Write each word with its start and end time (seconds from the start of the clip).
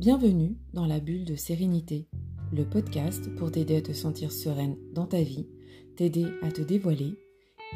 Bienvenue 0.00 0.56
dans 0.72 0.86
la 0.86 0.98
bulle 0.98 1.26
de 1.26 1.34
sérénité, 1.34 2.08
le 2.54 2.64
podcast 2.64 3.28
pour 3.36 3.52
t'aider 3.52 3.76
à 3.76 3.82
te 3.82 3.92
sentir 3.92 4.32
sereine 4.32 4.78
dans 4.94 5.04
ta 5.04 5.20
vie, 5.20 5.46
t'aider 5.94 6.24
à 6.40 6.50
te 6.50 6.62
dévoiler 6.62 7.18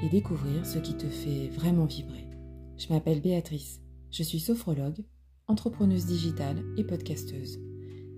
et 0.02 0.08
découvrir 0.08 0.64
ce 0.64 0.79
qui 0.79 0.96
te 0.96 1.07
fait 1.07 1.48
vraiment 1.48 1.84
vibrer. 1.84 2.26
Je 2.79 2.89
m'appelle 2.89 3.21
Béatrice, 3.21 3.82
je 4.11 4.22
suis 4.22 4.40
sophrologue, 4.40 5.04
entrepreneuse 5.48 6.07
digitale 6.07 6.64
et 6.79 6.84
podcasteuse. 6.84 7.61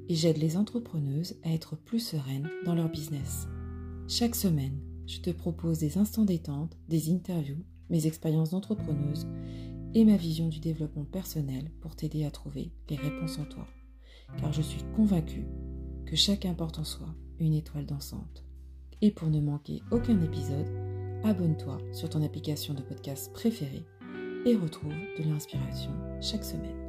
Et 0.09 0.15
j'aide 0.15 0.39
les 0.39 0.57
entrepreneuses 0.57 1.35
à 1.43 1.53
être 1.53 1.75
plus 1.75 1.99
sereines 1.99 2.49
dans 2.65 2.77
leur 2.77 2.89
business. 2.89 3.49
Chaque 4.07 4.37
semaine, 4.37 4.79
je 5.09 5.19
te 5.19 5.31
propose 5.31 5.79
des 5.79 5.99
instants 5.99 6.25
détente, 6.25 6.79
des 6.89 7.11
interviews, 7.11 7.65
mes 7.91 8.07
expériences 8.07 8.51
d'entrepreneuse 8.51 9.27
et 9.95 10.05
ma 10.05 10.17
vision 10.17 10.47
du 10.47 10.61
développement 10.61 11.07
personnel 11.07 11.73
pour 11.81 11.97
t'aider 11.97 12.25
à 12.25 12.31
trouver 12.31 12.71
les 12.89 12.95
réponses 12.95 13.41
en 13.41 13.47
toi. 13.47 13.67
Car 14.39 14.53
je 14.53 14.63
suis 14.63 14.83
convaincue 14.95 15.47
que 16.05 16.17
chacun 16.17 16.55
porte 16.55 16.79
en 16.79 16.85
soi 16.85 17.09
une 17.39 17.55
étoile 17.55 17.87
dansante. 17.87 18.45
Et 19.01 19.11
pour 19.11 19.29
ne 19.29 19.41
manquer 19.41 19.83
aucun 19.91 20.21
épisode, 20.23 20.69
abonne-toi 21.25 21.79
sur 21.93 22.09
ton 22.09 22.23
application 22.23 22.75
de 22.75 22.83
podcast 22.83 23.33
préférée 23.33 23.85
et 24.45 24.57
retrouve 24.57 24.93
de 24.93 25.23
l'inspiration 25.23 25.93
chaque 26.21 26.45
semaine. 26.45 26.83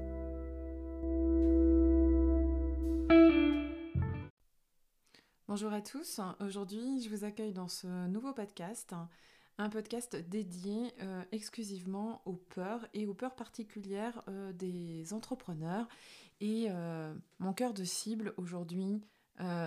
Bonjour 5.48 5.74
à 5.74 5.82
tous, 5.82 6.20
aujourd'hui 6.40 7.02
je 7.02 7.10
vous 7.10 7.24
accueille 7.24 7.54
dans 7.54 7.68
ce 7.68 8.08
nouveau 8.08 8.34
podcast 8.34 8.94
un 9.60 9.70
podcast 9.70 10.16
dédié 10.30 10.94
euh, 11.02 11.24
exclusivement 11.32 12.22
aux 12.26 12.36
peurs 12.36 12.86
et 12.94 13.08
aux 13.08 13.16
peurs 13.16 13.36
particulières 13.36 14.22
euh, 14.28 14.54
des 14.54 15.14
entrepreneurs. 15.14 15.88
Et 16.40 16.68
euh, 16.70 17.14
mon 17.40 17.54
cœur 17.54 17.74
de 17.74 17.84
cible 17.84 18.34
aujourd'hui, 18.38 19.02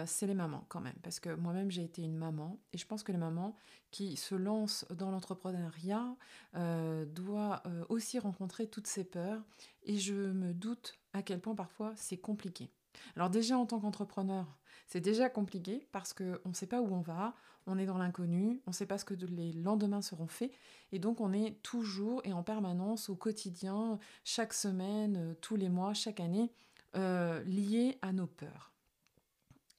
c'est 0.04 0.26
les 0.26 0.34
mamans 0.34 0.64
quand 0.68 0.80
même, 0.80 0.98
parce 1.00 1.20
que 1.20 1.32
moi-même 1.32 1.70
j'ai 1.70 1.84
été 1.84 2.02
une 2.02 2.16
maman, 2.16 2.58
et 2.72 2.78
je 2.78 2.84
pense 2.84 3.04
que 3.04 3.12
les 3.12 3.18
mamans 3.18 3.54
qui 3.92 4.16
se 4.16 4.34
lancent 4.34 4.84
dans 4.90 5.12
l'entrepreneuriat 5.12 6.16
doivent 6.54 7.62
aussi 7.88 8.18
rencontrer 8.18 8.66
toutes 8.66 8.88
ces 8.88 9.04
peurs, 9.04 9.44
et 9.84 9.96
je 9.96 10.14
me 10.14 10.52
doute 10.52 10.98
à 11.12 11.22
quel 11.22 11.40
point 11.40 11.54
parfois 11.54 11.92
c'est 11.94 12.16
compliqué. 12.16 12.72
Alors 13.16 13.30
déjà 13.30 13.58
en 13.58 13.66
tant 13.66 13.80
qu'entrepreneur, 13.80 14.46
c'est 14.86 15.00
déjà 15.00 15.28
compliqué 15.28 15.86
parce 15.92 16.12
qu'on 16.12 16.48
ne 16.48 16.54
sait 16.54 16.66
pas 16.66 16.80
où 16.80 16.92
on 16.92 17.00
va, 17.00 17.34
on 17.66 17.78
est 17.78 17.86
dans 17.86 17.98
l'inconnu, 17.98 18.60
on 18.66 18.70
ne 18.70 18.74
sait 18.74 18.86
pas 18.86 18.98
ce 18.98 19.04
que 19.04 19.14
les 19.14 19.52
lendemains 19.52 20.02
seront 20.02 20.26
faits, 20.26 20.52
et 20.92 20.98
donc 20.98 21.20
on 21.20 21.32
est 21.32 21.62
toujours 21.62 22.20
et 22.24 22.32
en 22.32 22.42
permanence 22.42 23.08
au 23.08 23.14
quotidien, 23.14 23.98
chaque 24.24 24.52
semaine, 24.52 25.16
euh, 25.16 25.34
tous 25.40 25.56
les 25.56 25.68
mois, 25.68 25.94
chaque 25.94 26.20
année, 26.20 26.50
euh, 26.96 27.42
lié 27.44 27.98
à 28.02 28.12
nos 28.12 28.26
peurs. 28.26 28.72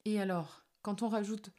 Et 0.04 0.20
alors, 0.20 0.64
quand 0.80 1.02
on 1.02 1.08
rajoute 1.08 1.50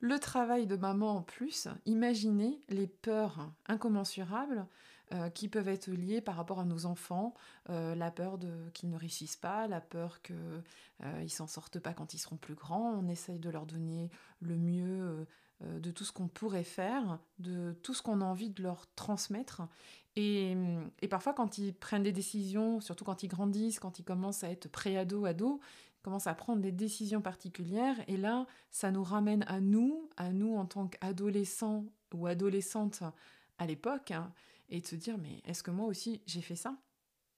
le 0.00 0.18
travail 0.18 0.66
de 0.66 0.76
maman 0.76 1.16
en 1.16 1.22
plus, 1.22 1.68
imaginez 1.86 2.60
les 2.68 2.88
peurs 2.88 3.52
incommensurables 3.66 4.66
euh, 5.12 5.28
qui 5.30 5.48
peuvent 5.48 5.68
être 5.68 5.88
liées 5.90 6.20
par 6.20 6.36
rapport 6.36 6.60
à 6.60 6.64
nos 6.64 6.86
enfants, 6.86 7.34
la 7.68 8.10
peur 8.10 8.38
qu'ils 8.72 8.90
ne 8.90 8.96
réussissent 8.96 9.36
pas, 9.36 9.66
la 9.66 9.80
peur 9.80 10.20
qu'ils 10.22 10.36
ne 11.04 11.26
s'en 11.28 11.46
sortent 11.46 11.78
pas 11.78 11.92
quand 11.92 12.14
ils 12.14 12.18
seront 12.18 12.36
plus 12.36 12.54
grands. 12.54 12.92
On 12.92 13.08
essaye 13.08 13.38
de 13.38 13.50
leur 13.50 13.66
donner 13.66 14.10
le 14.40 14.56
mieux 14.56 15.26
euh, 15.64 15.78
de 15.80 15.90
tout 15.90 16.04
ce 16.04 16.12
qu'on 16.12 16.28
pourrait 16.28 16.64
faire, 16.64 17.18
de 17.38 17.72
tout 17.82 17.94
ce 17.94 18.02
qu'on 18.02 18.20
a 18.20 18.24
envie 18.24 18.50
de 18.50 18.62
leur 18.62 18.86
transmettre. 18.94 19.62
Et, 20.16 20.56
parfois, 21.10 21.32
quand 21.32 21.58
ils 21.58 21.72
prennent 21.72 22.02
des 22.02 22.12
décisions, 22.12 22.80
surtout 22.80 23.04
quand 23.04 23.22
ils 23.22 23.28
grandissent, 23.28 23.78
quand 23.78 23.98
ils 23.98 24.04
commencent 24.04 24.44
à 24.44 24.50
être 24.50 24.68
pré-ado, 24.68 25.24
ado, 25.24 25.60
ils 25.98 26.02
commencent 26.02 26.26
à 26.26 26.34
prendre 26.34 26.60
des 26.60 26.72
décisions 26.72 27.22
particulières. 27.22 27.96
Et 28.08 28.16
là, 28.16 28.46
ça 28.70 28.90
nous 28.90 29.04
ramène 29.04 29.44
à 29.46 29.60
nous, 29.60 30.08
à 30.16 30.32
nous 30.32 30.56
en 30.56 30.66
tant 30.66 30.88
qu'adolescents 30.88 31.84
ou 32.14 32.26
adolescentes 32.26 33.02
à 33.58 33.66
l'époque, 33.66 34.10
hein, 34.10 34.32
et 34.72 34.80
de 34.80 34.86
se 34.86 34.96
dire, 34.96 35.18
mais 35.18 35.40
est-ce 35.44 35.62
que 35.62 35.70
moi 35.70 35.86
aussi 35.86 36.22
j'ai 36.26 36.40
fait 36.40 36.56
ça? 36.56 36.76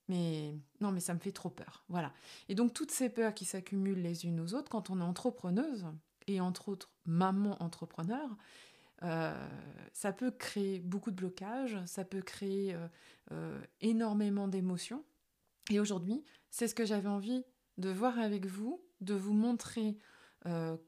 Mais 0.08 0.58
non, 0.80 0.92
mais 0.92 1.00
ça 1.00 1.14
me 1.14 1.18
fait 1.18 1.32
trop 1.32 1.50
peur. 1.50 1.84
Voilà. 1.88 2.12
Et 2.48 2.54
donc 2.54 2.72
toutes 2.72 2.90
ces 2.90 3.10
peurs 3.10 3.34
qui 3.34 3.44
s'accumulent 3.44 4.00
les 4.00 4.24
unes 4.24 4.40
aux 4.40 4.54
autres, 4.54 4.70
quand 4.70 4.88
on 4.88 5.00
est 5.00 5.04
entrepreneuse, 5.04 5.86
et 6.26 6.40
entre 6.40 6.68
autres 6.68 6.90
maman 7.04 7.62
entrepreneur, 7.62 8.36
euh, 9.02 9.48
ça 9.92 10.12
peut 10.12 10.30
créer 10.30 10.78
beaucoup 10.78 11.10
de 11.10 11.16
blocages, 11.16 11.78
ça 11.86 12.04
peut 12.04 12.22
créer 12.22 12.74
euh, 12.74 12.88
euh, 13.32 13.60
énormément 13.80 14.48
d'émotions. 14.48 15.04
Et 15.70 15.80
aujourd'hui, 15.80 16.24
c'est 16.50 16.68
ce 16.68 16.74
que 16.74 16.86
j'avais 16.86 17.08
envie 17.08 17.44
de 17.78 17.90
voir 17.90 18.18
avec 18.18 18.46
vous, 18.46 18.82
de 19.00 19.14
vous 19.14 19.34
montrer 19.34 19.98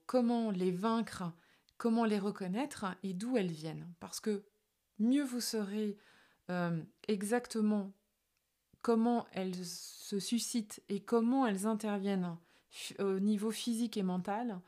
comment 0.04 0.50
les 0.50 0.70
vaincre, 0.70 1.32
comment 1.78 2.04
les 2.04 2.18
reconnaître 2.18 2.84
et 3.02 3.14
d'où 3.14 3.38
elles 3.38 3.50
viennent. 3.50 3.90
Parce 4.00 4.20
que 4.20 4.44
mieux 4.98 5.24
vous 5.24 5.40
saurez 6.48 6.82
exactement 7.08 7.92
comment 8.86 9.26
elles 9.32 9.64
se 9.64 10.20
suscitent 10.20 10.80
et 10.88 11.00
comment 11.00 11.44
elles 11.44 11.66
interviennent 11.66 12.36
au 13.00 13.18
niveau 13.18 13.50
physique 13.50 13.96
et 13.96 14.04
mental, 14.04 14.60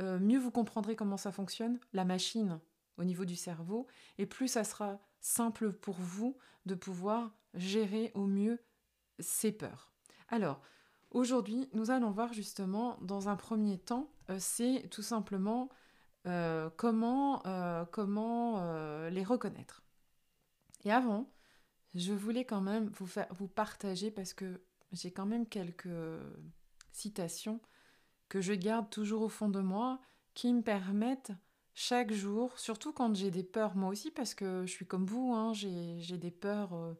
euh, 0.00 0.18
mieux 0.18 0.38
vous 0.38 0.50
comprendrez 0.50 0.96
comment 0.96 1.18
ça 1.18 1.32
fonctionne, 1.32 1.78
la 1.92 2.06
machine 2.06 2.60
au 2.96 3.04
niveau 3.04 3.26
du 3.26 3.36
cerveau, 3.36 3.86
et 4.16 4.24
plus 4.24 4.48
ça 4.48 4.64
sera 4.64 4.98
simple 5.20 5.72
pour 5.72 5.96
vous 5.96 6.38
de 6.64 6.74
pouvoir 6.74 7.34
gérer 7.52 8.12
au 8.14 8.26
mieux 8.26 8.58
ces 9.18 9.52
peurs. 9.52 9.92
Alors, 10.28 10.62
aujourd'hui, 11.10 11.68
nous 11.74 11.90
allons 11.90 12.10
voir 12.10 12.32
justement, 12.32 12.96
dans 13.02 13.28
un 13.28 13.36
premier 13.36 13.78
temps, 13.78 14.10
euh, 14.30 14.38
c'est 14.40 14.88
tout 14.90 15.02
simplement 15.02 15.68
euh, 16.26 16.70
comment, 16.76 17.42
comment 17.92 19.08
les 19.10 19.22
reconnaître. 19.22 19.85
Et 20.86 20.92
avant, 20.92 21.28
je 21.96 22.12
voulais 22.12 22.44
quand 22.44 22.60
même 22.60 22.88
vous, 22.94 23.06
faire, 23.06 23.26
vous 23.32 23.48
partager, 23.48 24.12
parce 24.12 24.32
que 24.32 24.62
j'ai 24.92 25.10
quand 25.10 25.26
même 25.26 25.46
quelques 25.46 25.88
citations 26.92 27.60
que 28.28 28.40
je 28.40 28.52
garde 28.52 28.88
toujours 28.88 29.22
au 29.22 29.28
fond 29.28 29.48
de 29.48 29.58
moi, 29.58 30.00
qui 30.34 30.52
me 30.52 30.62
permettent 30.62 31.32
chaque 31.74 32.12
jour, 32.12 32.56
surtout 32.56 32.92
quand 32.92 33.16
j'ai 33.16 33.32
des 33.32 33.42
peurs, 33.42 33.74
moi 33.74 33.90
aussi, 33.90 34.12
parce 34.12 34.32
que 34.32 34.64
je 34.64 34.70
suis 34.70 34.86
comme 34.86 35.06
vous, 35.06 35.34
hein, 35.34 35.52
j'ai 35.54 36.18
des 36.18 36.30
peurs 36.30 36.74
euh, 36.74 36.94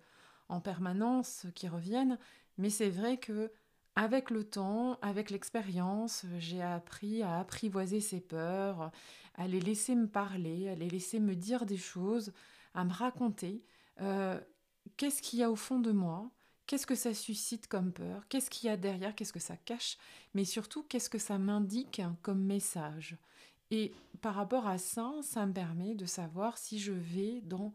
en 0.48 0.60
permanence 0.60 1.46
qui 1.54 1.68
reviennent, 1.68 2.18
mais 2.58 2.70
c'est 2.70 2.90
vrai 2.90 3.18
que 3.18 3.52
avec 3.94 4.30
le 4.30 4.42
temps, 4.42 4.98
avec 5.00 5.30
l'expérience, 5.30 6.26
j'ai 6.38 6.60
appris 6.60 7.22
à 7.22 7.38
apprivoiser 7.38 8.00
ces 8.00 8.20
peurs, 8.20 8.90
à 9.36 9.46
les 9.46 9.60
laisser 9.60 9.94
me 9.94 10.08
parler, 10.08 10.68
à 10.68 10.74
les 10.74 10.90
laisser 10.90 11.20
me 11.20 11.36
dire 11.36 11.66
des 11.66 11.78
choses, 11.78 12.32
à 12.74 12.84
me 12.84 12.92
raconter 12.92 13.64
euh, 14.00 14.40
qu'est-ce 14.96 15.22
qu'il 15.22 15.38
y 15.38 15.42
a 15.42 15.50
au 15.50 15.56
fond 15.56 15.80
de 15.80 15.92
moi, 15.92 16.30
Qu'est-ce 16.66 16.86
que 16.86 16.96
ça 16.96 17.14
suscite 17.14 17.68
comme 17.68 17.92
peur? 17.92 18.26
Qu'est-ce 18.28 18.50
qu'il 18.50 18.66
y 18.66 18.70
a 18.70 18.76
derrière? 18.76 19.14
Qu'est-ce 19.14 19.32
que 19.32 19.38
ça 19.38 19.56
cache? 19.56 19.98
Mais 20.34 20.44
surtout, 20.44 20.82
qu'est-ce 20.82 21.08
que 21.08 21.18
ça 21.18 21.38
m'indique 21.38 22.02
comme 22.22 22.42
message? 22.42 23.16
Et 23.70 23.92
par 24.20 24.34
rapport 24.34 24.66
à 24.66 24.76
ça, 24.76 25.12
ça 25.22 25.46
me 25.46 25.52
permet 25.52 25.94
de 25.94 26.06
savoir 26.06 26.58
si 26.58 26.80
je 26.80 26.92
vais 26.92 27.40
dans 27.42 27.72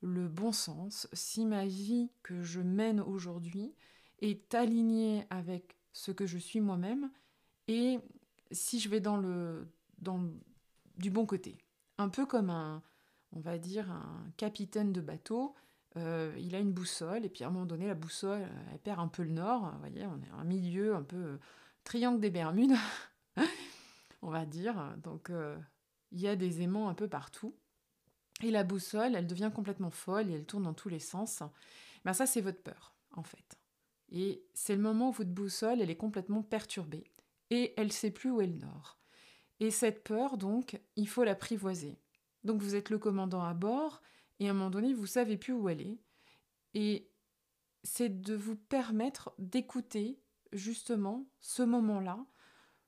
le 0.00 0.26
bon 0.26 0.52
sens, 0.52 1.06
si 1.12 1.44
ma 1.44 1.66
vie 1.66 2.10
que 2.22 2.42
je 2.42 2.60
mène 2.60 3.00
aujourd'hui 3.00 3.74
est 4.20 4.54
alignée 4.54 5.26
avec 5.28 5.76
ce 5.92 6.10
que 6.10 6.26
je 6.26 6.38
suis 6.38 6.60
moi-même 6.60 7.10
et 7.68 7.98
si 8.52 8.80
je 8.80 8.88
vais 8.88 9.00
dans 9.00 9.18
le, 9.18 9.70
dans 9.98 10.30
du 10.96 11.10
bon 11.10 11.26
côté. 11.26 11.58
Un 11.98 12.08
peu 12.08 12.24
comme 12.24 12.48
un, 12.48 12.82
on 13.32 13.40
va 13.40 13.58
dire, 13.58 13.90
un 13.90 14.30
capitaine 14.36 14.92
de 14.92 15.00
bateau 15.00 15.54
euh, 15.96 16.32
il 16.38 16.54
a 16.54 16.60
une 16.60 16.72
boussole, 16.72 17.24
et 17.24 17.28
puis 17.28 17.42
à 17.42 17.48
un 17.48 17.50
moment 17.50 17.66
donné, 17.66 17.86
la 17.86 17.94
boussole, 17.94 18.42
euh, 18.42 18.70
elle 18.72 18.78
perd 18.78 19.00
un 19.00 19.08
peu 19.08 19.22
le 19.22 19.30
nord. 19.30 19.72
Vous 19.72 19.78
voyez, 19.80 20.06
on 20.06 20.20
est 20.22 20.40
un 20.40 20.44
milieu 20.44 20.94
un 20.94 21.02
peu 21.02 21.16
euh, 21.16 21.38
triangle 21.84 22.20
des 22.20 22.30
Bermudes, 22.30 22.76
on 24.22 24.30
va 24.30 24.46
dire. 24.46 24.96
Donc, 25.02 25.32
il 26.12 26.20
y 26.20 26.28
a 26.28 26.36
des 26.36 26.62
aimants 26.62 26.88
un 26.88 26.94
peu 26.94 27.08
partout. 27.08 27.56
Et 28.42 28.50
la 28.50 28.64
boussole, 28.64 29.16
elle 29.16 29.26
devient 29.26 29.50
complètement 29.54 29.90
folle 29.90 30.30
et 30.30 30.34
elle 30.34 30.46
tourne 30.46 30.62
dans 30.62 30.74
tous 30.74 30.88
les 30.88 30.98
sens. 30.98 31.42
Ben 32.04 32.12
ça, 32.12 32.26
c'est 32.26 32.40
votre 32.40 32.62
peur, 32.62 32.94
en 33.12 33.22
fait. 33.22 33.58
Et 34.10 34.44
c'est 34.54 34.74
le 34.74 34.82
moment 34.82 35.10
où 35.10 35.12
votre 35.12 35.30
boussole, 35.30 35.80
elle 35.80 35.90
est 35.90 35.96
complètement 35.96 36.42
perturbée. 36.42 37.04
Et 37.50 37.74
elle 37.76 37.88
ne 37.88 37.92
sait 37.92 38.10
plus 38.10 38.30
où 38.30 38.40
est 38.40 38.46
le 38.46 38.54
nord. 38.54 38.98
Et 39.58 39.70
cette 39.70 40.04
peur, 40.04 40.38
donc, 40.38 40.80
il 40.96 41.08
faut 41.08 41.24
l'apprivoiser. 41.24 41.98
Donc, 42.44 42.60
vous 42.60 42.74
êtes 42.74 42.90
le 42.90 42.98
commandant 42.98 43.42
à 43.42 43.54
bord, 43.54 44.00
et 44.38 44.48
à 44.48 44.50
un 44.50 44.54
moment 44.54 44.70
donné, 44.70 44.94
vous 44.94 45.06
savez 45.06 45.36
plus 45.36 45.52
où 45.52 45.68
est. 45.68 45.98
Et 46.74 47.08
c'est 47.82 48.20
de 48.22 48.34
vous 48.34 48.56
permettre 48.56 49.32
d'écouter 49.38 50.18
justement 50.52 51.26
ce 51.40 51.62
moment-là 51.62 52.18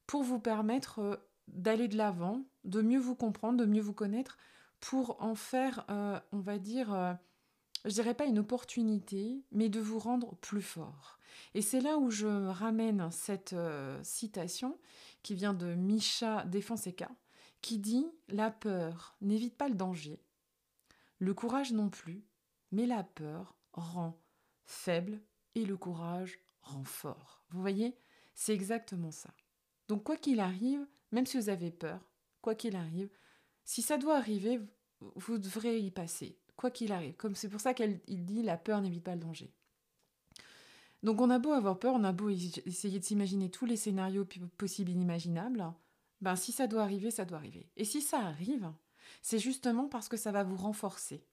pour 0.06 0.22
vous 0.22 0.40
permettre 0.40 0.98
euh, 0.98 1.16
d'aller 1.48 1.88
de 1.88 1.96
l'avant, 1.96 2.44
de 2.64 2.82
mieux 2.82 2.98
vous 2.98 3.14
comprendre, 3.14 3.58
de 3.58 3.66
mieux 3.66 3.80
vous 3.80 3.92
connaître, 3.92 4.36
pour 4.80 5.22
en 5.22 5.34
faire, 5.34 5.84
euh, 5.90 6.18
on 6.32 6.40
va 6.40 6.58
dire, 6.58 6.92
euh, 6.92 7.14
je 7.84 7.90
dirais 7.90 8.14
pas 8.14 8.24
une 8.24 8.40
opportunité, 8.40 9.44
mais 9.52 9.68
de 9.68 9.80
vous 9.80 9.98
rendre 9.98 10.34
plus 10.36 10.60
fort. 10.60 11.18
Et 11.54 11.62
c'est 11.62 11.80
là 11.80 11.98
où 11.98 12.10
je 12.10 12.26
ramène 12.26 13.08
cette 13.10 13.52
euh, 13.52 13.98
citation 14.02 14.76
qui 15.22 15.34
vient 15.34 15.54
de 15.54 15.74
Misha 15.74 16.44
Defenseka, 16.44 17.08
qui 17.62 17.78
dit 17.78 18.06
La 18.28 18.50
peur 18.50 19.16
n'évite 19.20 19.56
pas 19.56 19.68
le 19.68 19.74
danger, 19.74 20.20
le 21.18 21.32
courage 21.32 21.72
non 21.72 21.88
plus, 21.88 22.24
mais 22.72 22.86
la 22.86 23.04
peur 23.04 23.56
rend 23.72 24.20
faible 24.64 25.20
et 25.54 25.64
le 25.64 25.76
courage 25.76 26.38
rend 26.62 26.84
fort. 26.84 27.44
Vous 27.50 27.60
voyez, 27.60 27.96
c'est 28.34 28.52
exactement 28.54 29.10
ça. 29.10 29.30
Donc 29.88 30.04
quoi 30.04 30.16
qu'il 30.16 30.40
arrive, 30.40 30.86
même 31.10 31.26
si 31.26 31.38
vous 31.38 31.48
avez 31.48 31.70
peur, 31.70 32.00
quoi 32.40 32.54
qu'il 32.54 32.76
arrive, 32.76 33.08
si 33.64 33.82
ça 33.82 33.98
doit 33.98 34.16
arriver, 34.16 34.60
vous 35.00 35.38
devrez 35.38 35.78
y 35.78 35.90
passer, 35.90 36.38
quoi 36.56 36.70
qu'il 36.70 36.92
arrive. 36.92 37.14
Comme 37.14 37.34
c'est 37.34 37.48
pour 37.48 37.60
ça 37.60 37.74
qu'il 37.74 38.00
dit 38.24 38.42
la 38.42 38.56
peur 38.56 38.80
n'évite 38.80 39.04
pas 39.04 39.14
le 39.14 39.20
danger. 39.20 39.52
Donc 41.02 41.20
on 41.20 41.30
a 41.30 41.38
beau 41.38 41.52
avoir 41.52 41.78
peur, 41.78 41.94
on 41.94 42.04
a 42.04 42.12
beau 42.12 42.28
essayer 42.28 42.98
de 43.00 43.04
s'imaginer 43.04 43.50
tous 43.50 43.66
les 43.66 43.76
scénarios 43.76 44.26
possibles 44.56 44.90
inimaginables, 44.90 45.72
ben 46.22 46.36
si 46.36 46.52
ça 46.52 46.66
doit 46.66 46.82
arriver, 46.82 47.10
ça 47.10 47.24
doit 47.24 47.38
arriver. 47.38 47.68
Et 47.76 47.84
si 47.84 48.00
ça 48.00 48.20
arrive, 48.20 48.72
c'est 49.20 49.38
justement 49.38 49.88
parce 49.88 50.08
que 50.08 50.16
ça 50.16 50.32
va 50.32 50.44
vous 50.44 50.56
renforcer. 50.56 51.26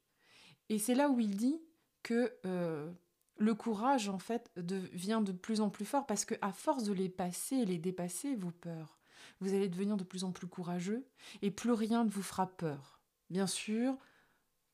Et 0.67 0.79
c'est 0.79 0.95
là 0.95 1.09
où 1.09 1.19
il 1.19 1.35
dit 1.37 1.61
que 2.03 2.33
euh, 2.45 2.91
le 3.37 3.53
courage, 3.53 4.09
en 4.09 4.19
fait, 4.19 4.51
devient 4.57 5.21
de 5.23 5.31
plus 5.31 5.61
en 5.61 5.69
plus 5.69 5.85
fort 5.85 6.05
parce 6.05 6.25
que 6.25 6.35
à 6.41 6.51
force 6.51 6.83
de 6.83 6.93
les 6.93 7.07
passer 7.07 7.57
et 7.57 7.65
les 7.65 7.77
dépasser, 7.77 8.35
vos 8.35 8.51
peurs, 8.51 8.97
vous 9.39 9.53
allez 9.53 9.69
devenir 9.69 9.95
de 9.95 10.03
plus 10.03 10.23
en 10.23 10.31
plus 10.31 10.47
courageux 10.47 11.07
et 11.41 11.51
plus 11.51 11.71
rien 11.71 12.03
ne 12.03 12.09
vous 12.09 12.23
fera 12.23 12.47
peur. 12.47 12.99
Bien 13.29 13.47
sûr, 13.47 13.95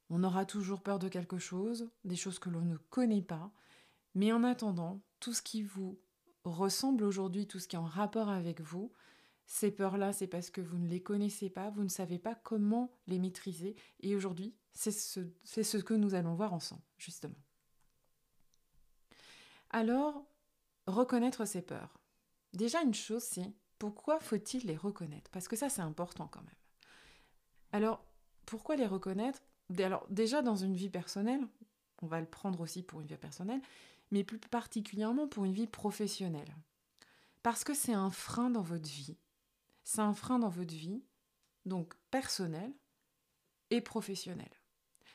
on 0.09 0.23
aura 0.23 0.45
toujours 0.45 0.81
peur 0.81 0.97
de 0.97 1.09
quelque 1.09 1.37
chose, 1.37 1.89
des 2.05 2.15
choses 2.15 2.39
que 2.39 2.49
l'on 2.49 2.61
ne 2.61 2.77
connaît 2.77 3.21
pas, 3.21 3.51
mais 4.13 4.31
en 4.31 4.43
attendant, 4.43 5.01
tout 5.19 5.33
ce 5.33 5.41
qui 5.41 5.61
vous 5.61 5.99
ressemble 6.45 7.03
aujourd'hui, 7.03 7.47
tout 7.47 7.59
ce 7.59 7.67
qui 7.67 7.75
est 7.75 7.79
en 7.79 7.85
rapport 7.85 8.29
avec 8.29 8.61
vous, 8.61 8.91
ces 9.47 9.71
peurs-là, 9.71 10.11
c'est 10.11 10.27
parce 10.27 10.49
que 10.49 10.61
vous 10.61 10.77
ne 10.77 10.87
les 10.87 11.01
connaissez 11.01 11.49
pas, 11.49 11.69
vous 11.69 11.83
ne 11.83 11.89
savez 11.89 12.17
pas 12.19 12.35
comment 12.35 12.91
les 13.07 13.19
maîtriser. 13.19 13.75
Et 13.99 14.15
aujourd'hui, 14.15 14.55
c'est 14.73 14.91
ce, 14.91 15.77
que 15.77 15.93
nous 15.93 16.15
allons 16.15 16.35
voir 16.35 16.53
ensemble, 16.53 16.81
justement. 16.97 17.37
Alors, 19.69 20.25
reconnaître 20.87 21.45
ces 21.45 21.61
peurs. 21.61 21.99
Déjà, 22.53 22.81
une 22.81 22.93
chose, 22.93 23.23
c'est 23.23 23.53
pourquoi 23.77 24.19
faut-il 24.19 24.65
les 24.65 24.77
reconnaître? 24.77 25.29
Parce 25.31 25.47
que 25.47 25.55
ça, 25.55 25.69
c'est 25.69 25.81
important 25.81 26.27
quand 26.27 26.43
même. 26.43 26.55
Alors, 27.71 28.03
pourquoi 28.45 28.75
les 28.75 28.87
reconnaître? 28.87 29.41
Alors, 29.77 30.07
déjà, 30.09 30.41
dans 30.41 30.55
une 30.55 30.75
vie 30.75 30.89
personnelle, 30.89 31.45
on 32.01 32.07
va 32.07 32.19
le 32.19 32.25
prendre 32.25 32.61
aussi 32.61 32.81
pour 32.81 33.01
une 33.01 33.07
vie 33.07 33.17
personnelle, 33.17 33.61
mais 34.11 34.23
plus 34.23 34.39
particulièrement 34.39 35.27
pour 35.27 35.45
une 35.45 35.53
vie 35.53 35.67
professionnelle. 35.67 36.55
Parce 37.43 37.63
que 37.63 37.73
c'est 37.73 37.93
un 37.93 38.09
frein 38.09 38.49
dans 38.49 38.61
votre 38.61 38.89
vie. 38.89 39.17
C'est 39.85 40.01
un 40.01 40.13
frein 40.13 40.39
dans 40.39 40.49
votre 40.49 40.73
vie, 40.73 41.03
donc 41.65 41.93
personnel 42.09 42.73
et 43.69 43.81
professionnel. 43.81 44.49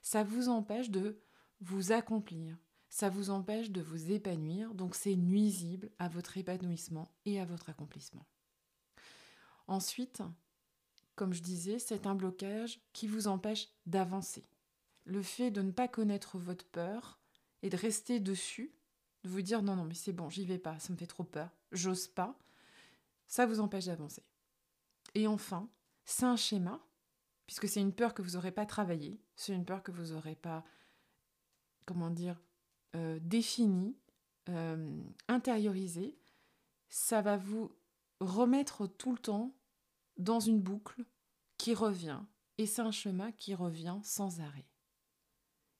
Ça 0.01 0.23
vous 0.23 0.49
empêche 0.49 0.91
de 0.91 1.21
vous 1.61 1.91
accomplir, 1.93 2.57
ça 2.89 3.11
vous 3.11 3.31
empêche 3.31 3.71
de 3.71 3.83
vous 3.83 4.13
épanouir, 4.13 4.73
donc 4.75 4.95
c'est 4.95 5.17
nuisible 5.17 5.91
à 5.99 6.09
votre 6.09 6.39
épanouissement 6.39 7.13
et 7.27 7.41
à 7.41 7.45
votre 7.45 7.69
accomplissement. 7.69 8.25
Ensuite, 9.67 10.23
comme 11.17 11.35
je 11.35 11.43
disais, 11.43 11.81
c'est 11.81 12.07
un 12.07 12.15
blocage 12.15 12.81
qui 12.93 13.09
vous 13.09 13.27
empêche 13.27 13.69
d'avancer. 13.87 14.49
Le 15.05 15.21
fait 15.21 15.51
de 15.51 15.63
ne 15.63 15.73
pas 15.73 15.89
connaître 15.89 16.39
votre 16.39 16.65
peur 16.65 17.19
et 17.63 17.71
de 17.71 17.77
rester 17.77 18.21
dessus 18.21 18.73
de 19.25 19.29
vous 19.29 19.43
dire 19.43 19.63
non, 19.63 19.75
non, 19.75 19.85
mais 19.85 19.95
c'est 19.95 20.13
bon, 20.13 20.31
j'y 20.31 20.47
vais 20.47 20.59
pas, 20.59 20.79
ça 20.79 20.93
me 20.93 20.99
fait 20.99 21.07
trop 21.07 21.25
peur, 21.25 21.51
j'ose 21.73 22.07
pas, 22.07 22.39
ça 23.27 23.47
vous 23.47 23.59
empêche 23.59 23.87
d'avancer. 23.87 24.23
Et 25.15 25.27
enfin, 25.27 25.69
c'est 26.05 26.25
un 26.25 26.37
schéma, 26.37 26.81
puisque 27.47 27.69
c'est 27.69 27.81
une 27.81 27.93
peur 27.93 28.15
que 28.15 28.23
vous 28.23 28.33
n'aurez 28.33 28.53
pas 28.53 28.67
travaillée, 28.67 29.21
c'est 29.37 29.55
une 29.55 29.65
peur 29.65 29.83
que 29.83 29.91
vous 29.91 30.13
n'aurez 30.13 30.37
pas, 30.37 30.65
comment 31.87 32.11
dire, 32.11 32.41
euh, 32.97 33.19
définie, 33.23 33.97
euh, 34.49 35.03
intériorisée, 35.29 36.19
ça 36.89 37.23
va 37.23 37.37
vous 37.37 37.73
remettre 38.21 38.87
tout 38.87 39.13
le 39.13 39.19
temps 39.19 39.55
dans 40.17 40.41
une 40.41 40.61
boucle 40.61 41.05
qui 41.57 41.75
revient, 41.75 42.21
et 42.59 42.67
c'est 42.67 42.83
un 42.83 42.91
schéma 42.91 43.33
qui 43.33 43.55
revient 43.55 43.99
sans 44.03 44.41
arrêt. 44.41 44.67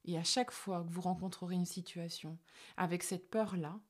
Et 0.05 0.19
à 0.19 0.25
chaque 0.25 0.51
fois 0.51 0.83
que 0.83 0.91
vous 0.91 1.03
rencontrerez 1.03 1.55
une 1.55 1.67
situation 1.67 2.39
avec 2.77 3.03
cette 3.03 3.29
peur-là, 3.29 3.81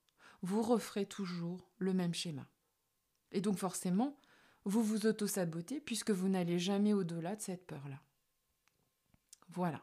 vous 0.43 0.63
referez 0.63 1.07
toujours 1.07 1.71
le 1.79 1.95
même 1.95 2.15
schéma. 2.15 2.49
Et 3.33 3.41
donc 3.41 3.59
forcément, 3.59 4.20
vous 4.65 4.83
vous 4.83 5.07
auto-sabotez 5.07 5.81
puisque 5.81 6.11
vous 6.11 6.29
n'allez 6.29 6.59
jamais 6.59 6.93
au-delà 6.93 7.37
de 7.37 7.41
cette 7.41 7.67
peur-là. 7.67 8.01
Voilà. 9.49 9.83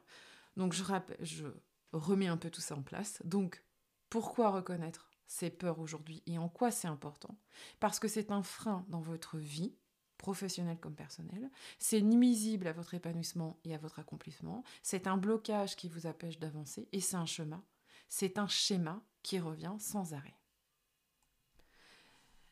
Donc 0.56 0.74
je, 0.74 1.45
remets 1.91 2.27
un 2.27 2.38
peu 2.38 2.50
tout 2.50 2.62
ça 2.62 2.75
en 2.75 2.81
place. 2.81 3.21
Donc, 3.25 3.63
pourquoi 4.09 4.50
reconnaître 4.50 5.12
ces 5.27 5.50
peurs 5.50 5.79
aujourd'hui 5.79 6.24
et 6.25 6.38
en 6.38 6.50
quoi 6.50 6.71
c'est 6.71 6.88
important? 6.88 7.38
Parce 7.79 8.00
que 8.00 8.07
c'est 8.07 8.31
un 8.31 8.44
frein 8.44 8.85
dans 8.89 9.01
votre 9.01 9.38
vie 9.38 9.75
professionnel 10.18 10.80
comme 10.80 10.95
personnel. 10.95 11.51
C'est 11.80 12.01
nuisible 12.01 12.68
à 12.68 12.73
votre 12.73 12.94
épanouissement 12.94 13.59
et 13.63 13.75
à 13.75 13.77
votre 13.77 14.00
accomplissement. 14.00 14.63
C'est 14.81 15.07
un 15.07 15.18
blocage 15.18 15.75
qui 15.75 15.89
vous 15.89 16.07
empêche 16.07 16.39
d'avancer 16.39 16.88
et 16.91 17.01
c'est 17.01 17.18
un 17.18 17.25
chemin. 17.25 17.63
C'est 18.09 18.39
un 18.39 18.47
schéma 18.47 19.01
qui 19.21 19.39
revient 19.39 19.75
sans 19.80 20.13
arrêt. 20.13 20.38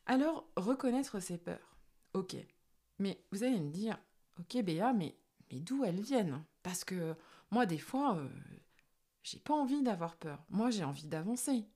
Alors, 0.04 0.46
reconnaître 0.56 1.18
ses 1.18 1.38
peurs. 1.38 1.75
Ok. 2.16 2.36
Mais 2.98 3.22
vous 3.30 3.44
allez 3.44 3.60
me 3.60 3.70
dire, 3.70 3.98
ok 4.40 4.62
Béa, 4.62 4.92
mais, 4.92 5.14
d'où 5.50 5.84
elles 5.84 6.00
viennent? 6.00 6.42
Parce 6.62 6.82
que 6.82 7.14
moi, 7.50 7.66
des 7.66 7.78
fois, 7.78 8.16
euh, 8.16 8.28
j'ai 9.22 9.38
pas 9.38 9.54
envie 9.54 9.82
d'avoir 9.82 10.16
peur. 10.16 10.42
Moi, 10.48 10.70
j'ai 10.70 10.84
envie 10.84 11.06
d'avancer. 11.06 11.66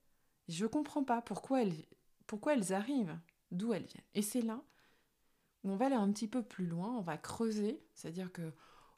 Je 0.47 0.65
comprends 0.65 1.03
pas 1.03 1.21
pourquoi 1.21 1.61
elles, 1.61 1.85
pourquoi 2.25 2.55
elles 2.55 2.73
arrivent, 2.73 3.17
d'où 3.51 3.71
elles 3.71 3.85
viennent. 3.85 4.03
Et 4.15 4.21
c'est 4.21 4.41
là 4.41 4.61
on 5.63 5.75
va 5.75 5.85
aller 5.85 5.95
un 5.95 6.11
petit 6.11 6.27
peu 6.27 6.41
plus 6.41 6.65
loin, 6.65 6.95
on 6.97 7.01
va 7.01 7.17
creuser, 7.17 7.83
c'est-à-dire 7.93 8.31
que 8.31 8.51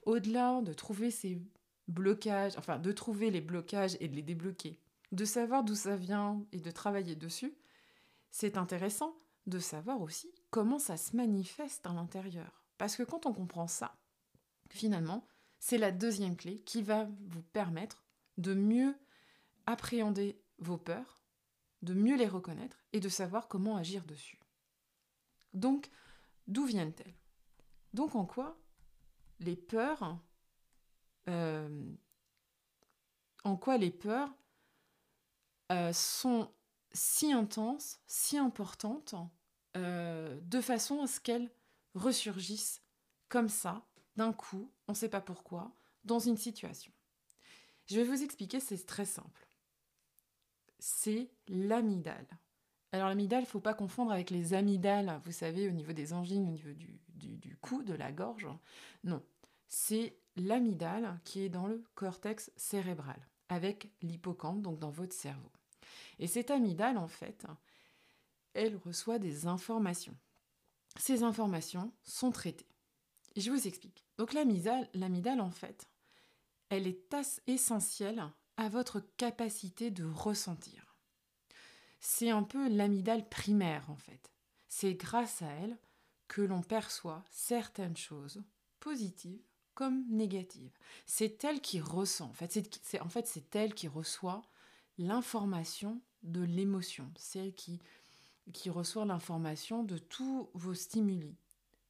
au-delà 0.03 0.61
de 0.61 0.73
trouver 0.73 1.11
ces 1.11 1.41
blocages, 1.87 2.53
enfin 2.57 2.79
de 2.79 2.91
trouver 2.91 3.31
les 3.31 3.41
blocages 3.41 3.97
et 3.99 4.07
de 4.07 4.15
les 4.15 4.21
débloquer, 4.21 4.79
de 5.11 5.25
savoir 5.25 5.63
d'où 5.63 5.75
ça 5.75 5.95
vient 5.95 6.41
et 6.51 6.59
de 6.59 6.71
travailler 6.71 7.15
dessus, 7.15 7.53
c'est 8.31 8.57
intéressant 8.57 9.15
de 9.47 9.59
savoir 9.59 10.01
aussi 10.01 10.33
comment 10.49 10.79
ça 10.79 10.97
se 10.97 11.15
manifeste 11.15 11.85
à 11.85 11.93
l'intérieur. 11.93 12.63
Parce 12.77 12.95
que 12.95 13.03
quand 13.03 13.25
on 13.25 13.33
comprend 13.33 13.67
ça, 13.67 13.95
finalement, 14.69 15.25
c'est 15.59 15.77
la 15.77 15.91
deuxième 15.91 16.35
clé 16.35 16.59
qui 16.59 16.81
va 16.81 17.07
vous 17.27 17.41
permettre 17.41 18.03
de 18.37 18.53
mieux 18.53 18.95
appréhender 19.65 20.41
vos 20.59 20.77
peurs, 20.77 21.21
de 21.81 21.93
mieux 21.93 22.15
les 22.15 22.27
reconnaître 22.27 22.83
et 22.93 22.99
de 22.99 23.09
savoir 23.09 23.47
comment 23.47 23.77
agir 23.77 24.05
dessus. 24.05 24.39
Donc, 25.53 25.89
D'où 26.47 26.65
viennent-elles? 26.65 27.15
Donc 27.93 28.15
en 28.15 28.25
quoi 28.25 28.57
les 29.39 29.55
peurs, 29.55 30.17
euh, 31.29 31.93
en 33.43 33.55
quoi 33.55 33.77
les 33.77 33.91
peurs 33.91 34.33
euh, 35.71 35.93
sont 35.93 36.51
si 36.93 37.31
intenses, 37.31 37.99
si 38.07 38.37
importantes, 38.37 39.15
euh, 39.75 40.39
de 40.41 40.61
façon 40.61 41.01
à 41.01 41.07
ce 41.07 41.19
qu'elles 41.19 41.51
ressurgissent 41.95 42.81
comme 43.29 43.49
ça, 43.49 43.85
d'un 44.15 44.33
coup, 44.33 44.71
on 44.87 44.91
ne 44.91 44.97
sait 44.97 45.09
pas 45.09 45.21
pourquoi, 45.21 45.71
dans 46.03 46.19
une 46.19 46.37
situation. 46.37 46.91
Je 47.87 47.95
vais 47.95 48.03
vous 48.03 48.23
expliquer, 48.23 48.59
c'est 48.59 48.85
très 48.85 49.05
simple. 49.05 49.47
C'est 50.79 51.31
l'amygdale. 51.47 52.27
Alors 52.91 53.13
ne 53.15 53.45
faut 53.45 53.59
pas 53.59 53.73
confondre 53.73 54.11
avec 54.11 54.29
les 54.29 54.53
amygdales, 54.53 55.19
vous 55.23 55.31
savez, 55.31 55.67
au 55.67 55.71
niveau 55.71 55.93
des 55.93 56.13
angines, 56.13 56.47
au 56.47 56.51
niveau 56.51 56.71
du, 56.73 56.99
du, 57.15 57.57
cou, 57.57 57.81
de 57.81 57.93
la 57.93 58.11
gorge. 58.11 58.47
Non, 59.03 59.23
c'est 59.67 60.15
l'amygdale 60.35 61.19
qui 61.23 61.41
est 61.41 61.49
dans 61.49 61.65
le 61.65 61.83
cortex 61.95 62.51
cérébral, 62.55 63.19
avec 63.49 63.91
l'hippocampe, 64.03 64.61
donc 64.61 64.77
dans 64.77 64.91
votre 64.91 65.13
cerveau. 65.13 65.51
Et 66.19 66.27
cette 66.27 66.51
amygdale, 66.51 66.97
en 66.97 67.07
fait, 67.07 67.45
elle 68.53 68.77
reçoit 68.77 69.19
des 69.19 69.47
informations. 69.47 70.17
Ces 70.97 71.23
informations 71.23 71.91
sont 72.03 72.31
traitées. 72.31 72.67
je 73.35 73.49
vous 73.49 73.67
explique. 73.67 74.05
Donc 74.17 74.33
l'amygdale, 74.33 75.41
en 75.41 75.51
fait, 75.51 75.87
elle 76.69 76.87
est 76.87 77.15
essentielle 77.47 78.23
à 78.57 78.69
votre 78.69 78.99
capacité 79.17 79.89
de 79.89 80.05
ressentir 80.05 80.93
c'est 82.03 82.29
un 82.29 82.43
peu 82.43 82.67
l'amygdale 82.67 83.27
primaire 83.27 83.89
en 83.89 83.95
fait. 83.95 84.31
C'est 84.67 84.93
grâce 84.93 85.41
à 85.41 85.47
elle 85.47 85.77
que 86.27 86.41
l'on 86.41 86.61
perçoit 86.61 87.23
certaines 87.31 87.95
choses 87.95 88.43
positives 88.81 89.41
comme 89.73 90.05
négative. 90.09 90.71
C'est 91.05 91.43
elle 91.45 91.61
qui 91.61 91.79
ressent. 91.79 92.25
En 92.25 92.33
fait, 92.33 92.69
c'est 92.83 92.99
en 92.99 93.07
fait, 93.07 93.41
elle 93.53 93.73
qui 93.73 93.87
reçoit 93.87 94.43
l'information 94.97 96.01
de 96.23 96.41
l'émotion. 96.41 97.11
C'est 97.17 97.39
elle 97.39 97.53
qui, 97.53 97.79
qui 98.51 98.69
reçoit 98.69 99.05
l'information 99.05 99.83
de 99.83 99.97
tous 99.97 100.49
vos 100.53 100.73
stimuli. 100.73 101.35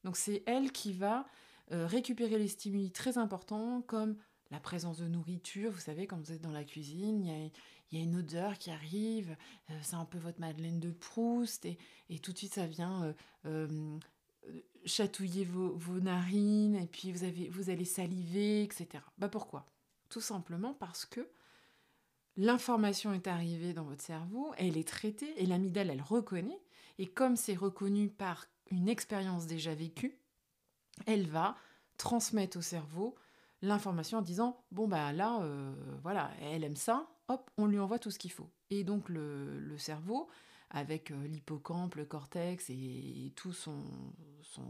Donc 0.04 0.18
c'est 0.18 0.44
elle 0.46 0.72
qui 0.72 0.94
va 0.94 1.26
euh, 1.72 1.88
récupérer 1.88 2.38
les 2.38 2.48
stimuli 2.48 2.92
très 2.92 3.18
importants 3.18 3.82
comme 3.82 4.18
la 4.52 4.60
présence 4.60 4.98
de 4.98 5.08
nourriture. 5.08 5.72
Vous 5.72 5.80
savez, 5.80 6.08
quand 6.08 6.18
vous 6.18 6.32
êtes 6.32 6.42
dans 6.42 6.52
la 6.52 6.64
cuisine, 6.64 7.24
il 7.24 7.98
y 7.98 8.02
a, 8.02 8.04
une 8.04 8.18
odeur 8.18 8.58
qui 8.58 8.70
arrive, 8.70 9.36
euh, 9.70 9.80
c'est 9.82 9.96
un 9.96 10.06
peu 10.06 10.18
votre 10.18 10.40
Madeleine 10.40 10.80
de 10.80 10.92
Proust, 10.92 11.66
et, 11.66 11.78
tout 12.22 12.34
de 12.34 12.38
suite 12.38 12.54
ça 12.54 12.68
vient 12.68 13.16
euh, 13.46 13.98
chatouiller 14.86 15.46
vos, 15.46 16.00
narines, 16.00 16.76
et 16.76 16.88
puis 16.88 17.12
vous, 17.12 17.24
avez, 17.24 17.50
vous 17.50 17.70
allez 17.70 17.86
saliver, 17.86 18.64
etc. 18.64 19.04
Bah 19.18 19.30
pourquoi? 19.30 19.66
Tout 20.10 20.22
simplement 20.22 20.74
parce 20.74 21.06
que 21.06 21.28
l'information 22.38 23.13
est 23.13 23.28
arrivée 23.28 23.74
dans 23.74 23.84
votre 23.84 24.02
cerveau, 24.02 24.54
elle 24.58 24.78
est 24.78 24.88
traitée, 24.88 25.34
et 25.42 25.46
l'amygdale, 25.46 25.90
elle 25.90 26.02
reconnaît, 26.02 26.62
et 26.98 27.08
comme 27.08 27.36
c'est 27.36 27.56
reconnu 27.56 28.10
par 28.10 28.46
une 28.72 28.90
expérience 28.90 29.46
déjà 29.48 29.74
vécue, 29.74 30.18
elle 31.06 31.28
va 31.28 31.56
transmettre 31.98 32.58
au 32.58 32.62
cerveau 32.62 33.16
l'information 33.62 34.20
en 34.20 34.22
disant 34.22 34.63
bon 34.72 34.88
bah 34.88 35.13
là 35.13 35.40
euh, 35.42 35.74
voilà 36.02 36.32
elle 36.42 36.63
aime 36.63 36.75
ça 36.75 37.08
hop 37.30 37.50
on 37.58 37.66
lui 37.66 37.80
envoie 37.80 37.98
tout 37.98 38.12
ce 38.12 38.20
qu'il 38.20 38.32
faut 38.32 38.50
et 38.70 38.84
donc 38.84 39.10
le, 39.10 39.75
cerveau 39.78 40.28
avec 40.70 41.12
euh, 41.12 41.28
l'hippocampe 41.28 41.96
le 41.96 42.06
cortex 42.06 42.70
et, 42.70 43.32
tout 43.36 43.54
son, 43.54 43.84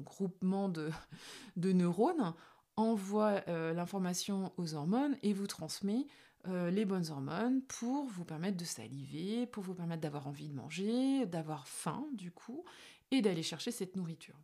groupement 0.03 0.70
de, 1.55 1.72
neurones 1.72 2.34
envoie 2.75 3.41
euh, 3.48 3.74
l'information 3.74 4.53
aux 4.58 4.75
hormones 4.75 5.17
et 5.24 5.34
vous 5.34 5.48
transmet 5.48 6.05
les 6.45 6.83
bonnes 6.85 7.09
hormones 7.09 7.62
pour 7.62 8.05
vous 8.05 8.25
permettre 8.25 8.57
de 8.57 8.65
saliver, 8.65 9.45
pour 9.47 9.63
vous 9.63 9.73
permettre 9.73 10.01
d'avoir 10.01 10.27
envie 10.27 10.50
de 10.50 10.55
manger, 10.55 11.25
d'avoir 11.25 11.67
faim 11.67 12.05
du 12.13 12.31
coup, 12.31 12.65
et 13.12 13.21
d'aller 13.21 13.43
chercher 13.43 13.71
cette 13.71 13.95
nourriture. 13.95 14.39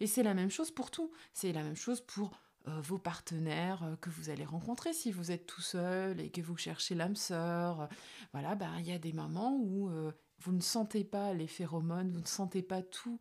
Et 0.00 0.06
c'est 0.06 0.22
la 0.22 0.34
même 0.34 0.50
chose 0.50 0.70
pour 0.70 0.90
tout. 0.90 1.10
C'est 1.32 1.52
la 1.52 1.62
même 1.62 1.76
chose 1.76 2.00
pour 2.00 2.40
euh, 2.68 2.80
vos 2.80 2.98
partenaires 2.98 3.82
euh, 3.84 3.96
que 3.96 4.10
vous 4.10 4.30
allez 4.30 4.44
rencontrer 4.44 4.92
si 4.92 5.12
vous 5.12 5.30
êtes 5.30 5.46
tout 5.46 5.60
seul 5.60 6.20
et 6.20 6.30
que 6.30 6.40
vous 6.40 6.56
cherchez 6.56 6.94
l'âme 6.94 7.16
sœur. 7.16 7.88
Voilà, 8.32 8.54
bah, 8.54 8.70
il 8.78 8.86
y 8.86 8.92
a 8.92 8.98
des 8.98 9.12
moments 9.12 9.56
où 9.56 9.88
euh, 9.88 10.12
vous 10.40 10.52
ne 10.52 10.60
sentez 10.60 11.04
pas 11.04 11.32
les 11.32 11.46
phéromones, 11.46 12.10
vous 12.10 12.20
ne 12.20 12.26
sentez 12.26 12.62
pas 12.62 12.82
toutes 12.82 13.20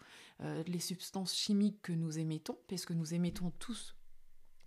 les 0.67 0.81
substances 0.81 1.33
chimiques 1.33 1.81
que 1.81 1.93
nous 1.93 2.19
émettons, 2.19 2.57
parce 2.67 2.85
que 2.85 2.91
nous 2.91 3.13
émettons 3.13 3.51
tous 3.51 3.94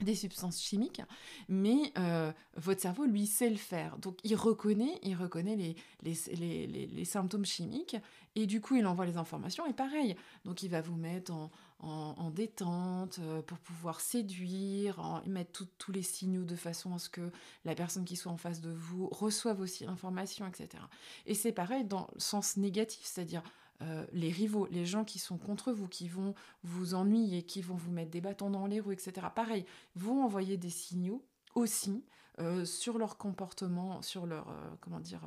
des 0.00 0.14
substances 0.14 0.60
chimiques, 0.60 1.02
mais 1.48 1.92
votre 2.56 2.80
cerveau, 2.80 3.04
lui, 3.04 3.26
sait 3.26 3.50
le 3.50 3.56
faire. 3.56 3.98
Donc, 3.98 4.18
il 4.24 4.36
reconnaît, 4.36 4.98
il 5.02 5.14
reconnaît 5.14 5.56
les, 5.56 5.76
les, 6.02 6.66
les, 6.66 7.04
symptômes 7.04 7.44
chimiques, 7.44 7.96
et 8.36 8.46
du 8.46 8.60
coup, 8.60 8.76
il 8.76 8.86
envoie 8.86 9.06
les 9.06 9.16
informations, 9.16 9.66
et 9.66 9.72
pareil. 9.72 10.16
Donc, 10.44 10.62
il 10.62 10.70
va 10.70 10.80
vous 10.80 10.96
mettre 10.96 11.32
en, 11.32 11.50
en, 11.80 12.30
détente, 12.30 13.18
euh, 13.20 13.42
pour 13.42 13.58
pouvoir 13.58 14.00
séduire, 14.00 14.98
en, 14.98 15.22
mettre 15.26 15.64
tous 15.78 15.92
les 15.92 16.02
signaux 16.02 16.44
de 16.44 16.56
façon 16.56 16.94
à 16.94 16.98
ce 16.98 17.08
que 17.08 17.30
la 17.64 17.74
personne 17.74 18.04
qui 18.04 18.16
soit 18.16 18.32
en 18.32 18.36
face 18.36 18.60
de 18.60 18.70
vous 18.70 19.08
reçoive 19.08 19.60
aussi 19.60 19.84
l'information, 19.84 20.46
etc. 20.46 20.82
Et 21.26 21.34
c'est 21.34 21.52
pareil 21.52 21.84
dans 21.84 22.08
le 22.14 22.20
sens 22.20 22.56
négatif, 22.56 23.00
c'est-à-dire 23.04 23.42
euh, 23.82 24.06
les 24.12 24.30
rivaux, 24.30 24.66
les 24.70 24.86
gens 24.86 25.04
qui 25.04 25.18
sont 25.18 25.38
contre 25.38 25.72
vous, 25.72 25.88
qui 25.88 26.08
vont 26.08 26.34
vous 26.62 26.94
ennuyer, 26.94 27.42
qui 27.42 27.62
vont 27.62 27.76
vous 27.76 27.90
mettre 27.90 28.10
des 28.10 28.20
bâtons 28.20 28.50
dans 28.50 28.66
les 28.66 28.80
roues, 28.80 28.92
etc. 28.92 29.26
Pareil, 29.34 29.64
vont 29.94 30.24
envoyer 30.24 30.56
des 30.56 30.70
signaux 30.70 31.24
aussi 31.54 32.04
euh, 32.40 32.64
sur 32.64 32.98
leur 32.98 33.16
comportement, 33.18 34.02
sur 34.02 34.26
leur, 34.26 34.54
comment 34.80 35.00
dire, 35.00 35.22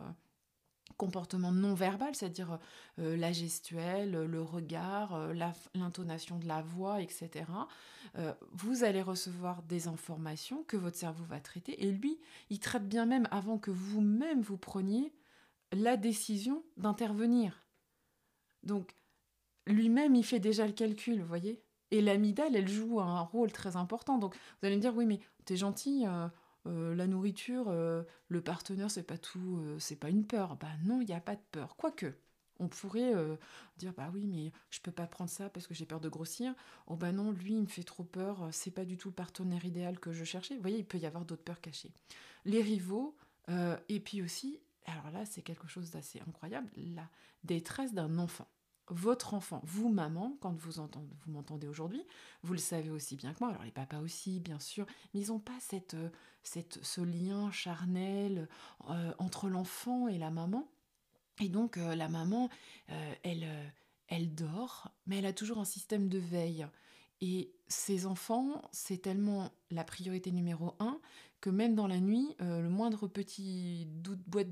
comportement 1.01 1.51
non 1.51 1.74
verbal, 1.74 2.13
c'est-à-dire 2.15 2.60
euh, 3.00 3.17
la 3.17 3.31
gestuelle, 3.31 4.12
le 4.12 4.41
regard, 4.41 5.15
euh, 5.15 5.34
l'intonation 5.74 6.38
de 6.38 6.48
la 6.48 6.62
voix, 6.62 7.01
etc. 7.01 7.46
Euh, 8.17 8.34
vous 8.51 8.84
allez 8.84 9.01
recevoir 9.01 9.63
des 9.63 9.88
informations 9.88 10.63
que 10.63 10.77
votre 10.77 10.98
cerveau 10.98 11.24
va 11.25 11.39
traiter 11.39 11.84
et 11.84 11.91
lui, 11.91 12.20
il 12.50 12.60
traite 12.60 12.88
bien 12.88 13.05
même 13.05 13.27
avant 13.31 13.58
que 13.58 13.72
vous-même 13.72 14.41
vous 14.41 14.58
preniez 14.58 15.13
la 15.72 15.98
décision 15.98 16.63
d'intervenir. 16.77 17.61
Donc, 18.63 18.96
lui-même, 19.68 20.15
il 20.15 20.24
fait 20.24 20.39
déjà 20.39 20.65
le 20.65 20.74
calcul, 20.74 21.22
vous 21.22 21.27
voyez 21.27 21.62
Et 21.91 22.01
l'amygdale, 22.01 22.56
elle 22.56 22.68
joue 22.68 23.00
un 23.00 23.22
rôle 23.22 23.51
très 23.51 23.75
important. 23.75 24.18
Donc, 24.18 24.36
vous 24.36 24.68
allez 24.68 24.75
me 24.75 24.82
dire, 24.82 24.96
oui, 24.96 25.06
mais 25.06 25.20
t'es 25.46 25.56
gentil, 25.56 26.06
euh, 26.68 26.94
la 26.96 27.08
nourriture, 27.08 27.65
euh, 27.70 28.03
le 28.27 28.41
partenaire, 28.41 28.91
c'est 28.91 29.03
pas 29.03 29.18
tout, 29.18 29.58
euh, 29.62 29.80
c'est 29.80 29.96
pas 29.96 30.10
une 30.10 30.25
peur. 30.25 30.56
Bah 30.58 30.68
non, 30.86 31.01
il 31.01 31.08
n'y 31.08 31.13
a 31.13 31.20
pas 31.20 31.36
de 31.36 31.41
peur. 31.51 31.75
Quoique, 31.75 32.13
on 32.60 32.68
pourrait 32.68 33.13
dire 33.77 33.94
bah 33.94 34.12
oui, 34.13 34.27
mais 34.27 34.51
je 34.70 34.80
peux 34.82 34.91
pas 34.91 35.08
prendre 35.08 35.30
ça 35.30 35.50
parce 35.50 35.65
que 35.65 35.74
j'ai 35.74 35.86
peur 35.86 36.00
de 36.00 36.10
grossir. 36.10 36.53
Oh 36.88 36.96
bah 36.96 37.12
non, 37.12 37.32
lui, 37.32 37.53
il 37.53 37.62
me 37.62 37.68
fait 37.68 37.84
trop 37.84 38.03
peur, 38.03 38.50
c'est 38.51 38.72
pas 38.72 38.86
du 38.86 38.98
tout 38.98 39.10
le 39.10 39.15
partenaire 39.15 39.65
idéal 39.65 40.00
que 40.00 40.12
je 40.12 40.24
cherchais. 40.24 40.56
Vous 40.56 40.62
voyez, 40.62 40.77
il 40.77 40.86
peut 40.86 41.00
y 41.00 41.08
avoir 41.08 41.25
d'autres 41.25 41.44
peurs 41.44 41.62
cachées. 41.62 41.91
Les 42.46 42.62
rivaux, 42.62 43.15
et 43.89 44.00
puis 44.00 44.22
aussi, 44.22 44.60
alors 44.85 45.11
là, 45.11 45.25
c'est 45.25 45.41
quelque 45.41 45.67
chose 45.67 45.91
d'assez 45.91 46.21
incroyable, 46.27 46.69
la 46.75 47.07
détresse 47.43 47.93
d'un 47.93 48.17
enfant 48.17 48.47
votre 48.91 49.33
enfant, 49.33 49.61
vous 49.63 49.89
maman, 49.89 50.38
quand 50.41 50.53
vous, 50.53 50.79
entendez, 50.79 51.15
vous 51.25 51.31
m'entendez 51.31 51.67
aujourd'hui, 51.67 52.03
vous 52.43 52.53
le 52.53 52.59
savez 52.59 52.89
aussi 52.89 53.15
bien 53.15 53.33
que 53.33 53.39
moi, 53.39 53.50
alors 53.50 53.63
les 53.63 53.71
papas 53.71 54.00
aussi 54.00 54.39
bien 54.39 54.59
sûr, 54.59 54.85
mais 55.13 55.21
ils 55.21 55.27
n'ont 55.27 55.39
pas 55.39 55.57
cette, 55.59 55.93
euh, 55.93 56.09
cette, 56.43 56.83
ce 56.83 57.01
lien 57.01 57.51
charnel 57.51 58.50
euh, 58.89 59.13
entre 59.17 59.50
l'enfant 59.50 60.07
et 60.07 60.17
la 60.17 60.29
maman. 60.29 60.67
Et 61.39 61.47
donc 61.47 61.77
euh, 61.77 61.95
la 61.95 62.09
maman, 62.09 62.50
elle, 63.23 63.47
elle 64.07 64.35
dort, 64.35 64.91
mais 65.07 65.17
elle 65.19 65.25
a 65.25 65.33
toujours 65.33 65.59
un 65.59 65.65
système 65.65 66.09
de 66.09 66.19
veille. 66.19 66.67
Et 67.22 67.51
ses 67.68 68.06
enfants, 68.06 68.62
c'est 68.72 68.98
tellement 68.98 69.51
la 69.70 69.84
priorité 69.84 70.32
numéro 70.32 70.75
un 70.80 71.00
que 71.40 71.50
même 71.50 71.75
dans 71.75 71.88
la 71.88 72.00
nuit, 72.00 72.36
le 72.40 72.68
moindre 72.70 73.08
petit 73.08 73.88
boîte, 74.28 74.48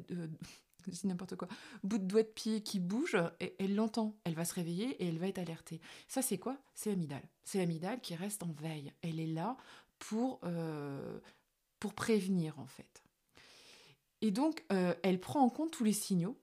n'importe 1.04 1.36
quoi, 1.36 1.48
bout 1.84 1.98
de 1.98 2.06
doigt 2.06 2.24
de 2.24 2.28
pied 2.28 2.62
qui 2.62 2.80
bouge, 2.80 3.18
elle 3.60 3.76
l'entend, 3.76 4.16
elle 4.24 4.36
va 4.36 4.46
se 4.46 4.54
réveiller 4.54 5.02
et 5.02 5.08
elle 5.08 5.20
va 5.20 5.28
être 5.28 5.40
alertée. 5.40 5.82
Ça, 6.08 6.22
c'est 6.22 6.38
quoi? 6.38 6.58
C'est 6.74 6.90
l'amidale. 6.90 7.28
C'est 7.44 7.60
l'amidale 7.60 8.02
qui 8.02 8.16
reste 8.16 8.44
en 8.44 8.52
veille. 8.52 8.94
Elle 9.02 9.20
est 9.20 9.28
là 9.28 9.58
pour, 10.00 10.40
euh, 10.44 11.20
prévenir, 11.96 12.60
en 12.60 12.68
fait. 12.68 13.04
Et 14.22 14.32
donc, 14.32 14.66
euh, 14.72 14.94
elle 15.04 15.20
prend 15.20 15.42
en 15.42 15.50
compte 15.50 15.72
tous 15.72 15.84
les 15.84 15.94
signaux 15.94 16.38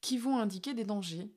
qui 0.00 0.18
vont 0.18 0.38
indiquer 0.38 0.74
des 0.74 0.84
dangers 0.84 1.30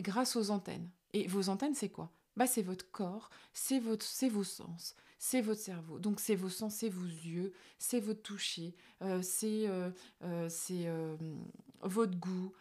grâce 0.00 0.36
aux 0.36 0.50
antennes. 0.50 0.90
Et 1.12 1.26
vos 1.26 1.48
antennes, 1.48 1.74
c'est 1.74 1.90
quoi? 1.90 2.10
Bah, 2.36 2.46
C'est 2.46 2.62
votre 2.62 2.90
corps, 2.90 3.30
c'est 3.52 3.78
vos 3.78 4.44
sens, 4.44 4.94
c'est 5.18 5.40
votre 5.40 5.60
cerveau. 5.60 5.98
Donc 5.98 6.20
c'est 6.20 6.34
vos 6.34 6.50
sens, 6.50 6.74
c'est 6.74 6.90
vos 6.90 7.06
yeux, 7.06 7.54
c'est 7.78 8.00
votre 8.00 8.20
toucher, 8.20 8.74
euh, 9.00 9.22
c'est 9.22 9.66
euh, 9.68 9.90
euh, 10.22 11.16
votre 11.80 12.16
goût, 12.18 12.52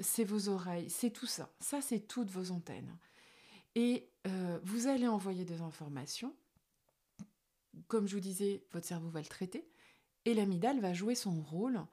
c'est 0.00 0.24
vos 0.24 0.48
oreilles, 0.48 0.88
c'est 0.88 1.10
tout 1.10 1.26
ça. 1.26 1.50
Ça, 1.60 1.82
c'est 1.82 2.00
toutes 2.00 2.30
vos 2.30 2.50
antennes. 2.50 2.96
Et 3.74 4.08
vous 4.64 4.86
allez 4.86 5.06
envoyer 5.06 5.44
des 5.44 5.60
informations. 5.60 6.34
Comme 7.88 8.06
je 8.08 8.14
vous 8.14 8.20
disais, 8.20 8.64
votre 8.72 8.86
cerveau 8.86 9.10
va 9.10 9.20
le 9.20 9.26
traiter. 9.26 9.68
Et 10.24 10.32
l'amygdale 10.32 10.80
va 10.80 10.94
jouer 10.94 11.14
son 11.14 11.42
rôle 11.42 11.84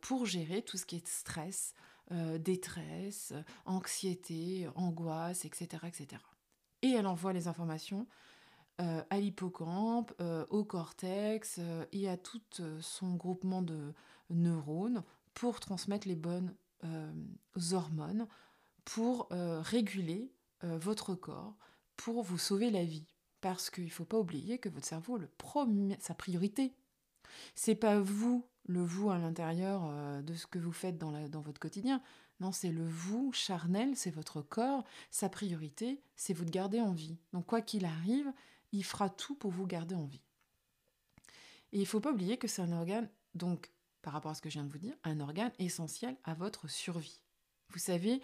pour 0.00 0.24
gérer 0.24 0.62
tout 0.62 0.78
ce 0.78 0.86
qui 0.86 0.96
est 0.96 1.06
stress, 1.06 1.74
détresse, 2.10 3.32
anxiété, 3.64 4.68
angoisse, 4.74 5.44
etc., 5.44 5.84
etc. 5.86 6.22
Et 6.82 6.90
elle 6.90 7.06
envoie 7.06 7.32
les 7.32 7.48
informations 7.48 8.06
euh, 8.82 9.02
à 9.08 9.18
l'hippocampe, 9.18 10.12
euh, 10.20 10.44
au 10.50 10.62
cortex 10.62 11.56
euh, 11.58 11.86
et 11.92 12.10
à 12.10 12.18
tout 12.18 12.42
son 12.82 13.14
groupement 13.14 13.62
de 13.62 13.94
neurones 14.28 15.02
pour 15.32 15.60
transmettre 15.60 16.06
les 16.06 16.14
bonnes 16.14 16.54
hormones, 17.72 18.28
pour 18.84 19.28
réguler 19.30 20.30
votre 20.62 21.14
corps, 21.14 21.56
pour 21.96 22.22
vous 22.22 22.38
sauver 22.38 22.70
la 22.70 22.84
vie. 22.84 23.06
Parce 23.40 23.70
qu'il 23.70 23.84
ne 23.84 23.90
faut 23.90 24.04
pas 24.04 24.18
oublier 24.18 24.58
que 24.58 24.68
votre 24.68 24.86
cerveau, 24.86 25.18
le 25.18 25.28
sa 25.98 26.14
priorité, 26.14 26.74
c'est 27.54 27.74
pas 27.74 27.98
vous, 27.98 28.44
le 28.66 28.82
vous 28.82 29.10
à 29.10 29.18
l'intérieur 29.18 30.22
de 30.22 30.34
ce 30.34 30.46
que 30.46 30.58
vous 30.58 30.72
faites 30.72 30.98
dans, 30.98 31.28
dans 31.28 31.40
votre 31.40 31.60
quotidien. 31.60 32.02
Non, 32.40 32.52
c'est 32.52 32.70
le 32.70 32.86
vous 32.86 33.32
charnel, 33.32 33.96
c'est 33.96 34.10
votre 34.10 34.42
corps. 34.42 34.84
Sa 35.10 35.28
priorité, 35.28 36.02
c'est 36.16 36.34
vous 36.34 36.44
de 36.44 36.50
garder 36.50 36.80
en 36.80 36.92
vie. 36.92 37.16
Donc 37.32 37.46
quoi 37.46 37.62
qu'il 37.62 37.84
arrive, 37.84 38.30
il 38.72 38.84
fera 38.84 39.08
tout 39.08 39.34
pour 39.34 39.50
vous 39.50 39.66
garder 39.66 39.94
en 39.94 40.04
vie. 40.04 40.22
Et 41.72 41.78
il 41.78 41.80
ne 41.80 41.86
faut 41.86 42.00
pas 42.00 42.12
oublier 42.12 42.36
que 42.36 42.48
c'est 42.48 42.62
un 42.62 42.72
organe, 42.72 43.08
donc 43.34 43.70
par 44.02 44.12
rapport 44.12 44.30
à 44.30 44.34
ce 44.34 44.42
que 44.42 44.48
je 44.48 44.54
viens 44.54 44.64
de 44.64 44.70
vous 44.70 44.78
dire, 44.78 44.94
un 45.04 45.20
organe 45.20 45.52
essentiel 45.58 46.16
à 46.24 46.34
votre 46.34 46.68
survie. 46.68 47.20
Vous 47.70 47.78
savez, 47.78 48.20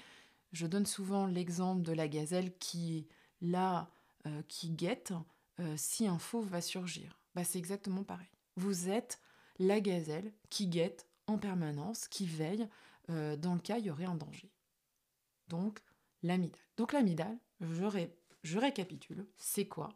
je 0.53 0.67
donne 0.67 0.87
souvent 0.87 1.27
l'exemple 1.27 1.83
de 1.83 1.93
la 1.93 2.07
gazelle 2.07 2.57
qui 2.59 2.99
est 2.99 3.07
là, 3.41 3.91
euh, 4.27 4.43
qui 4.47 4.71
guette, 4.71 5.13
euh, 5.59 5.75
si 5.77 6.07
un 6.07 6.19
fauve 6.19 6.49
va 6.49 6.61
surgir 6.61 7.19
bah, 7.35 7.45
C'est 7.45 7.59
exactement 7.59 8.05
pareil. 8.05 8.29
Vous 8.57 8.89
êtes 8.89 9.21
la 9.59 9.81
gazelle 9.81 10.33
qui 10.51 10.67
guette 10.67 11.07
en 11.27 11.39
permanence, 11.39 12.09
qui 12.09 12.27
veille 12.27 12.69
euh, 13.11 13.37
dans 13.37 13.55
le 13.55 13.61
cas 13.61 13.77
où 13.77 13.79
il 13.79 13.87
y 13.87 13.91
aurait 13.91 14.05
un 14.05 14.15
danger. 14.15 14.51
Donc, 15.49 15.81
l'amidale. 16.23 16.61
Donc, 16.77 16.93
l'amidale, 16.93 17.39
je, 17.61 18.07
je 18.43 18.59
récapitule, 18.59 19.27
c'est 19.37 19.67
quoi? 19.67 19.95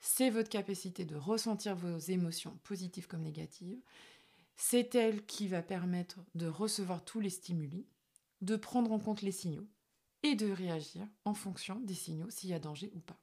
C'est 0.00 0.30
votre 0.30 0.48
capacité 0.48 1.04
de 1.04 1.16
ressentir 1.16 1.76
vos 1.76 1.98
émotions 1.98 2.58
positives 2.64 3.06
comme 3.06 3.22
négatives. 3.22 3.80
C'est 4.56 4.94
elle 4.94 5.24
qui 5.26 5.46
va 5.46 5.62
permettre 5.62 6.20
de 6.34 6.46
recevoir 6.46 7.04
tous 7.04 7.20
les 7.20 7.30
stimuli, 7.30 7.86
de 8.40 8.56
prendre 8.56 8.92
en 8.92 8.98
compte 8.98 9.22
les 9.22 9.32
signaux 9.32 9.66
et 10.22 10.34
de 10.34 10.50
réagir 10.50 11.06
en 11.24 11.34
fonction 11.34 11.80
des 11.80 11.94
signaux 11.94 12.30
s'il 12.30 12.50
y 12.50 12.54
a 12.54 12.58
danger 12.58 12.90
ou 12.94 13.00
pas. 13.00 13.18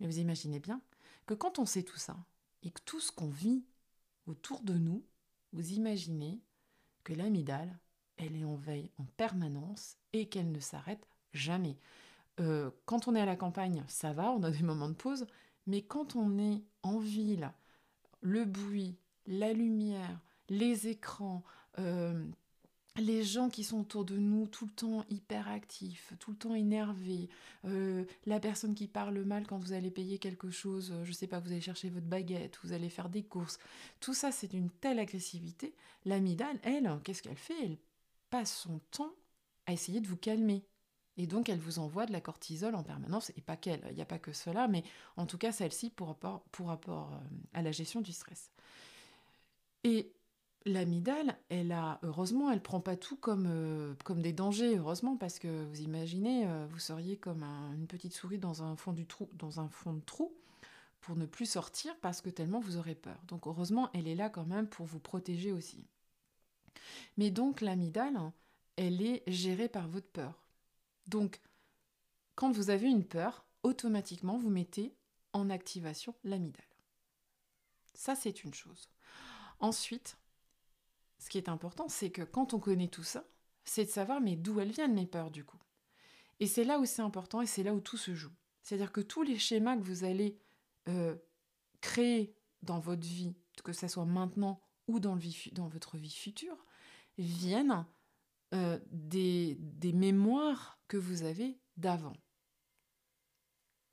Mais 0.00 0.06
vous 0.06 0.18
imaginez 0.18 0.60
bien 0.60 0.80
que 1.26 1.34
quand 1.34 1.58
on 1.58 1.66
sait 1.66 1.82
tout 1.82 1.98
ça 1.98 2.16
et 2.62 2.70
que 2.70 2.80
tout 2.84 3.00
ce 3.00 3.12
qu'on 3.12 3.30
vit 3.30 3.64
autour 4.26 4.62
de 4.62 4.74
nous, 4.74 5.04
vous 5.52 5.72
imaginez 5.72 6.40
que 7.04 7.12
l'amygdale, 7.12 7.78
elle 8.16 8.36
est 8.36 8.44
en 8.44 8.56
veille 8.56 8.90
en 8.98 9.04
permanence 9.16 9.96
et 10.12 10.28
qu'elle 10.28 10.52
ne 10.52 10.60
s'arrête 10.60 11.06
jamais. 11.32 11.76
Euh, 12.40 12.70
quand 12.84 13.08
on 13.08 13.14
est 13.14 13.20
à 13.20 13.26
la 13.26 13.36
campagne, 13.36 13.84
ça 13.88 14.12
va, 14.12 14.30
on 14.30 14.42
a 14.42 14.50
des 14.50 14.62
moments 14.62 14.88
de 14.88 14.94
pause, 14.94 15.26
mais 15.66 15.82
quand 15.82 16.16
on 16.16 16.38
est 16.38 16.62
en 16.82 16.98
ville, 16.98 17.52
le 18.20 18.44
bruit, 18.44 18.96
la 19.26 19.52
lumière, 19.52 20.20
les 20.48 20.88
écrans, 20.88 21.42
euh, 21.78 22.24
les 23.00 23.22
gens 23.22 23.48
qui 23.48 23.64
sont 23.64 23.80
autour 23.80 24.04
de 24.04 24.16
nous 24.16 24.46
tout 24.46 24.66
le 24.66 24.72
temps 24.72 25.04
hyper 25.10 25.48
actifs, 25.48 26.12
tout 26.18 26.32
le 26.32 26.36
temps 26.36 26.54
énervés, 26.54 27.28
euh, 27.64 28.04
la 28.26 28.40
personne 28.40 28.74
qui 28.74 28.86
parle 28.86 29.18
mal 29.24 29.46
quand 29.46 29.58
vous 29.58 29.72
allez 29.72 29.90
payer 29.90 30.18
quelque 30.18 30.50
chose, 30.50 30.92
je 31.04 31.12
sais 31.12 31.26
pas, 31.26 31.40
vous 31.40 31.52
allez 31.52 31.60
chercher 31.60 31.90
votre 31.90 32.06
baguette, 32.06 32.58
vous 32.62 32.72
allez 32.72 32.88
faire 32.88 33.08
des 33.08 33.22
courses, 33.22 33.58
tout 34.00 34.14
ça 34.14 34.32
c'est 34.32 34.48
d'une 34.48 34.70
telle 34.70 34.98
agressivité. 34.98 35.74
L'amidale, 36.04 36.58
elle, 36.62 36.90
qu'est-ce 37.04 37.22
qu'elle 37.22 37.36
fait? 37.36 37.62
Elle 37.62 37.78
passe 38.30 38.54
son 38.56 38.80
temps 38.90 39.14
à 39.66 39.72
essayer 39.72 40.00
de 40.00 40.06
vous 40.06 40.16
calmer. 40.16 40.64
Et 41.16 41.26
donc 41.26 41.48
elle 41.48 41.58
vous 41.58 41.80
envoie 41.80 42.06
de 42.06 42.12
la 42.12 42.20
cortisol 42.20 42.74
en 42.74 42.84
permanence, 42.84 43.30
et 43.36 43.40
pas 43.40 43.56
qu'elle, 43.56 43.82
il 43.90 43.96
n'y 43.96 44.02
a 44.02 44.06
pas 44.06 44.20
que 44.20 44.32
cela, 44.32 44.68
mais 44.68 44.84
en 45.16 45.26
tout 45.26 45.38
cas 45.38 45.50
celle-ci 45.50 45.90
pour 45.90 46.08
rapport, 46.08 46.42
pour 46.52 46.68
rapport 46.68 47.12
euh, 47.12 47.18
à 47.54 47.62
la 47.62 47.72
gestion 47.72 48.00
du 48.00 48.12
stress. 48.12 48.50
Et 49.84 50.12
l'amidale, 50.68 51.36
elle 51.48 51.72
a, 51.72 51.98
heureusement, 52.02 52.50
elle 52.50 52.62
prend 52.62 52.80
pas 52.80 52.96
tout 52.96 53.16
comme, 53.16 53.46
euh, 53.48 53.94
des 54.16 54.32
dangers, 54.32 54.76
heureusement, 54.76 55.16
parce 55.16 55.38
que 55.38 55.64
vous 55.64 55.80
imaginez, 55.80 56.46
euh, 56.46 56.66
vous 56.70 56.78
seriez 56.78 57.16
comme 57.16 57.42
une 57.42 57.86
petite 57.86 58.14
souris 58.14 58.38
dans 58.38 58.62
un 58.62 58.76
fond 58.76 58.94
dans 59.34 59.60
un 59.60 59.68
fond 59.68 59.92
de 59.94 60.00
trou, 60.00 60.32
pour 61.00 61.16
ne 61.16 61.26
plus 61.26 61.46
sortir 61.46 61.96
parce 62.00 62.20
que 62.20 62.28
tellement 62.28 62.60
vous 62.60 62.76
aurez 62.76 62.94
peur. 62.94 63.18
Donc 63.28 63.46
heureusement, 63.46 63.90
elle 63.94 64.08
est 64.08 64.14
là 64.14 64.28
quand 64.28 64.44
même 64.44 64.68
pour 64.68 64.86
vous 64.86 64.98
protéger 64.98 65.52
aussi. 65.52 65.86
Mais 67.16 67.30
donc 67.30 67.60
l'amidale, 67.60 68.18
elle 68.76 69.02
est 69.02 69.22
gérée 69.26 69.68
par 69.68 69.88
votre 69.88 70.08
peur. 70.08 70.44
Donc, 71.06 71.40
quand 72.34 72.52
vous 72.52 72.70
avez 72.70 72.88
une 72.88 73.04
peur, 73.04 73.44
automatiquement, 73.62 74.36
vous 74.36 74.50
mettez 74.50 74.94
en 75.32 75.50
activation 75.50 76.14
l'amidale. 76.24 76.64
Ça, 77.94 78.14
c'est 78.14 78.44
une 78.44 78.54
chose. 78.54 78.88
Ensuite, 79.58 80.16
ce 81.18 81.28
qui 81.28 81.38
est 81.38 81.48
important, 81.48 81.88
c'est 81.88 82.10
que 82.10 82.22
quand 82.22 82.54
on 82.54 82.60
connaît 82.60 82.88
tout 82.88 83.02
ça, 83.02 83.24
c'est 83.64 83.84
de 83.84 83.90
savoir 83.90 84.20
mais 84.20 84.36
d'où 84.36 84.60
elles 84.60 84.70
viennent 84.70 84.96
les 84.96 85.06
peurs 85.06 85.30
du 85.30 85.44
coup. 85.44 85.58
Et 86.40 86.46
c'est 86.46 86.64
là 86.64 86.78
où 86.78 86.84
c'est 86.84 87.02
important 87.02 87.42
et 87.42 87.46
c'est 87.46 87.62
là 87.62 87.74
où 87.74 87.80
tout 87.80 87.96
se 87.96 88.14
joue. 88.14 88.32
C'est-à-dire 88.62 88.92
que 88.92 89.00
tous 89.00 89.22
les 89.22 89.38
schémas 89.38 89.76
que 89.76 89.82
vous 89.82 90.04
allez 90.04 90.38
euh, 90.88 91.16
créer 91.80 92.34
dans 92.62 92.78
votre 92.78 93.06
vie, 93.06 93.34
que 93.64 93.72
ce 93.72 93.88
soit 93.88 94.04
maintenant 94.04 94.60
ou 94.86 95.00
dans, 95.00 95.18
votre 95.68 95.96
vie 95.96 96.10
future, 96.10 96.64
viennent 97.18 97.84
euh, 98.54 98.78
des, 98.90 99.58
mémoires 99.92 100.78
que 100.88 100.96
vous 100.96 101.24
avez 101.24 101.58
d'avant. 101.76 102.16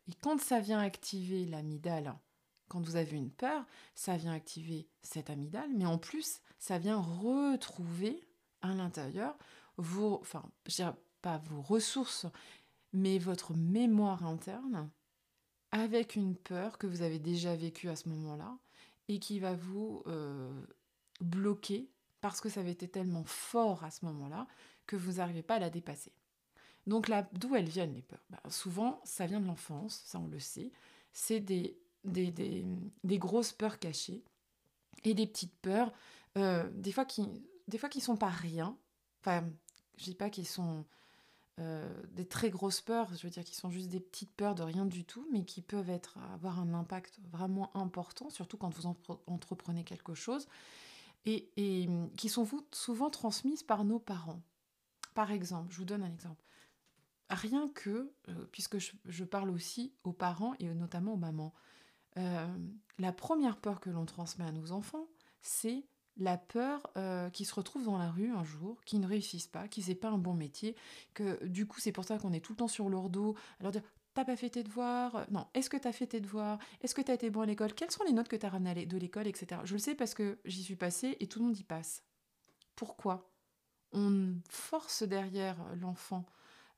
Et 0.08 0.14
quand 0.22 0.40
ça 0.40 0.60
vient 0.60 0.80
activer 0.80 1.46
l'amidale, 1.46 2.16
quand 2.68 2.82
vous 2.82 2.96
avez 2.96 3.16
une 3.16 3.32
peur, 3.32 3.66
ça 3.94 4.18
vient 4.18 4.34
activer 4.34 4.88
cette 5.02 5.30
amygdale, 5.30 5.70
mais 5.76 5.86
en 5.86 5.98
plus, 5.98 6.42
ça 6.60 6.78
vient 6.78 7.00
retrouver 7.00 8.22
à 8.62 8.74
l'intérieur 8.74 9.38
vos, 9.78 10.20
enfin, 10.22 10.44
pas 11.22 11.38
vos 11.38 11.62
ressources, 11.62 12.26
mais 12.94 13.18
votre 13.20 13.54
mémoire 13.56 14.26
interne 14.26 14.90
avec 15.72 16.16
une 16.16 16.36
peur 16.36 16.78
que 16.78 16.88
vous 16.88 17.02
avez 17.02 17.20
déjà 17.20 17.56
vécue 17.56 17.90
à 17.90 17.96
ce 17.96 18.08
moment-là 18.10 18.58
et 19.08 19.20
qui 19.20 19.40
va 19.40 19.54
vous 19.54 20.04
euh, 20.08 20.66
bloquer 21.20 21.90
parce 22.22 22.42
que 22.42 22.50
ça 22.50 22.62
avait 22.62 22.72
été 22.72 22.88
tellement 22.88 23.26
fort 23.26 23.84
à 23.84 23.92
ce 23.92 24.06
moment-là 24.06 24.48
que 24.88 24.96
vous 24.96 25.14
n'arrivez 25.14 25.44
pas 25.44 25.56
à 25.56 25.60
la 25.60 25.70
dépasser. 25.70 26.14
Donc 26.88 27.08
là, 27.08 27.28
d'où 27.34 27.56
elles 27.56 27.70
viennent 27.70 27.94
les 27.94 28.02
peurs? 28.02 28.24
Bah, 28.30 28.42
Souvent, 28.50 29.02
ça 29.04 29.26
vient 29.26 29.42
de 29.42 29.48
l'enfance, 29.48 30.02
ça 30.06 30.20
on 30.20 30.28
le 30.28 30.40
sait. 30.40 30.72
C'est 31.12 31.40
des 31.40 31.78
des, 32.06 32.32
des, 33.04 33.18
grosses 33.18 33.54
peurs 33.54 33.80
cachées 33.80 34.24
et 35.04 35.14
des 35.14 35.28
petites 35.28 35.56
peurs, 35.62 35.92
euh, 36.38 36.70
des 36.74 36.92
fois 36.92 37.06
qui 37.06 37.28
des 37.68 37.78
fois 37.78 37.90
qui 37.90 38.02
sont 38.02 38.18
pas 38.18 38.30
rien. 38.30 38.78
Enfin, 39.22 39.44
je 39.98 40.06
dis 40.06 40.16
pas 40.16 40.30
qu'ils 40.30 40.48
sont 40.48 40.86
euh, 41.60 41.90
des 42.12 42.28
très 42.28 42.50
grosses 42.50 42.82
peurs, 42.82 43.14
je 43.16 43.24
veux 43.24 43.30
dire 43.30 43.44
qu'ils 43.44 43.56
sont 43.56 43.72
juste 43.72 43.90
des 43.90 44.00
petites 44.00 44.34
peurs 44.34 44.56
de 44.56 44.64
rien 44.64 44.86
du 44.86 45.06
tout, 45.06 45.28
mais 45.32 45.46
qui 45.46 45.62
peuvent 45.62 45.90
être 45.90 46.18
avoir 46.34 46.60
un 46.60 46.74
impact 46.74 47.20
vraiment 47.32 47.76
important, 47.78 48.30
surtout 48.30 48.58
quand 48.58 48.70
vous 48.70 48.94
entreprenez 49.28 49.84
quelque 49.84 50.14
chose, 50.14 50.48
et, 51.26 51.50
et 51.58 51.90
qui 52.18 52.30
sont 52.30 52.48
souvent 52.72 53.10
transmises 53.10 53.64
par 53.64 53.86
nos 53.86 54.00
parents. 54.00 54.42
Par 55.14 55.32
exemple, 55.32 55.72
je 55.72 55.78
vous 55.78 55.86
donne 55.86 56.04
un 56.04 56.12
exemple. 56.12 56.44
Rien 57.30 57.70
que, 57.70 58.12
euh, 58.28 58.46
puisque 58.52 58.78
je, 58.78 58.92
je, 59.06 59.24
parle 59.24 59.50
aussi 59.50 59.94
aux 60.04 60.14
parents 60.14 60.54
et 60.60 60.68
notamment 60.68 61.14
aux 61.14 61.18
mamans, 61.18 61.54
euh, 62.18 62.48
la 62.98 63.12
première 63.12 63.58
peur 63.58 63.80
que 63.80 63.90
l'on 63.90 64.06
transmet 64.06 64.46
à 64.46 64.52
nos 64.52 64.72
enfants, 64.72 65.08
c'est 65.42 65.86
la 66.18 66.38
peur 66.38 66.88
euh, 66.96 67.30
qu'ils 67.30 67.46
se 67.46 67.54
retrouvent 67.54 67.86
dans 67.86 67.98
la 67.98 68.10
rue 68.10 68.32
un 68.32 68.44
jour, 68.44 68.82
qu'ils 68.86 69.02
ne 69.02 69.08
réussissent 69.08 69.48
pas, 69.48 69.68
qu'ils 69.68 69.88
n'aient 69.88 69.96
pas 69.96 70.10
un 70.10 70.18
bon 70.18 70.34
métier, 70.34 70.76
que 71.14 71.44
du 71.46 71.68
coup 71.68 71.80
c'est 71.80 71.92
pour 71.92 72.06
ça 72.06 72.18
qu'on 72.18 72.32
est 72.32 72.40
tout 72.40 72.54
le 72.54 72.58
temps 72.58 72.68
sur 72.70 72.90
leur 72.90 73.10
dos, 73.10 73.36
alors 73.60 73.72
dire 73.72 73.84
t'as 74.14 74.24
pas 74.24 74.38
fait 74.38 74.50
tes 74.50 74.64
devoirs, 74.64 75.26
non, 75.30 75.46
est-ce 75.54 75.70
que 75.70 75.76
t'as 75.76 75.92
fait 75.92 76.08
tes 76.08 76.22
devoirs, 76.22 76.58
est-ce 76.82 76.96
que 76.96 77.02
t'as 77.02 77.16
été 77.16 77.30
bon 77.30 77.42
à 77.42 77.46
l'école, 77.46 77.74
quelles 77.74 77.92
sont 77.92 78.06
les 78.06 78.14
notes 78.14 78.30
que 78.30 78.38
t'as 78.38 78.48
ramenées 78.48 78.86
de 78.86 78.98
l'école, 78.98 79.28
etc. 79.28 79.62
Je 79.66 79.74
le 79.74 79.80
sais 79.80 79.94
parce 79.94 80.14
que 80.14 80.40
j'y 80.46 80.64
suis 80.64 80.78
passée 80.78 81.18
et 81.20 81.28
tout 81.28 81.40
le 81.40 81.46
monde 81.46 81.60
y 81.60 81.64
passe. 81.64 82.02
Pourquoi? 82.78 83.30
On 83.92 84.36
force 84.50 85.04
derrière 85.04 85.58
l'enfant 85.76 86.26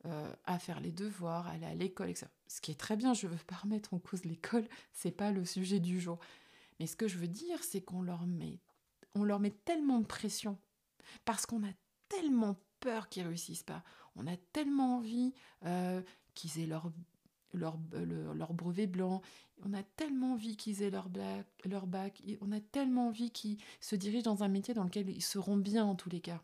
euh, 0.06 0.32
à 0.46 0.60
faire 0.60 0.80
les 0.80 0.92
devoirs, 0.92 1.48
à 1.48 1.52
aller 1.52 1.66
à 1.66 1.74
l'école, 1.74 2.10
etc. 2.10 2.28
Ce 2.48 2.62
qui 2.62 2.72
est 2.72 2.80
très 2.80 2.96
bien, 2.96 3.14
je 3.14 3.28
veux 3.28 3.38
pas 3.48 3.56
remettre 3.56 3.94
en 3.94 4.00
cause 4.00 4.26
l'école, 4.26 4.68
c'est 4.94 5.12
pas 5.12 5.32
le 5.32 5.44
sujet 5.44 5.80
du 5.80 6.00
jour. 6.00 6.20
Mais 6.80 6.88
ce 6.88 6.96
que 6.96 7.08
je 7.08 7.18
veux 7.18 7.28
dire, 7.28 7.64
c'est 7.64 7.82
qu'on 7.82 8.02
leur 8.02 8.26
met, 8.28 8.60
on 9.16 9.24
leur 9.24 9.40
met 9.40 9.52
tellement 9.52 10.00
de 10.00 10.06
pression 10.06 10.58
parce 11.26 11.46
qu'on 11.46 11.64
a 11.64 11.72
tellement 12.10 12.58
peur 12.80 13.10
qu'ils 13.10 13.26
réussissent 13.26 13.64
pas. 13.64 13.84
On 14.16 14.28
a 14.28 14.38
tellement 14.54 14.98
envie 14.98 15.34
euh, 15.66 16.02
qu'ils 16.36 16.60
aient 16.60 16.68
leur, 16.68 16.92
leur, 17.54 17.78
leur, 17.92 18.54
brevet 18.54 18.88
blanc. 18.88 19.22
On 19.66 19.74
a 19.74 19.84
tellement 19.84 20.34
envie 20.34 20.58
qu'ils 20.58 20.84
aient 20.84 20.92
leur, 20.92 21.10
bac, 21.10 21.48
leur 21.66 21.88
bac. 21.88 22.22
On 22.42 22.52
a 22.52 22.60
tellement 22.60 23.08
envie 23.08 23.32
qu'ils 23.32 23.58
se 23.82 23.96
dirigent 23.96 24.32
dans 24.32 24.44
un 24.44 24.48
métier 24.48 24.74
dans 24.74 24.84
lequel 24.84 25.10
ils 25.10 25.24
seront 25.24 25.58
bien 25.58 25.86
en 25.86 25.96
tous 25.96 26.10
les 26.10 26.22
cas. 26.22 26.42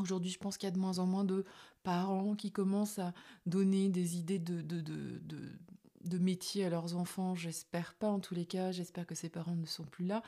Aujourd'hui, 0.00 0.30
je 0.30 0.38
pense 0.38 0.56
qu'il 0.56 0.66
y 0.66 0.72
a 0.72 0.74
de 0.74 0.78
moins 0.78 0.98
en 0.98 1.06
moins 1.06 1.24
de 1.24 1.44
parents 1.82 2.34
qui 2.34 2.50
commencent 2.50 2.98
à 2.98 3.12
donner 3.46 3.88
des 3.88 4.16
idées 4.16 4.38
de, 4.38 4.60
de, 4.60 4.80
de, 4.80 5.20
de, 6.04 6.18
métier 6.18 6.64
à 6.64 6.70
leurs 6.70 6.96
enfants. 6.96 7.34
J'espère 7.34 7.94
pas 7.94 8.08
en 8.08 8.20
tous 8.20 8.34
les 8.34 8.44
cas, 8.44 8.72
j'espère 8.72 9.06
que 9.06 9.14
ces 9.14 9.28
parents 9.28 9.54
ne 9.54 9.66
sont 9.66 9.84
plus 9.84 10.06
là. 10.06 10.22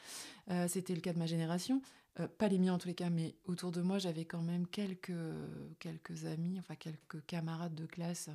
Euh, 0.50 0.68
c'était 0.68 0.94
le 0.94 1.00
cas 1.00 1.12
de 1.12 1.18
ma 1.18 1.26
génération. 1.26 1.82
Euh, 2.20 2.28
pas 2.28 2.48
les 2.48 2.58
miens 2.58 2.74
en 2.74 2.78
tous 2.78 2.88
les 2.88 2.94
cas, 2.94 3.10
mais 3.10 3.34
autour 3.46 3.72
de 3.72 3.82
moi, 3.82 3.98
j'avais 3.98 4.24
quand 4.24 4.40
même 4.40 4.66
quelques, 4.66 5.12
quelques 5.80 6.24
amis, 6.24 6.58
enfin 6.58 6.74
quelques 6.74 7.24
camarades 7.26 7.74
de 7.74 7.86
classe 7.86 8.30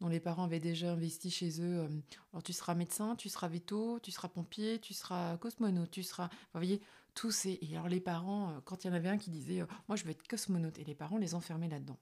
dont 0.00 0.08
les 0.08 0.20
parents 0.20 0.44
avaient 0.44 0.60
déjà 0.60 0.92
investi 0.92 1.30
chez 1.30 1.60
eux. 1.60 1.80
Euh, 1.80 1.88
alors 2.32 2.42
tu 2.42 2.52
seras 2.52 2.74
médecin, 2.74 3.16
tu 3.16 3.28
seras 3.28 3.48
veto, 3.48 3.98
tu 4.00 4.10
seras 4.10 4.28
pompier, 4.28 4.78
tu 4.78 4.94
seras 4.94 5.36
cosmonaute, 5.38 5.90
tu 5.90 6.02
seras... 6.02 6.28
vous 6.28 6.60
voyez, 6.60 6.80
tous 7.14 7.30
ces... 7.30 7.58
Et 7.62 7.74
alors 7.74 7.88
les 7.88 8.00
parents, 8.00 8.50
euh, 8.50 8.60
quand 8.64 8.84
il 8.84 8.88
y 8.88 8.90
en 8.90 8.94
avait 8.94 9.08
un 9.08 9.18
qui 9.18 9.30
disait 9.30 9.62
Moi 9.88 9.96
je 9.96 10.04
veux 10.04 10.10
être 10.10 10.26
cosmonaute», 10.26 10.78
et 10.80 10.84
les 10.84 10.94
parents 10.94 11.18
les 11.18 11.34
enfermaient 11.34 11.68
là-dedans. 11.68 11.98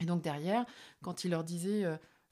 Et 0.00 0.04
donc 0.04 0.22
derrière, 0.22 0.66
quand 1.02 1.24
il 1.24 1.30
leur 1.30 1.44
disait 1.44 1.84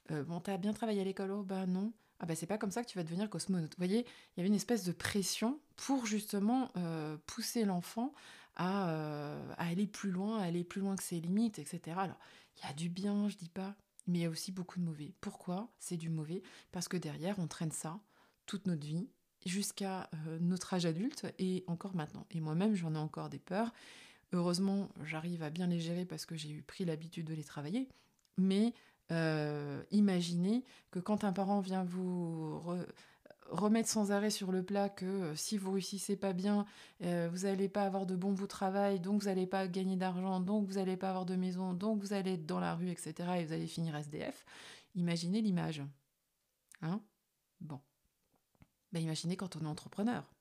Bon, 0.09 0.41
t'as 0.41 0.57
bien 0.57 0.73
travaillé 0.73 0.99
à 0.99 1.05
l'école 1.05 1.31
Oh 1.31 1.43
bah 1.43 1.65
non» 1.65 1.93
ah 2.21 2.27
bah 2.27 2.35
c'est 2.35 2.45
pas 2.45 2.59
comme 2.59 2.69
ça 2.69 2.83
que 2.83 2.87
tu 2.87 2.99
vas 2.99 3.03
devenir 3.03 3.29
cosmonaute. 3.29 3.71
Vous 3.71 3.83
voyez, 3.83 4.01
il 4.01 4.37
y 4.37 4.39
avait 4.41 4.47
une 4.47 4.55
espèce 4.55 4.83
de 4.83 4.91
pression 4.91 5.59
pour 5.75 6.05
justement 6.05 6.69
euh, 6.77 7.17
pousser 7.25 7.65
l'enfant 7.65 8.13
euh, 8.59 9.53
à, 9.57 9.67
aller 9.67 9.87
plus 9.87 10.11
loin, 10.11 10.37
à 10.37 10.43
aller 10.43 10.63
plus 10.63 10.81
loin 10.81 10.95
que 10.95 11.01
ses 11.01 11.19
limites, 11.19 11.57
etc. 11.57 11.97
Alors, 11.97 12.19
il 12.57 12.67
y 12.67 12.69
a 12.69 12.73
du 12.73 12.89
bien, 12.89 13.27
je 13.27 13.37
dis 13.37 13.49
pas, 13.49 13.75
mais 14.05 14.19
il 14.19 14.21
y 14.21 14.25
a 14.25 14.29
aussi 14.29 14.51
beaucoup 14.51 14.79
de 14.79 14.85
mauvais. 14.85 15.15
Pourquoi? 15.19 15.71
C'est 15.79 15.97
du 15.97 16.11
mauvais 16.11 16.43
Parce 16.71 16.87
que 16.87 16.95
derrière, 16.95 17.39
on 17.39 17.47
traîne 17.47 17.71
ça 17.71 17.99
toute 18.45 18.67
notre 18.67 18.85
vie, 18.85 19.09
jusqu'à 19.45 20.09
euh, 20.27 20.37
notre 20.39 20.73
âge 20.73 20.85
adulte 20.85 21.25
et 21.39 21.63
encore 21.67 21.95
maintenant. 21.95 22.25
Et 22.31 22.39
moi-même, 22.39 22.75
j'en 22.75 22.93
ai 22.95 22.97
encore 22.97 23.29
des 23.29 23.39
peurs. 23.39 23.73
Heureusement, 24.33 24.89
j'arrive 25.03 25.43
à 25.43 25.49
bien 25.49 25.67
les 25.67 25.79
gérer 25.79 26.05
parce 26.05 26.25
que 26.25 26.35
j'ai 26.35 26.61
pris 26.61 26.85
l'habitude 26.85 27.27
de 27.27 27.33
les 27.33 27.43
travailler. 27.43 27.89
Mais 28.37 28.73
euh, 29.11 29.83
imaginez 29.91 30.63
que 30.91 30.99
quand 30.99 31.23
un 31.23 31.33
parent 31.33 31.59
vient 31.59 31.83
vous 31.83 32.61
remettre 33.49 33.89
sans 33.89 34.13
arrêt 34.13 34.29
sur 34.29 34.53
le 34.53 34.63
plat 34.63 34.87
que 34.87 35.05
euh, 35.05 35.35
si 35.35 35.57
vous 35.57 35.73
réussissez 35.73 36.15
pas 36.15 36.31
bien, 36.31 36.65
vous 37.01 37.39
n'allez 37.39 37.67
pas 37.67 37.83
avoir 37.83 38.05
de 38.05 38.15
bon 38.15 38.31
bout 38.31 38.43
de 38.43 38.47
travail, 38.47 38.99
donc 38.99 39.21
vous 39.21 39.27
n'allez 39.27 39.47
pas 39.47 39.67
gagner 39.67 39.97
d'argent, 39.97 40.39
donc 40.39 40.67
vous 40.67 40.75
n'allez 40.75 40.97
pas 40.97 41.09
avoir 41.09 41.25
de 41.25 41.35
maison, 41.35 41.73
donc 41.73 41.99
vous 41.99 42.13
allez 42.13 42.33
être 42.33 42.45
dans 42.45 42.59
la 42.59 42.75
rue, 42.75 42.89
etc. 42.89 43.13
et 43.39 43.45
vous 43.45 43.53
allez 43.53 43.67
finir 43.67 43.95
SDF. 43.95 44.45
Imaginez 44.95 45.41
l'image. 45.41 45.81
Hein? 46.81 47.01
Bon. 47.59 47.79
Ben, 48.91 49.01
imaginez 49.01 49.37
quand 49.37 49.55
on 49.55 49.61
est 49.61 49.67
entrepreneur. 49.67 50.31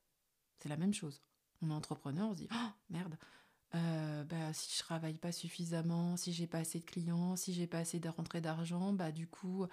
C'est 0.58 0.68
la 0.68 0.76
même 0.76 0.94
chose. 0.94 1.22
On 1.62 1.70
est 1.70 1.74
entrepreneur, 1.74 2.28
on 2.28 2.32
se 2.32 2.38
dit 2.38 2.48
oh, 2.52 2.68
merde, 2.88 3.16
euh, 3.74 4.24
bah, 4.24 4.52
si 4.52 4.74
je 4.74 4.78
travaille 4.80 5.16
pas 5.16 5.30
suffisamment, 5.30 6.16
si 6.16 6.32
j'ai 6.32 6.46
pas 6.46 6.58
assez 6.58 6.80
de 6.80 6.84
clients, 6.84 7.36
si 7.36 7.52
j'ai 7.52 7.66
pas 7.66 7.78
assez 7.78 8.00
de 8.00 8.08
rentrée 8.08 8.40
d'argent, 8.40 8.92
bah 8.92 9.12
du 9.12 9.28
coup 9.28 9.66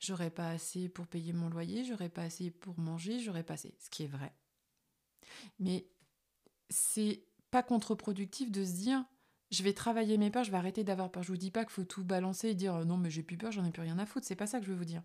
j'aurai 0.00 0.30
pas 0.30 0.50
assez 0.50 0.88
pour 0.88 1.06
payer 1.06 1.32
mon 1.32 1.48
loyer, 1.48 1.84
j'aurai 1.84 2.08
pas 2.08 2.22
assez 2.22 2.50
pour 2.50 2.78
manger, 2.80 3.20
j'aurai 3.20 3.44
pas 3.44 3.54
assez. 3.54 3.76
Ce 3.78 3.90
qui 3.90 4.04
est 4.04 4.08
vrai. 4.08 4.34
Mais 5.60 5.86
c'est 6.68 7.24
pas 7.50 7.62
contre-productif 7.62 8.50
de 8.50 8.64
se 8.64 8.72
dire 8.72 9.04
je 9.52 9.62
vais 9.62 9.72
travailler 9.72 10.18
mes 10.18 10.30
peurs, 10.30 10.42
je 10.42 10.50
vais 10.50 10.56
arrêter 10.56 10.82
d'avoir 10.82 11.12
peur. 11.12 11.22
Je 11.22 11.28
vous 11.28 11.38
dis 11.38 11.52
pas 11.52 11.64
qu'il 11.64 11.72
faut 11.72 11.84
tout 11.84 12.02
balancer 12.04 12.48
et 12.48 12.54
dire 12.54 12.84
non 12.84 12.96
mais 12.96 13.10
j'ai 13.10 13.22
plus 13.22 13.36
peur, 13.36 13.52
j'en 13.52 13.64
ai 13.64 13.70
plus 13.70 13.82
rien 13.82 13.98
à 14.00 14.06
foutre. 14.06 14.26
C'est 14.26 14.34
pas 14.34 14.48
ça 14.48 14.58
que 14.58 14.66
je 14.66 14.72
veux 14.72 14.78
vous 14.78 14.84
dire. 14.84 15.02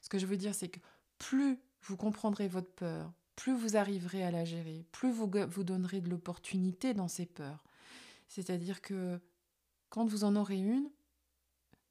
Ce 0.00 0.08
que 0.08 0.18
je 0.18 0.26
veux 0.26 0.36
dire 0.36 0.54
c'est 0.54 0.68
que 0.68 0.78
plus 1.18 1.58
vous 1.82 1.96
comprendrez 1.96 2.48
votre 2.48 2.70
peur, 2.70 3.12
plus 3.36 3.54
vous 3.54 3.76
arriverez 3.76 4.22
à 4.22 4.30
la 4.30 4.44
gérer, 4.44 4.84
plus 4.92 5.10
vous 5.10 5.30
vous 5.48 5.64
donnerez 5.64 6.00
de 6.00 6.08
l'opportunité 6.08 6.94
dans 6.94 7.08
ces 7.08 7.26
peurs, 7.26 7.64
c'est-à-dire 8.28 8.80
que 8.80 9.18
quand 9.88 10.04
vous 10.06 10.24
en 10.24 10.36
aurez 10.36 10.58
une, 10.58 10.88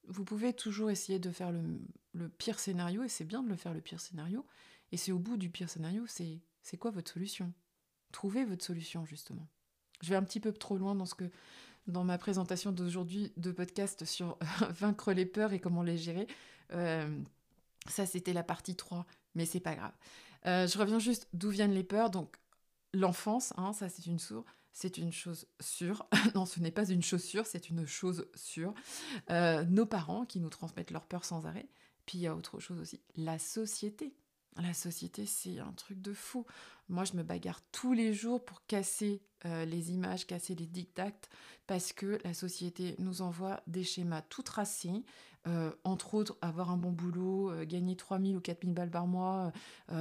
vous 0.08 0.26
pouvez 0.26 0.54
toujours 0.54 0.90
essayer 0.90 1.20
de 1.20 1.32
faire 1.32 1.52
le, 1.52 2.30
pire 2.30 2.60
scénario, 2.60 3.04
et 3.04 3.10
c'est 3.10 3.26
bien 3.26 3.44
de 3.44 3.50
le 3.50 3.56
faire 3.56 3.74
le 3.74 3.82
pire 3.82 4.00
scénario. 4.00 4.46
Et 4.92 4.98
c'est 4.98 5.12
au 5.12 5.20
bout 5.20 5.38
du 5.38 5.50
pire 5.50 5.70
scénario, 5.70 6.06
c'est 6.08 6.78
quoi 6.78 6.92
votre 6.92 7.12
solution? 7.12 7.54
Trouvez 8.12 8.44
votre 8.44 8.66
solution 8.66 9.06
justement. 9.06 9.48
Je 10.02 10.10
vais 10.10 10.16
un 10.16 10.24
petit 10.24 10.40
peu 10.40 10.52
trop 10.52 10.78
loin 10.78 10.96
dans 10.96 11.06
ce 11.06 11.14
que 11.14 11.30
dans 11.88 12.04
ma 12.04 12.18
présentation 12.18 12.72
d'aujourd'hui 12.72 13.32
de 13.38 13.52
podcast 13.52 14.06
sur 14.06 14.38
vaincre 14.72 15.14
les 15.14 15.26
peurs 15.26 15.54
et 15.54 15.60
comment 15.60 15.84
les 15.84 15.98
gérer. 15.98 16.28
Euh, 16.74 17.22
ça, 17.88 18.06
c'était 18.06 18.34
la 18.34 18.44
partie 18.44 18.76
3, 18.76 19.06
mais 19.36 19.46
c'est 19.46 19.60
pas 19.60 19.76
grave. 19.76 19.94
Euh, 20.46 20.68
je 20.68 20.78
reviens 20.78 21.00
juste 21.00 21.28
d'où 21.34 21.50
viennent 21.50 21.74
les 21.74 21.84
peurs. 21.84 22.10
Donc, 22.10 22.38
l'enfance, 22.94 23.54
hein, 23.58 23.74
ça 23.74 23.90
c'est 23.90 24.06
une 24.06 24.20
source 24.20 24.46
c'est 24.80 24.98
une 24.98 25.12
chose 25.12 25.46
sûre. 25.60 26.08
non, 26.36 26.46
ce 26.46 26.60
n'est 26.60 26.72
pas 26.72 26.90
une 26.90 27.04
chaussure, 27.04 27.46
c'est 27.46 27.70
une 27.70 27.86
chose 27.86 28.28
sûre. 28.36 28.74
Euh, 29.30 29.66
nos 29.66 29.86
parents 29.86 30.26
qui 30.26 30.40
nous 30.40 30.50
transmettent 30.50 30.92
leur 30.92 31.06
peur 31.06 31.26
sans 31.26 31.46
arrêt. 31.46 31.68
Puis 32.06 32.20
il 32.20 32.22
y 32.22 32.28
a 32.28 32.36
autre 32.36 32.60
chose 32.60 32.80
aussi, 32.80 33.02
la 33.16 33.38
société. 33.40 34.16
La 34.58 34.74
société, 34.74 35.26
c'est 35.26 35.60
un 35.60 35.72
truc 35.74 36.02
de 36.02 36.14
fou. 36.14 36.46
Moi, 36.90 37.06
je 37.06 37.14
me 37.14 37.24
bagarre 37.24 37.62
tous 37.72 37.94
les 37.94 38.14
jours 38.14 38.44
pour 38.44 38.66
casser 38.66 39.22
euh, 39.46 39.64
les 39.66 39.92
images, 39.92 40.28
casser 40.28 40.56
les 40.56 40.66
dictats, 40.66 41.12
parce 41.68 41.94
que 41.94 42.20
la 42.24 42.34
société 42.34 42.96
nous 43.00 43.22
envoie 43.22 43.62
des 43.68 43.84
schémas 43.84 44.22
tout 44.24 44.44
tracés. 44.44 45.04
Euh, 45.48 45.72
entre 45.86 46.16
autres, 46.16 46.38
avoir 46.42 46.72
un 46.72 46.78
bon 46.78 46.92
boulot, 46.92 47.54
gagner 47.66 47.96
3000 47.96 48.36
ou 48.36 48.42
4000 48.42 48.74
balles 48.74 48.92
par 48.92 49.08
mois, 49.08 49.54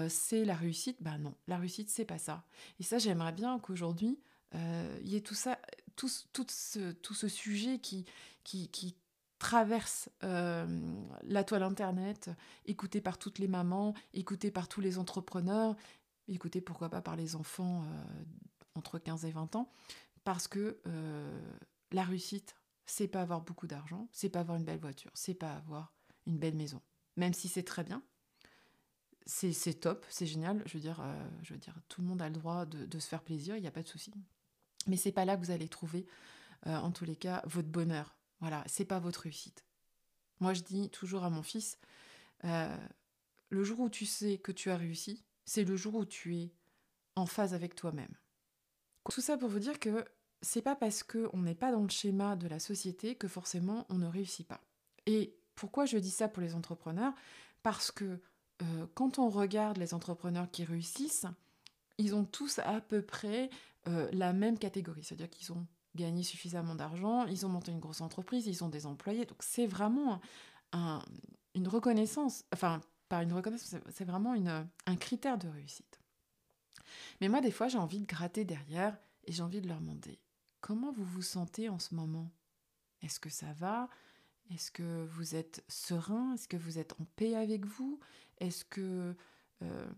c'est 0.08 0.44
la 0.44 0.56
réussite. 0.56 0.96
Ben 1.00 1.18
non, 1.18 1.34
la 1.46 1.58
réussite, 1.58 1.90
c'est 1.90 2.04
pas 2.04 2.18
ça. 2.18 2.44
Et 2.80 2.82
ça, 2.82 2.98
j'aimerais 2.98 3.32
bien 3.32 3.60
qu'aujourd'hui, 3.60 4.18
euh, 4.54 4.98
il 5.02 5.08
y 5.10 5.16
ait 5.16 5.20
tout 5.20 5.34
ça, 5.34 5.58
tout, 5.96 6.08
tout, 6.32 6.46
ce, 6.48 6.92
tout 6.92 7.14
ce 7.14 7.28
sujet 7.28 7.78
qui, 7.78 8.04
qui, 8.44 8.68
qui 8.68 8.96
traverse 9.38 10.08
euh, 10.24 10.66
la 11.22 11.44
toile 11.44 11.62
Internet, 11.62 12.30
écouté 12.66 13.00
par 13.00 13.18
toutes 13.18 13.38
les 13.38 13.48
mamans, 13.48 13.94
écouté 14.14 14.50
par 14.50 14.68
tous 14.68 14.80
les 14.80 14.98
entrepreneurs, 14.98 15.76
écouté 16.28 16.60
pourquoi 16.60 16.88
pas 16.88 17.00
par 17.00 17.16
les 17.16 17.36
enfants 17.36 17.84
euh, 17.84 18.24
entre 18.74 18.98
15 18.98 19.24
et 19.24 19.30
20 19.30 19.56
ans, 19.56 19.72
parce 20.24 20.46
que 20.46 20.78
la 21.90 22.02
réussite, 22.02 22.54
c'est 22.86 23.08
pas 23.08 23.22
avoir 23.22 23.40
beaucoup 23.40 23.66
d'argent, 23.66 24.08
c'est 24.12 24.28
pas 24.28 24.40
avoir 24.40 24.58
une 24.58 24.64
belle 24.64 24.78
voiture, 24.78 25.10
c'est 25.14 25.34
pas 25.34 25.54
avoir 25.54 25.94
une 26.26 26.38
belle 26.38 26.54
maison. 26.54 26.82
Même 27.16 27.32
si 27.32 27.48
c'est 27.48 27.62
très 27.62 27.82
bien, 27.82 28.02
c'est 29.24 29.80
top, 29.80 30.04
c'est 30.10 30.26
génial. 30.26 30.62
Je 30.66 30.74
veux 30.74 30.80
dire, 30.80 31.02
je 31.42 31.54
veux 31.54 31.58
dire, 31.58 31.74
tout 31.88 32.02
le 32.02 32.06
monde 32.06 32.20
a 32.20 32.28
le 32.28 32.34
droit 32.34 32.66
de, 32.66 32.84
de 32.84 32.98
se 32.98 33.08
faire 33.08 33.22
plaisir, 33.22 33.56
il 33.56 33.62
n'y 33.62 33.66
a 33.66 33.72
pas 33.72 33.82
de 33.82 33.88
souci. 33.88 34.12
Mais 34.88 34.96
c'est 34.96 35.12
pas 35.12 35.24
là 35.24 35.36
que 35.36 35.44
vous 35.44 35.50
allez 35.50 35.68
trouver, 35.68 36.06
euh, 36.66 36.76
en 36.76 36.90
tous 36.90 37.04
les 37.04 37.16
cas, 37.16 37.42
votre 37.46 37.68
bonheur. 37.68 38.16
Voilà, 38.40 38.62
c'est 38.66 38.84
pas 38.84 38.98
votre 38.98 39.22
réussite. 39.22 39.64
Moi, 40.40 40.54
je 40.54 40.62
dis 40.62 40.90
toujours 40.90 41.24
à 41.24 41.30
mon 41.30 41.42
fils, 41.42 41.78
euh, 42.44 42.76
le 43.50 43.64
jour 43.64 43.80
où 43.80 43.90
tu 43.90 44.06
sais 44.06 44.38
que 44.38 44.52
tu 44.52 44.70
as 44.70 44.76
réussi, 44.76 45.24
c'est 45.44 45.64
le 45.64 45.76
jour 45.76 45.94
où 45.96 46.04
tu 46.04 46.36
es 46.36 46.52
en 47.16 47.26
phase 47.26 47.54
avec 47.54 47.74
toi-même. 47.74 48.14
Tout 49.10 49.20
ça 49.20 49.36
pour 49.36 49.48
vous 49.48 49.58
dire 49.58 49.80
que 49.80 50.04
c'est 50.42 50.62
pas 50.62 50.76
parce 50.76 51.02
qu'on 51.02 51.38
n'est 51.38 51.54
pas 51.54 51.72
dans 51.72 51.82
le 51.82 51.88
schéma 51.88 52.36
de 52.36 52.46
la 52.46 52.60
société 52.60 53.14
que 53.14 53.26
forcément 53.26 53.86
on 53.88 53.94
ne 53.94 54.06
réussit 54.06 54.46
pas. 54.46 54.60
Et 55.06 55.34
pourquoi 55.54 55.86
je 55.86 55.96
dis 55.98 56.10
ça 56.10 56.28
pour 56.28 56.42
les 56.42 56.54
entrepreneurs? 56.54 57.14
Parce 57.62 57.90
que 57.90 58.20
euh, 58.62 58.86
quand 58.94 59.18
on 59.18 59.30
regarde 59.30 59.78
les 59.78 59.94
entrepreneurs 59.94 60.50
qui 60.50 60.64
réussissent, 60.64 61.26
ils 61.96 62.14
ont 62.14 62.24
tous 62.24 62.60
à 62.60 62.80
peu 62.80 63.02
près 63.02 63.50
euh, 63.88 64.08
la 64.12 64.32
même 64.32 64.58
catégorie. 64.58 65.02
C'est-à-dire 65.02 65.30
qu'ils 65.30 65.52
ont 65.52 65.66
gagné 65.98 66.22
suffisamment 66.22 66.74
d'argent, 66.74 67.26
ils 67.26 67.44
ont 67.44 67.48
monté 67.48 67.72
une 67.72 67.80
grosse 67.80 68.00
entreprise, 68.00 68.46
ils 68.46 68.64
ont 68.64 68.68
des 68.68 68.86
employés. 68.86 69.26
Donc 69.26 69.42
c'est 69.42 69.66
vraiment 69.66 70.20
une 71.54 71.68
reconnaissance, 71.68 72.44
enfin 72.52 72.80
pas 73.08 73.22
une 73.22 73.32
reconnaissance, 73.32 73.80
c'est 73.90 74.04
vraiment 74.04 74.34
un 74.86 74.96
critère 74.96 75.38
de 75.38 75.48
réussite. 75.48 76.00
Mais 77.20 77.28
moi, 77.28 77.40
des 77.40 77.50
fois, 77.50 77.68
j'ai 77.68 77.78
envie 77.78 78.00
de 78.00 78.06
gratter 78.06 78.44
derrière 78.44 78.96
et 79.24 79.32
j'ai 79.32 79.42
envie 79.42 79.60
de 79.60 79.68
leur 79.68 79.80
demander 79.80 80.18
comment 80.60 80.92
vous 80.92 81.04
vous 81.04 81.22
sentez 81.22 81.68
en 81.68 81.78
ce 81.78 81.94
moment? 81.94 82.30
Est-ce 83.02 83.20
que 83.20 83.30
ça 83.30 83.52
va? 83.54 83.88
Est-ce 84.50 84.70
que 84.70 85.06
vous 85.06 85.34
êtes 85.34 85.64
serein? 85.68 86.34
Est-ce 86.34 86.48
que 86.48 86.56
vous 86.56 86.78
êtes 86.78 86.94
en 87.00 87.04
paix 87.16 87.34
avec 87.34 87.64
vous? 87.66 88.00
Est-ce 88.38 88.64
que 88.64 89.14
euh, 89.62 89.90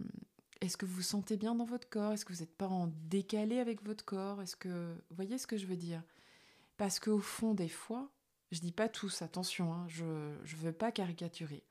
est-ce 0.60 0.76
que 0.76 0.86
vous 0.86 0.96
vous 0.96 1.02
sentez 1.02 1.36
bien 1.36 1.54
dans 1.54 1.64
votre 1.64 1.88
corps? 1.88 2.12
Est-ce 2.12 2.24
que 2.24 2.32
vous 2.32 2.40
n'êtes 2.40 2.56
pas 2.56 2.68
en 2.68 2.88
décalé 3.08 3.58
avec 3.58 3.82
votre 3.82 4.04
corps? 4.04 4.42
Est-ce 4.42 4.56
que 4.56 4.94
vous 5.08 5.16
voyez 5.16 5.38
ce 5.38 5.46
que 5.46 5.56
je 5.56 5.66
veux 5.66 5.76
dire? 5.76 6.02
Parce 6.76 7.00
qu'au 7.00 7.18
fond 7.18 7.54
des 7.54 7.68
fois, 7.68 8.10
je 8.50 8.60
dis 8.60 8.72
pas 8.72 8.88
tous, 8.88 9.22
attention, 9.22 9.72
hein, 9.72 9.86
je 9.88 10.04
ne 10.04 10.56
veux 10.56 10.72
pas 10.72 10.92
caricaturer, 10.92 11.64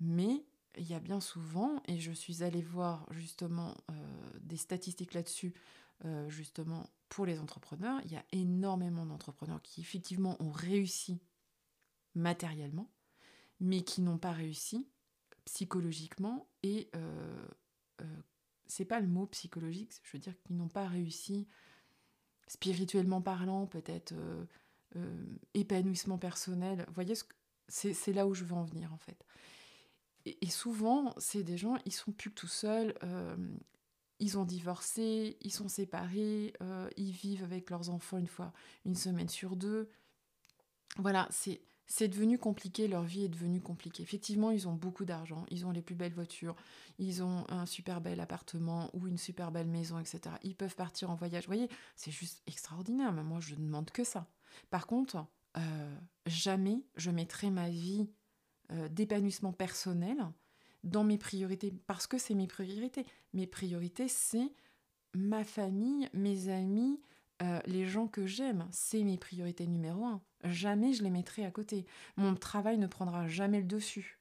mais 0.00 0.44
il 0.78 0.88
y 0.88 0.94
a 0.94 1.00
bien 1.00 1.20
souvent, 1.20 1.82
et 1.86 1.98
je 1.98 2.12
suis 2.12 2.42
allée 2.42 2.62
voir 2.62 3.06
justement 3.10 3.74
euh, 3.90 3.94
des 4.40 4.56
statistiques 4.56 5.14
là-dessus, 5.14 5.54
euh, 6.04 6.28
justement 6.30 6.90
pour 7.08 7.26
les 7.26 7.38
entrepreneurs, 7.38 8.00
il 8.04 8.12
y 8.12 8.16
a 8.16 8.24
énormément 8.32 9.04
d'entrepreneurs 9.04 9.60
qui 9.62 9.80
effectivement 9.80 10.36
ont 10.42 10.50
réussi 10.50 11.20
matériellement, 12.14 12.90
mais 13.60 13.82
qui 13.82 14.00
n'ont 14.00 14.18
pas 14.18 14.32
réussi 14.32 14.88
psychologiquement 15.44 16.48
et 16.62 16.88
euh, 16.94 17.46
c'est 18.66 18.84
pas 18.84 19.00
le 19.00 19.06
mot 19.06 19.26
psychologique, 19.26 20.00
je 20.02 20.12
veux 20.12 20.18
dire 20.18 20.34
qu'ils 20.42 20.56
n'ont 20.56 20.68
pas 20.68 20.86
réussi 20.86 21.46
spirituellement 22.46 23.20
parlant, 23.20 23.66
peut-être 23.66 24.12
euh, 24.12 24.44
euh, 24.96 25.24
épanouissement 25.54 26.18
personnel. 26.18 26.84
Vous 26.88 26.94
voyez, 26.94 27.14
c'est 27.68 28.12
là 28.12 28.26
où 28.26 28.34
je 28.34 28.44
veux 28.44 28.54
en 28.54 28.64
venir 28.64 28.92
en 28.92 28.98
fait. 28.98 29.24
Et, 30.24 30.48
souvent, 30.48 31.14
c'est 31.18 31.42
des 31.42 31.56
gens, 31.56 31.76
ils 31.84 31.92
sont 31.92 32.12
plus 32.12 32.30
que 32.30 32.36
tout 32.36 32.48
seuls, 32.48 32.94
ils 34.20 34.38
ont 34.38 34.44
divorcé, 34.44 35.36
ils 35.40 35.50
sont 35.50 35.68
séparés, 35.68 36.52
ils 36.96 37.10
vivent 37.10 37.42
avec 37.42 37.70
leurs 37.70 37.90
enfants 37.90 38.18
une 38.18 38.28
fois, 38.28 38.52
une 38.84 38.94
semaine 38.94 39.28
sur 39.28 39.56
deux. 39.56 39.90
Voilà, 40.98 41.26
c'est 41.30 41.60
c'est 41.94 42.08
devenu 42.08 42.38
compliqué, 42.38 42.88
leur 42.88 43.02
vie 43.02 43.24
est 43.24 43.28
devenue 43.28 43.60
compliquée. 43.60 44.02
Effectivement, 44.02 44.50
ils 44.50 44.66
ont 44.66 44.72
beaucoup 44.72 45.04
d'argent, 45.04 45.44
ils 45.50 45.66
ont 45.66 45.72
les 45.72 45.82
plus 45.82 45.94
belles 45.94 46.14
voitures, 46.14 46.56
ils 46.98 47.22
ont 47.22 47.44
un 47.50 47.66
super 47.66 48.00
bel 48.00 48.18
appartement 48.20 48.88
ou 48.94 49.08
une 49.08 49.18
super 49.18 49.52
belle 49.52 49.66
maison, 49.66 49.98
etc. 49.98 50.34
Ils 50.42 50.56
peuvent 50.56 50.74
partir 50.74 51.10
en 51.10 51.16
voyage. 51.16 51.42
Vous 51.42 51.52
voyez, 51.52 51.68
c'est 51.94 52.10
juste 52.10 52.40
extraordinaire, 52.46 53.12
mais 53.12 53.22
moi, 53.22 53.40
je 53.40 53.56
ne 53.56 53.60
demande 53.60 53.90
que 53.90 54.04
ça. 54.04 54.26
Par 54.70 54.86
contre, 54.86 55.26
euh, 55.58 55.94
jamais 56.24 56.82
je 56.96 57.10
mettrai 57.10 57.50
ma 57.50 57.68
vie 57.68 58.08
euh, 58.70 58.88
d'épanouissement 58.88 59.52
personnel 59.52 60.16
dans 60.84 61.04
mes 61.04 61.18
priorités, 61.18 61.74
parce 61.86 62.06
que 62.06 62.16
c'est 62.16 62.34
mes 62.34 62.46
priorités. 62.46 63.04
Mes 63.34 63.46
priorités, 63.46 64.08
c'est 64.08 64.50
ma 65.12 65.44
famille, 65.44 66.08
mes 66.14 66.48
amis, 66.48 67.02
euh, 67.42 67.60
les 67.66 67.86
gens 67.86 68.06
que 68.06 68.26
j'aime, 68.26 68.66
c'est 68.70 69.02
mes 69.02 69.18
priorités 69.18 69.66
numéro 69.66 70.04
un. 70.04 70.22
Jamais 70.44 70.92
je 70.92 71.02
les 71.02 71.10
mettrai 71.10 71.44
à 71.44 71.50
côté. 71.50 71.86
Mon 72.16 72.34
travail 72.34 72.78
ne 72.78 72.86
prendra 72.86 73.28
jamais 73.28 73.60
le 73.60 73.66
dessus. 73.66 74.20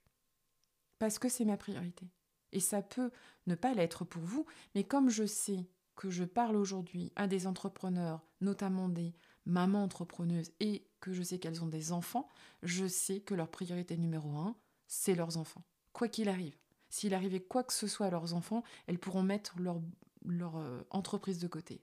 Parce 1.00 1.20
que 1.20 1.30
c'est 1.30 1.46
ma 1.46 1.58
priorité. 1.58 2.08
Et 2.52 2.60
ça 2.60 2.82
peut 2.82 3.12
ne 3.48 3.56
pas 3.56 3.74
l'être 3.74 4.06
pour 4.06 4.24
vous, 4.24 4.46
mais 4.76 4.84
comme 4.84 5.10
je 5.10 5.26
sais 5.26 5.70
que 5.96 6.10
je 6.10 6.24
parle 6.24 6.56
aujourd'hui 6.56 7.12
à 7.16 7.28
des 7.28 7.48
entrepreneurs, 7.48 8.26
notamment 8.42 8.90
des 8.90 9.14
mamans 9.46 9.84
entrepreneuses, 9.84 10.52
et 10.60 10.88
que 11.00 11.14
je 11.14 11.24
sais 11.24 11.40
qu'elles 11.40 11.64
ont 11.64 11.68
des 11.68 11.92
enfants, 11.92 12.28
je 12.64 12.86
sais 12.88 13.20
que 13.20 13.34
leur 13.34 13.50
priorité 13.50 13.98
numéro 13.98 14.36
un, 14.38 14.56
c'est 14.88 15.16
leurs 15.16 15.38
enfants. 15.38 15.64
Quoi 15.94 16.08
qu'il 16.08 16.30
arrive. 16.30 16.58
S'il 16.90 17.14
arrivait 17.14 17.40
quoi 17.40 17.64
que 17.64 17.74
ce 17.74 17.88
soit 17.88 18.08
à 18.08 18.10
leurs 18.10 18.34
enfants, 18.34 18.64
elles 18.88 19.00
pourront 19.00 19.24
mettre 19.24 19.60
leur, 19.60 19.82
leur 20.26 20.58
euh, 20.58 20.82
entreprise 20.90 21.40
de 21.40 21.48
côté. 21.48 21.82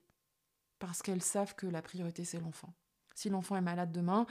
Parce 0.78 1.02
qu'elles 1.02 1.22
savent 1.22 1.54
que 1.54 1.66
la 1.66 1.82
priorité, 1.82 2.24
c'est 2.24 2.40
l'enfant. 2.40 2.72
Si 3.14 3.28
l'enfant 3.28 3.56
est 3.56 3.60
malade 3.60 3.92
demain, 3.92 4.26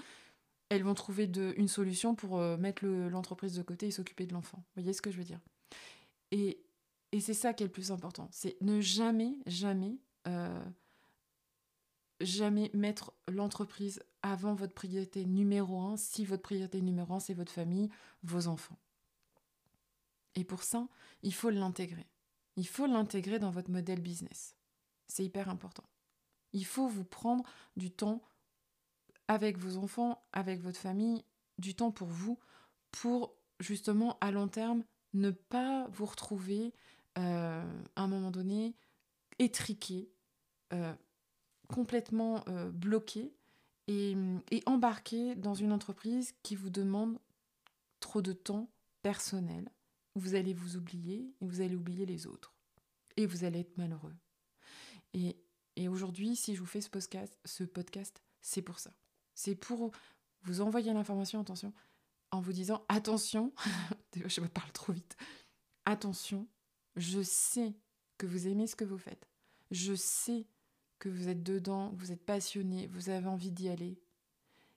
elles 0.69 0.83
vont 0.83 0.93
trouver 0.93 1.25
une 1.57 1.67
solution 1.67 2.15
pour 2.15 2.39
euh, 2.39 2.57
mettre 2.57 2.85
l'entreprise 2.85 3.55
de 3.55 3.61
côté 3.63 3.87
et 3.87 3.91
s'occuper 3.91 4.25
de 4.25 4.33
l'enfant. 4.33 4.57
Vous 4.57 4.81
voyez 4.81 4.93
ce 4.93 5.01
que 5.01 5.11
je 5.11 5.17
veux 5.17 5.23
dire? 5.23 5.39
Et, 6.31 6.63
et 7.11 7.19
c'est 7.19 7.33
ça 7.33 7.53
qui 7.53 7.63
est 7.63 7.67
le 7.67 7.71
plus 7.71 7.91
important. 7.91 8.27
C'est 8.31 8.57
ne 8.61 8.81
jamais, 8.81 9.39
jamais, 9.45 9.97
euh, 10.27 10.65
jamais 12.21 12.69
mettre 12.73 13.13
l'entreprise 13.27 14.01
avant 14.23 14.55
votre 14.55 14.73
priorité 14.73 15.25
numéro 15.25 15.79
un, 15.81 15.97
si 15.97 16.25
votre 16.25 16.43
priorité 16.43 16.81
numéro 16.81 17.13
un, 17.13 17.19
c'est 17.19 17.33
votre 17.33 17.51
famille, 17.51 17.89
vos 18.23 18.47
enfants. 18.47 18.77
Et 20.35 20.43
pour 20.43 20.63
ça, 20.63 20.87
il 21.23 21.33
faut 21.33 21.49
l'intégrer. 21.49 22.07
Il 22.57 22.67
faut 22.67 22.87
l'intégrer 22.87 23.39
dans 23.39 23.51
votre 23.51 23.71
modèle 23.71 24.01
business. 24.01 24.55
C'est 25.07 25.23
hyper 25.23 25.49
important. 25.49 25.83
Il 26.57 26.65
faut 26.65 26.87
vous 26.87 27.03
prendre 27.03 27.43
du 27.75 27.91
temps 27.91 28.23
avec 29.27 29.59
vos 29.59 29.77
enfants, 29.77 30.23
avec 30.33 30.59
votre 30.59 30.79
famille, 30.79 31.23
du 31.59 31.75
temps 31.75 31.91
pour 31.91 32.07
vous, 32.07 32.39
pour 32.89 33.35
justement 33.59 34.17
à 34.21 34.31
long 34.31 34.47
terme 34.47 34.83
ne 35.13 35.29
pas 35.29 35.87
vous 35.91 36.07
retrouver 36.07 36.73
euh, 37.19 37.81
à 37.95 38.01
un 38.01 38.07
moment 38.07 38.31
donné 38.31 38.75
étriqué, 39.37 40.09
euh, 40.73 40.95
complètement 41.67 42.43
euh, 42.47 42.71
bloqué 42.71 43.31
et, 43.87 44.15
et 44.49 44.63
embarqué 44.65 45.35
dans 45.35 45.53
une 45.53 45.71
entreprise 45.71 46.33
qui 46.41 46.55
vous 46.55 46.71
demande 46.71 47.19
trop 47.99 48.23
de 48.23 48.33
temps 48.33 48.67
personnel. 49.03 49.69
Vous 50.15 50.33
allez 50.33 50.55
vous 50.55 50.75
oublier 50.75 51.35
et 51.39 51.45
vous 51.45 51.61
allez 51.61 51.75
oublier 51.75 52.07
les 52.07 52.25
autres. 52.25 52.55
Et 53.15 53.27
vous 53.27 53.43
allez 53.43 53.59
être 53.59 53.77
malheureux. 53.77 54.15
Et, 55.13 55.37
et 55.77 55.87
aujourd'hui, 55.87 56.35
si 56.35 56.55
je 56.55 56.59
vous 56.59 56.65
fais 56.65 56.81
ce 56.81 56.89
podcast, 56.89 57.37
ce 57.45 57.63
podcast 57.63 58.21
c'est 58.41 58.63
pour 58.63 58.79
ça. 58.79 58.91
C'est 59.35 59.55
pour 59.55 59.91
vous 60.41 60.61
envoyer 60.61 60.91
l'information, 60.91 61.39
attention, 61.39 61.71
en 62.31 62.41
vous 62.41 62.51
disant 62.51 62.83
attention, 62.89 63.53
je 64.15 64.41
me 64.41 64.47
parle 64.47 64.71
trop 64.71 64.91
vite, 64.91 65.15
attention, 65.85 66.47
je 66.95 67.21
sais 67.21 67.75
que 68.17 68.25
vous 68.25 68.47
aimez 68.47 68.65
ce 68.65 68.75
que 68.75 68.85
vous 68.85 68.97
faites. 68.97 69.27
Je 69.69 69.93
sais 69.93 70.47
que 70.97 71.09
vous 71.09 71.29
êtes 71.29 71.43
dedans, 71.43 71.91
vous 71.95 72.11
êtes 72.11 72.25
passionné, 72.25 72.87
vous 72.87 73.09
avez 73.09 73.27
envie 73.27 73.51
d'y 73.51 73.69
aller. 73.69 73.99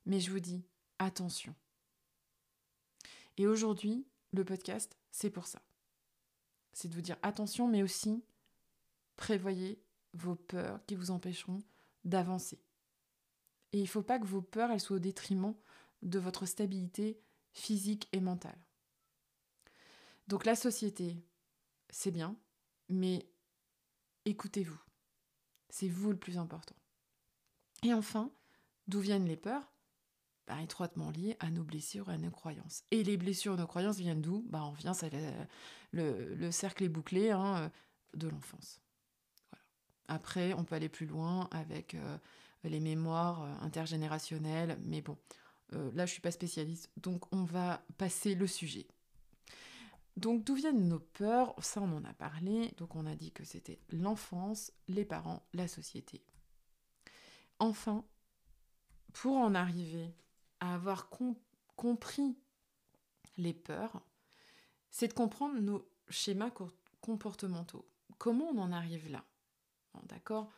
Mais 0.04 0.20
je 0.20 0.30
vous 0.30 0.40
dis 0.40 0.64
attention. 0.98 1.54
Et 3.38 3.46
aujourd'hui, 3.46 4.06
le 4.32 4.44
podcast, 4.44 4.98
c'est 5.10 5.30
pour 5.30 5.46
ça. 5.46 5.62
C'est 6.74 6.88
de 6.88 6.94
vous 6.94 7.00
dire 7.00 7.16
attention, 7.22 7.68
mais 7.68 7.82
aussi 7.82 8.22
prévoyez 9.16 9.80
vos 10.14 10.34
peurs 10.34 10.84
qui 10.86 10.94
vous 10.94 11.10
empêcheront 11.10 11.62
d'avancer. 12.04 12.58
Et 13.72 13.78
il 13.78 13.82
ne 13.82 13.88
faut 13.88 14.02
pas 14.02 14.18
que 14.18 14.26
vos 14.26 14.42
peurs 14.42 14.70
elles 14.70 14.80
soient 14.80 14.96
au 14.96 15.00
détriment 15.00 15.54
de 16.02 16.18
votre 16.18 16.46
stabilité 16.46 17.20
physique 17.52 18.08
et 18.12 18.20
mentale. 18.20 18.58
Donc 20.26 20.44
la 20.44 20.54
société, 20.54 21.16
c'est 21.90 22.10
bien, 22.10 22.36
mais 22.88 23.28
écoutez-vous. 24.24 24.80
C'est 25.68 25.88
vous 25.88 26.10
le 26.10 26.18
plus 26.18 26.38
important. 26.38 26.74
Et 27.82 27.94
enfin, 27.94 28.30
d'où 28.88 29.00
viennent 29.00 29.26
les 29.26 29.36
peurs? 29.36 29.72
Bah, 30.46 30.60
Étroitement 30.62 31.10
liées 31.10 31.36
à 31.40 31.50
nos 31.50 31.62
blessures 31.62 32.10
et 32.10 32.14
à 32.14 32.18
nos 32.18 32.30
croyances. 32.30 32.84
Et 32.90 33.04
les 33.04 33.16
blessures 33.16 33.54
et 33.54 33.56
nos 33.56 33.66
croyances 33.66 33.98
viennent 33.98 34.22
d'où? 34.22 34.44
Bah, 34.48 34.64
On 34.64 34.72
vient, 34.72 34.94
c'est 34.94 35.10
le, 35.92 36.34
le, 36.34 36.50
cercle 36.50 36.84
est 36.84 36.88
bouclé 36.88 37.30
hein, 37.30 37.70
de 38.14 38.28
l'enfance. 38.28 38.80
Après, 40.10 40.54
on 40.54 40.64
peut 40.64 40.74
aller 40.74 40.88
plus 40.88 41.06
loin 41.06 41.48
avec 41.52 41.94
euh, 41.94 42.18
les 42.64 42.80
mémoires 42.80 43.44
euh, 43.44 43.54
intergénérationnelles, 43.60 44.76
mais 44.82 45.02
bon, 45.02 45.16
euh, 45.72 45.88
là 45.94 46.04
je 46.04 46.10
suis 46.10 46.20
pas 46.20 46.32
spécialiste, 46.32 46.90
donc 46.96 47.32
on 47.32 47.44
va 47.44 47.84
passer 47.96 48.34
le 48.34 48.48
sujet. 48.48 48.88
Donc 50.16 50.42
d'où 50.42 50.56
viennent 50.56 50.88
nos 50.88 50.98
peurs? 50.98 51.54
Ça 51.62 51.80
on 51.80 51.96
en 51.96 52.04
a 52.04 52.12
parlé, 52.12 52.72
donc 52.76 52.96
on 52.96 53.06
a 53.06 53.14
dit 53.14 53.30
que 53.30 53.44
c'était 53.44 53.78
l'enfance, 53.90 54.72
les 54.88 55.04
parents, 55.04 55.46
la 55.52 55.68
société. 55.68 56.24
Enfin, 57.60 58.04
pour 59.12 59.36
en 59.36 59.54
arriver 59.54 60.12
à 60.58 60.74
avoir 60.74 61.08
compris 61.76 62.36
les 63.36 63.54
peurs, 63.54 64.02
c'est 64.90 65.06
de 65.06 65.12
comprendre 65.12 65.60
nos 65.60 65.88
schémas 66.08 66.50
comportementaux. 67.00 67.88
Comment 68.18 68.46
on 68.46 68.58
en 68.58 68.72
arrive 68.72 69.08
là? 69.08 69.24
D'accord 70.08 70.50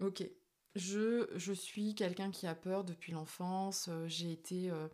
Ok, 0.00 0.22
je, 0.78 1.52
suis 1.52 1.94
quelqu'un 1.94 2.30
qui 2.30 2.46
a 2.46 2.54
peur 2.54 2.84
depuis 2.84 3.12
l'enfance. 3.12 3.88
Euh, 3.88 4.06
j'ai 4.06 4.32
été. 4.32 4.70
Euh, 4.70 4.88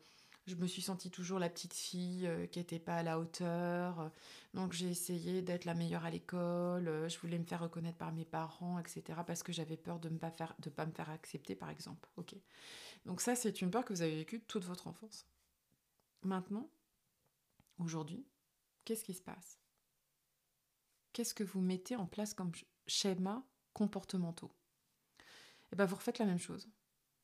je 0.47 0.55
me 0.57 0.67
suis 0.67 0.83
sentie 0.83 1.11
toujours 1.11 1.39
la 1.39 1.49
petite 1.49 1.75
fille 1.75 2.27
euh, 2.27 2.47
qui 2.47 2.59
n'était 2.59 2.79
pas 2.79 2.97
à 2.97 3.03
la 3.03 3.19
hauteur. 3.19 4.11
Donc 4.55 4.73
j'ai 4.73 4.89
essayé 4.89 5.43
d'être 5.43 5.65
la 5.65 5.75
meilleure 5.75 6.05
à 6.05 6.11
l'école. 6.11 7.09
je 7.09 7.19
voulais 7.19 7.39
me 7.39 7.45
faire 7.45 7.61
reconnaître 7.61 7.99
par 7.99 8.13
mes 8.13 8.25
parents, 8.25 8.79
etc. 8.79 9.21
Parce 9.27 9.43
que 9.43 9.53
j'avais 9.53 9.77
peur 9.77 9.99
de 9.99 10.09
ne 10.09 10.19
pas, 10.19 10.31
me 10.87 10.93
faire 10.93 11.11
accepter, 11.11 11.55
par 11.55 11.71
exemple. 11.71 12.09
Ok. 12.17 12.35
Donc 13.07 13.21
ça, 13.21 13.35
c'est 13.37 13.61
une 13.61 13.71
peur 13.71 13.85
que 13.85 13.93
vous 13.93 14.03
avez 14.03 14.17
vécue 14.17 14.41
toute 14.41 14.65
votre 14.65 14.87
enfance. 14.87 15.27
Maintenant, 16.23 16.71
aujourd'hui, 17.79 18.27
qu'est-ce 18.85 19.05
qui 19.05 19.15
se 19.15 19.23
passe? 19.23 19.59
Qu'est-ce 21.13 21.35
que 21.35 21.45
vous 21.45 21.61
mettez 21.61 21.97
en 21.97 22.07
place 22.07 22.33
comme 22.35 22.53
schéma 22.87 23.45
comportementaux 23.73 24.53
et 25.75 25.77
eh 25.77 25.77
ben 25.77 25.87
vous 25.87 25.97
refaites 25.97 26.21
la 26.21 26.27
même 26.27 26.39
chose. 26.39 26.69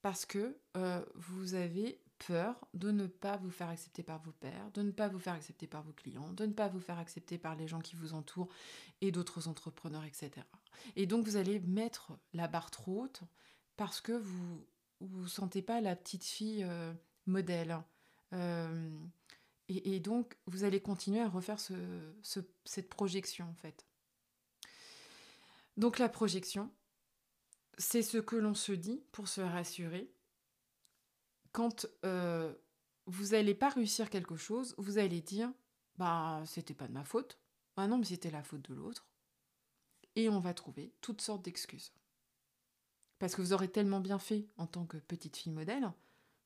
Parce 0.03 0.27
que 0.27 0.59
euh, 0.77 1.05
vous 1.15 1.55
avez 1.55 2.01
peur 2.27 2.67
de 2.75 2.91
ne 2.91 3.07
pas 3.07 3.37
vous 3.37 3.51
faire 3.51 3.69
accepter 3.69 4.03
par 4.03 4.21
vos 4.21 4.33
pères, 4.33 4.73
de 4.73 4.83
ne 4.83 4.91
pas 4.91 5.07
vous 5.07 5.21
faire 5.21 5.35
accepter 5.35 5.69
par 5.69 5.85
vos 5.85 5.93
clients, 5.93 6.33
de 6.33 6.47
ne 6.47 6.53
pas 6.53 6.67
vous 6.67 6.81
faire 6.81 6.99
accepter 6.99 7.39
par 7.39 7.55
les 7.55 7.69
gens 7.69 7.81
qui 7.81 7.95
vous 7.95 8.13
entourent 8.13 8.49
et 9.03 9.13
d'autres 9.13 9.47
entrepreneurs, 9.47 10.05
etc. 10.05 10.31
Et 10.97 11.07
donc 11.07 11.25
vous 11.27 11.37
allez 11.37 11.61
mettre 11.61 12.11
la 12.33 12.49
barre 12.49 12.73
trop 12.73 13.05
haute 13.05 13.21
parce 13.77 14.01
que 14.01 14.13
vous 14.13 14.67
vous 14.99 15.29
sentez 15.29 15.63
pas 15.63 15.81
la 15.81 15.95
petite 15.95 16.25
fille 16.25 16.65
euh, 16.65 16.93
modèle. 17.27 17.79
Euh, 18.33 18.91
et, 19.69 20.01
donc 20.01 20.37
vous 20.47 20.65
allez 20.65 20.81
continuer 20.81 21.21
à 21.21 21.29
refaire 21.29 21.61
cette 21.61 22.91
projection 22.91 23.49
en 23.49 23.55
fait. 23.55 23.87
Donc 25.81 25.99
la 25.99 26.11
projection, 26.11 26.71
c'est 27.79 28.03
ce 28.03 28.19
que 28.19 28.37
l'on 28.37 28.53
se 28.53 28.73
dit 28.73 29.03
pour 29.13 29.29
se 29.29 29.41
rassurer. 29.41 30.13
Quand 31.53 31.87
euh, 32.05 32.55
vous 33.07 33.29
n'allez 33.29 33.55
pas 33.55 33.71
réussir 33.71 34.11
quelque 34.11 34.37
chose, 34.37 34.75
vous 34.77 34.99
allez 34.99 35.23
dire 35.23 35.51
Bah, 35.97 36.43
c'était 36.45 36.75
pas 36.75 36.87
de 36.87 36.93
ma 36.93 37.03
faute. 37.03 37.41
Ah 37.79 37.87
non, 37.87 37.97
mais 37.97 38.05
c'était 38.05 38.31
la 38.31 38.43
faute 38.43 38.69
de 38.69 38.75
l'autre. 38.75 39.09
Et 40.17 40.29
on 40.29 40.39
va 40.39 40.53
trouver 40.53 40.93
toutes 41.01 41.23
sortes 41.23 41.47
d'excuses. 41.47 41.95
Parce 43.19 43.35
que 43.35 43.41
vous 43.41 43.55
aurez 43.55 43.73
tellement 43.73 44.01
bien 44.01 44.19
fait 44.19 44.51
en 44.59 44.67
tant 44.67 44.85
que 44.85 44.99
petite 44.99 45.39
fille 45.39 45.51
modèle 45.51 45.91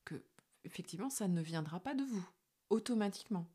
que, 0.05 0.23
effectivement, 0.63 1.09
ça 1.09 1.27
ne 1.27 1.41
viendra 1.41 1.81
pas 1.81 1.93
de 1.93 2.05
vous, 2.05 2.25
automatiquement. 2.69 3.51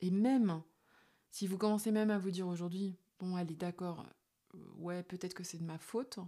Et 0.00 0.10
même 0.10 0.60
si 1.30 1.46
vous 1.46 1.56
commencez 1.56 1.92
même 1.92 2.10
à 2.10 2.18
vous 2.18 2.32
dire 2.32 2.48
aujourd'hui, 2.48 2.98
bon, 3.18 3.36
allez, 3.36 3.54
d'accord, 3.54 4.06
ouais, 4.78 5.02
peut-être 5.02 5.34
que 5.34 5.44
c'est 5.44 5.58
de 5.58 5.64
ma 5.64 5.78
faute, 5.78 6.18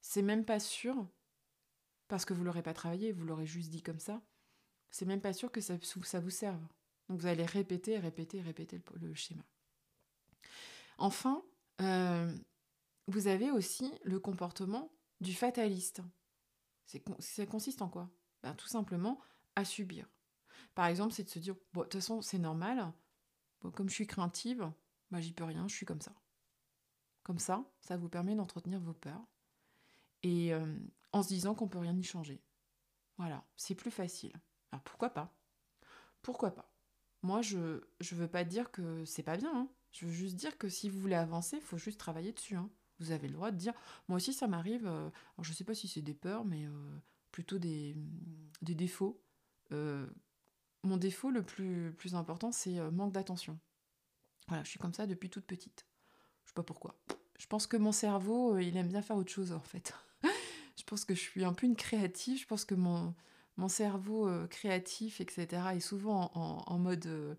c'est 0.00 0.22
même 0.22 0.44
pas 0.44 0.60
sûr, 0.60 1.06
parce 2.08 2.24
que 2.24 2.34
vous 2.34 2.44
l'aurez 2.44 2.62
pas 2.62 2.74
travaillé, 2.74 3.12
vous 3.12 3.24
l'aurez 3.24 3.46
juste 3.46 3.70
dit 3.70 3.82
comme 3.82 4.00
ça, 4.00 4.22
c'est 4.90 5.06
même 5.06 5.20
pas 5.20 5.32
sûr 5.32 5.50
que 5.50 5.60
ça, 5.60 5.74
ça 6.04 6.20
vous 6.20 6.30
serve. 6.30 6.62
Donc 7.08 7.20
vous 7.20 7.26
allez 7.26 7.44
répéter, 7.44 7.98
répéter, 7.98 8.40
répéter 8.40 8.80
le, 9.00 9.14
schéma. 9.14 9.42
Enfin, 10.98 11.42
euh, 11.80 12.34
vous 13.08 13.26
avez 13.26 13.50
aussi 13.50 13.92
le 14.04 14.18
comportement 14.18 14.92
du 15.20 15.34
fataliste. 15.34 16.02
Ça 16.86 17.46
consiste 17.46 17.82
en 17.82 17.88
quoi? 17.88 18.10
Ben, 18.42 18.54
Tout 18.54 18.68
simplement 18.68 19.20
à 19.56 19.64
subir. 19.64 20.08
Par 20.74 20.86
exemple, 20.86 21.12
c'est 21.12 21.24
de 21.24 21.30
se 21.30 21.38
dire, 21.38 21.54
bon, 21.72 21.80
de 21.80 21.86
toute 21.86 21.94
façon, 21.94 22.20
c'est 22.20 22.38
normal, 22.38 22.92
comme 23.74 23.88
je 23.88 23.94
suis 23.94 24.06
craintive, 24.06 24.70
ben, 25.10 25.20
j'y 25.20 25.32
peux 25.32 25.44
rien, 25.44 25.68
je 25.68 25.74
suis 25.74 25.86
comme 25.86 26.00
ça. 26.00 26.14
Comme 27.22 27.38
ça, 27.38 27.64
ça 27.80 27.96
vous 27.96 28.08
permet 28.08 28.34
d'entretenir 28.34 28.80
vos 28.80 28.92
peurs 28.92 29.26
et 30.22 30.52
euh, 30.52 30.76
en 31.12 31.22
se 31.22 31.28
disant 31.28 31.54
qu'on 31.54 31.68
peut 31.68 31.78
rien 31.78 31.96
y 31.96 32.02
changer. 32.02 32.42
Voilà, 33.16 33.44
c'est 33.56 33.74
plus 33.74 33.90
facile. 33.90 34.32
Alors 34.72 34.82
pourquoi 34.82 35.10
pas? 35.10 35.32
Pourquoi 36.22 36.54
pas? 36.54 36.70
Moi, 37.22 37.40
je 37.40 37.58
ne 37.58 38.16
veux 38.16 38.28
pas 38.28 38.44
dire 38.44 38.70
que 38.70 39.04
c'est 39.04 39.22
pas 39.22 39.36
bien. 39.36 39.54
Hein. 39.54 39.68
Je 39.92 40.06
veux 40.06 40.12
juste 40.12 40.36
dire 40.36 40.58
que 40.58 40.68
si 40.68 40.88
vous 40.88 41.00
voulez 41.00 41.14
avancer, 41.14 41.56
il 41.56 41.62
faut 41.62 41.78
juste 41.78 42.00
travailler 42.00 42.32
dessus. 42.32 42.56
Hein. 42.56 42.68
Vous 42.98 43.12
avez 43.12 43.28
le 43.28 43.34
droit 43.34 43.50
de 43.50 43.56
dire, 43.56 43.72
moi 44.08 44.16
aussi 44.16 44.32
ça 44.32 44.46
m'arrive, 44.46 44.86
euh, 44.86 45.08
je 45.40 45.50
ne 45.50 45.54
sais 45.54 45.64
pas 45.64 45.74
si 45.74 45.88
c'est 45.88 46.02
des 46.02 46.14
peurs, 46.14 46.44
mais 46.44 46.64
euh, 46.66 46.98
plutôt 47.30 47.58
des, 47.58 47.96
défauts. 48.62 49.20
Euh, 49.72 50.06
mon 50.82 50.96
défaut 50.96 51.30
le 51.30 51.42
plus 51.42 52.14
important, 52.14 52.52
c'est 52.52 52.78
manque 52.90 53.12
d'attention. 53.12 53.58
Voilà, 54.48 54.62
je 54.64 54.70
suis 54.70 54.78
comme 54.78 54.94
ça 54.94 55.06
depuis 55.06 55.30
toute 55.30 55.46
petite. 55.46 55.86
Je 56.44 56.50
sais 56.50 56.54
pas 56.54 56.62
pourquoi. 56.62 56.96
Je 57.38 57.46
pense 57.46 57.66
que 57.66 57.76
mon 57.76 57.92
cerveau, 57.92 58.58
il 58.58 58.76
aime 58.76 58.88
bien 58.88 59.02
faire 59.02 59.16
autre 59.16 59.32
chose 59.32 59.52
en 59.52 59.60
fait. 59.60 59.94
je 60.76 60.82
pense 60.84 61.04
que 61.04 61.14
je 61.14 61.20
suis 61.20 61.44
un 61.44 61.52
peu 61.52 61.66
une 61.66 61.76
créative. 61.76 62.38
Je 62.38 62.46
pense 62.46 62.64
que 62.64 62.74
mon, 62.74 63.14
mon 63.56 63.68
cerveau 63.68 64.30
créatif, 64.48 65.20
etc., 65.20 65.62
est 65.74 65.80
souvent 65.80 66.30
en, 66.34 66.78
mode 66.78 67.36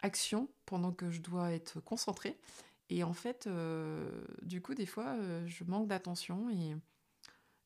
action 0.00 0.48
pendant 0.66 0.92
que 0.92 1.10
je 1.10 1.20
dois 1.20 1.52
être 1.52 1.80
concentrée. 1.80 2.38
Et 2.90 3.04
en 3.04 3.12
fait, 3.12 3.48
du 4.42 4.60
coup, 4.60 4.74
des 4.74 4.86
fois, 4.86 5.16
je 5.46 5.64
manque 5.64 5.88
d'attention 5.88 6.50
et, 6.50 6.76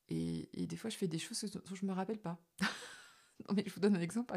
et, 0.09 0.67
des 0.67 0.75
fois, 0.75 0.89
je 0.89 0.97
fais 0.97 1.07
des 1.07 1.19
choses 1.19 1.43
dont 1.43 1.75
je 1.75 1.85
ne 1.85 1.91
me 1.91 1.95
rappelle 1.95 2.19
pas. 2.19 2.37
mais 3.55 3.63
je 3.65 3.73
vous 3.73 3.79
donne 3.79 3.95
un 3.95 4.01
exemple. 4.01 4.33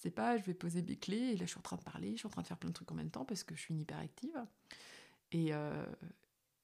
Je 0.00 0.04
sais 0.04 0.10
pas, 0.10 0.38
je 0.38 0.42
vais 0.44 0.54
poser 0.54 0.80
mes 0.80 0.96
clés 0.96 1.18
et 1.18 1.36
là, 1.36 1.44
je 1.44 1.50
suis 1.50 1.58
en 1.58 1.62
train 1.62 1.76
de 1.76 1.82
parler, 1.82 2.12
je 2.12 2.16
suis 2.16 2.26
en 2.26 2.30
train 2.30 2.40
de 2.40 2.46
faire 2.46 2.56
plein 2.56 2.70
de 2.70 2.74
trucs 2.74 2.90
en 2.90 2.94
même 2.94 3.10
temps 3.10 3.26
parce 3.26 3.44
que 3.44 3.54
je 3.54 3.60
suis 3.60 3.74
une 3.74 3.80
hyperactive. 3.80 4.34
Et, 5.30 5.50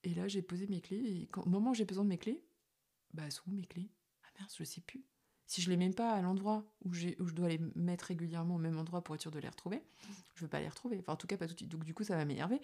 et 0.05 0.15
là, 0.15 0.27
j'ai 0.27 0.41
posé 0.41 0.67
mes 0.69 0.81
clés 0.81 0.97
et 0.97 1.29
au 1.37 1.47
moment 1.47 1.73
où 1.73 1.75
j'ai 1.75 1.85
besoin 1.85 2.03
de 2.03 2.09
mes 2.09 2.17
clés, 2.17 2.43
bah, 3.13 3.31
sont 3.31 3.43
où 3.47 3.53
mes 3.53 3.67
clés 3.67 3.91
Ah 4.25 4.29
merde, 4.39 4.51
je 4.57 4.65
sais 4.65 4.81
plus. 4.81 5.05
Si 5.47 5.61
je 5.61 5.69
les 5.69 5.77
mets 5.77 5.91
pas 5.91 6.13
à 6.13 6.23
l'endroit 6.23 6.65
où, 6.87 6.95
je 6.95 7.15
dois 7.35 7.49
les 7.49 7.61
mettre 7.75 8.07
régulièrement 8.07 8.55
au 8.55 8.59
même 8.59 8.79
endroit 8.79 9.05
pour 9.05 9.15
être 9.15 9.21
sûr 9.21 9.31
de 9.31 9.39
les 9.39 9.51
retrouver, 9.51 9.83
je 10.35 10.41
veux 10.41 10.49
pas 10.49 10.61
les 10.61 10.69
retrouver. 10.69 10.99
Enfin, 10.99 11.13
en 11.13 11.17
tout 11.17 11.27
cas, 11.27 11.37
pas 11.37 11.47
tout 11.47 11.53
de 11.53 11.59
suite. 11.59 11.71
Donc, 11.71 11.85
du 11.85 11.93
coup, 11.93 12.05
ça 12.05 12.17
va 12.17 12.25
m'énerver. 12.25 12.63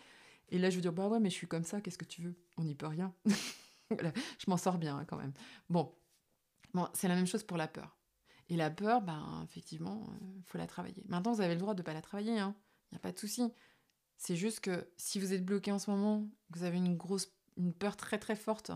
Et 0.49 0.59
là, 0.59 0.71
je 0.71 0.77
veux 0.77 0.83
dire, 0.83 0.95
bah 0.95 1.07
ouais, 1.07 1.21
mais 1.21 1.29
je 1.29 1.35
suis 1.35 1.47
comme 1.47 1.65
ça, 1.65 1.83
qu'est-ce 1.83 1.99
que 1.99 2.07
tu 2.07 2.23
veux? 2.23 2.35
On 2.57 2.65
n'y 2.65 2.75
peut 2.75 2.87
rien. 2.87 3.15
je 3.91 4.49
m'en 4.49 4.57
sors 4.57 4.79
bien 4.79 4.97
hein, 4.97 5.05
quand 5.05 5.19
même. 5.19 5.35
Bon, 5.69 5.95
bon 6.73 6.89
c'est 6.95 7.09
la 7.09 7.15
même 7.15 7.27
chose 7.27 7.43
pour 7.43 7.59
la 7.59 7.69
peur. 7.69 7.95
Et 8.49 8.57
la 8.57 8.71
peur, 8.71 9.03
ben, 9.03 9.43
effectivement, 9.45 10.07
il 10.21 10.27
euh, 10.27 10.41
faut 10.47 10.59
la 10.59 10.67
travailler. 10.67 11.05
Maintenant, 11.09 11.33
vous 11.33 11.41
avez 11.41 11.55
le 11.55 11.61
droit 11.61 11.75
de 11.75 11.81
ne 11.81 11.85
pas 11.85 11.95
la 11.95 12.03
travailler, 12.03 12.35
il 12.35 12.39
hein. 12.39 12.55
n'y 12.91 12.97
a 12.97 13.01
pas 13.01 13.13
de 13.13 13.19
souci. 13.19 13.53
C'est 14.17 14.37
juste 14.37 14.61
que 14.61 14.89
si 14.97 15.19
vous 15.19 15.33
êtes 15.33 15.45
bloqué 15.45 15.73
en 15.73 15.79
ce 15.79 15.91
moment, 15.91 16.27
vous 16.51 16.65
avez 16.65 16.77
une 16.77 16.97
grosse 16.97 17.33
une 17.59 17.75
peur 17.75 17.99
très 17.99 18.19
très 18.19 18.35
forte 18.35 18.71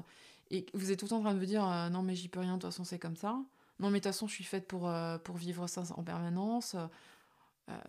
et 0.51 0.67
vous 0.75 0.91
êtes 0.91 0.99
tout 0.99 1.07
le 1.07 1.11
temps 1.11 1.19
en 1.19 1.23
train 1.23 1.35
de 1.35 1.39
vous 1.39 1.47
dire 1.47 1.67
euh, 1.67 1.89
non 1.89 2.03
mais 2.03 2.15
j'y 2.15 2.29
peux 2.29 2.41
rien, 2.41 2.57
de 2.57 2.61
toute 2.61 2.71
façon 2.71 2.85
c'est 2.85 2.99
comme 2.99 3.17
ça. 3.17 3.43
Non 3.79 3.89
mais 3.89 4.01
de 4.01 4.05
toute 4.05 4.13
façon 4.13 4.27
je 4.27 4.35
suis 4.35 4.45
faite 4.45 4.69
pour, 4.69 4.89
euh, 4.89 5.17
pour 5.17 5.37
vivre 5.37 5.67
ça 5.67 5.83
en 5.97 6.03
permanence. 6.03 6.77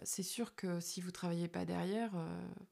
c'est 0.04 0.24
sûr 0.24 0.56
que 0.56 0.80
si 0.80 1.02
vous 1.02 1.12
travaillez 1.12 1.50
pas 1.50 1.66
derrière, 1.66 2.12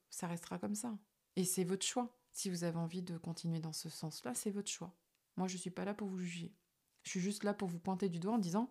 ça 0.09 0.27
restera 0.27 0.57
comme 0.59 0.75
ça. 0.75 0.93
Et 1.35 1.43
c'est 1.43 1.65
votre 1.65 1.85
choix. 1.85 2.15
Si 2.31 2.49
vous 2.49 2.63
avez 2.63 2.77
envie 2.77 3.01
de 3.01 3.17
continuer 3.17 3.59
dans 3.59 3.73
ce 3.73 3.89
sens-là, 3.89 4.33
c'est 4.33 4.51
votre 4.51 4.69
choix. 4.69 4.93
Moi, 5.37 5.47
je 5.47 5.55
ne 5.55 5.59
suis 5.59 5.69
pas 5.69 5.85
là 5.85 5.93
pour 5.93 6.07
vous 6.07 6.19
juger. 6.19 6.53
Je 7.03 7.11
suis 7.11 7.19
juste 7.19 7.43
là 7.43 7.53
pour 7.53 7.67
vous 7.67 7.79
pointer 7.79 8.09
du 8.09 8.19
doigt 8.19 8.33
en 8.33 8.39
disant, 8.39 8.69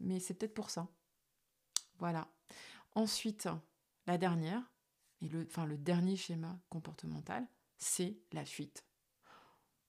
mais 0.00 0.20
c'est 0.20 0.34
peut-être 0.34 0.54
pour 0.54 0.70
ça. 0.70 0.88
Voilà. 1.98 2.28
Ensuite, 2.94 3.48
la 4.06 4.18
dernière, 4.18 4.62
et 5.20 5.28
le, 5.28 5.46
enfin, 5.46 5.66
le 5.66 5.76
dernier 5.76 6.16
schéma 6.16 6.58
comportemental, 6.70 7.46
c'est 7.78 8.18
la 8.32 8.44
fuite. 8.44 8.84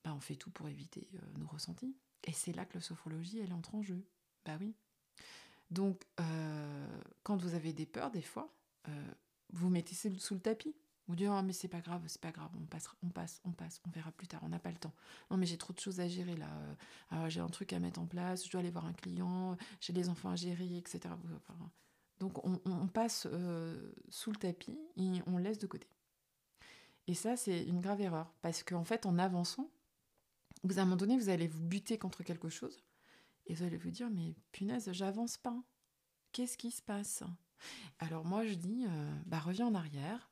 Bah, 0.03 0.13
on 0.15 0.19
fait 0.19 0.35
tout 0.35 0.49
pour 0.51 0.67
éviter 0.67 1.07
euh, 1.15 1.37
nos 1.37 1.47
ressentis. 1.47 1.95
Et 2.23 2.33
c'est 2.33 2.53
là 2.53 2.65
que 2.65 2.75
la 2.75 2.81
sophrologie, 2.81 3.39
elle 3.39 3.53
entre 3.53 3.75
en 3.75 3.81
jeu. 3.81 4.05
Bah 4.45 4.57
oui. 4.59 4.75
Donc, 5.69 6.03
euh, 6.19 7.01
quand 7.23 7.37
vous 7.37 7.53
avez 7.53 7.73
des 7.73 7.85
peurs, 7.85 8.11
des 8.11 8.21
fois, 8.21 8.53
euh, 8.89 9.13
vous 9.53 9.69
mettez 9.69 9.95
sous 9.95 10.33
le 10.33 10.41
tapis. 10.41 10.75
Vous 11.07 11.15
dites, 11.15 11.27
oh, 11.29 11.41
mais 11.41 11.53
c'est 11.53 11.67
pas 11.67 11.81
grave, 11.81 12.01
c'est 12.07 12.21
pas 12.21 12.31
grave, 12.31 12.49
on 12.55 12.65
passe, 12.65 12.89
on 13.03 13.09
passe, 13.09 13.41
on 13.43 13.51
passe, 13.51 13.81
on 13.85 13.89
verra 13.89 14.11
plus 14.11 14.27
tard, 14.27 14.41
on 14.43 14.49
n'a 14.49 14.59
pas 14.59 14.71
le 14.71 14.77
temps. 14.77 14.93
Non, 15.29 15.37
mais 15.37 15.45
j'ai 15.45 15.57
trop 15.57 15.73
de 15.73 15.79
choses 15.79 15.99
à 15.99 16.07
gérer 16.07 16.35
là. 16.35 16.47
Euh, 17.13 17.29
j'ai 17.29 17.41
un 17.41 17.49
truc 17.49 17.73
à 17.73 17.79
mettre 17.79 17.99
en 17.99 18.05
place, 18.05 18.45
je 18.45 18.51
dois 18.51 18.61
aller 18.61 18.69
voir 18.69 18.85
un 18.85 18.93
client, 18.93 19.57
j'ai 19.79 19.93
des 19.93 20.09
enfants 20.09 20.29
à 20.29 20.35
gérer, 20.35 20.77
etc. 20.77 21.13
donc 22.19 22.45
on, 22.45 22.87
passe 22.87 23.27
euh, 23.31 23.91
sous 24.09 24.31
le 24.31 24.37
tapis 24.37 24.77
et 24.95 25.21
on 25.25 25.37
laisse 25.37 25.57
de 25.57 25.67
côté. 25.67 25.87
Et 27.07 27.13
ça, 27.13 27.35
c'est 27.35 27.63
une 27.63 27.81
grave 27.81 27.99
erreur, 27.99 28.31
parce 28.41 28.63
qu'en 28.63 28.83
fait, 28.83 29.05
en 29.05 29.17
avançant, 29.17 29.69
vous, 30.63 30.77
à 30.77 30.83
un 30.83 30.85
moment 30.85 30.97
donné, 30.97 31.17
vous 31.17 31.29
allez 31.29 31.47
vous 31.47 31.61
buter 31.61 31.97
contre 31.97 32.23
quelque 32.23 32.49
chose, 32.49 32.83
et 33.47 33.55
vous 33.55 33.63
allez 33.63 33.77
vous 33.77 33.89
dire, 33.89 34.09
mais 34.11 34.35
punaise, 34.51 34.89
j'avance 34.93 35.37
pas. 35.37 35.61
Qu'est-ce 36.31 36.57
qui 36.57 36.71
se 36.71 36.81
passe? 36.81 37.23
Alors 37.99 38.25
moi, 38.25 38.45
je 38.45 38.53
dis, 38.53 38.85
euh, 38.87 39.15
bah 39.25 39.39
reviens 39.39 39.67
en 39.67 39.75
arrière, 39.75 40.30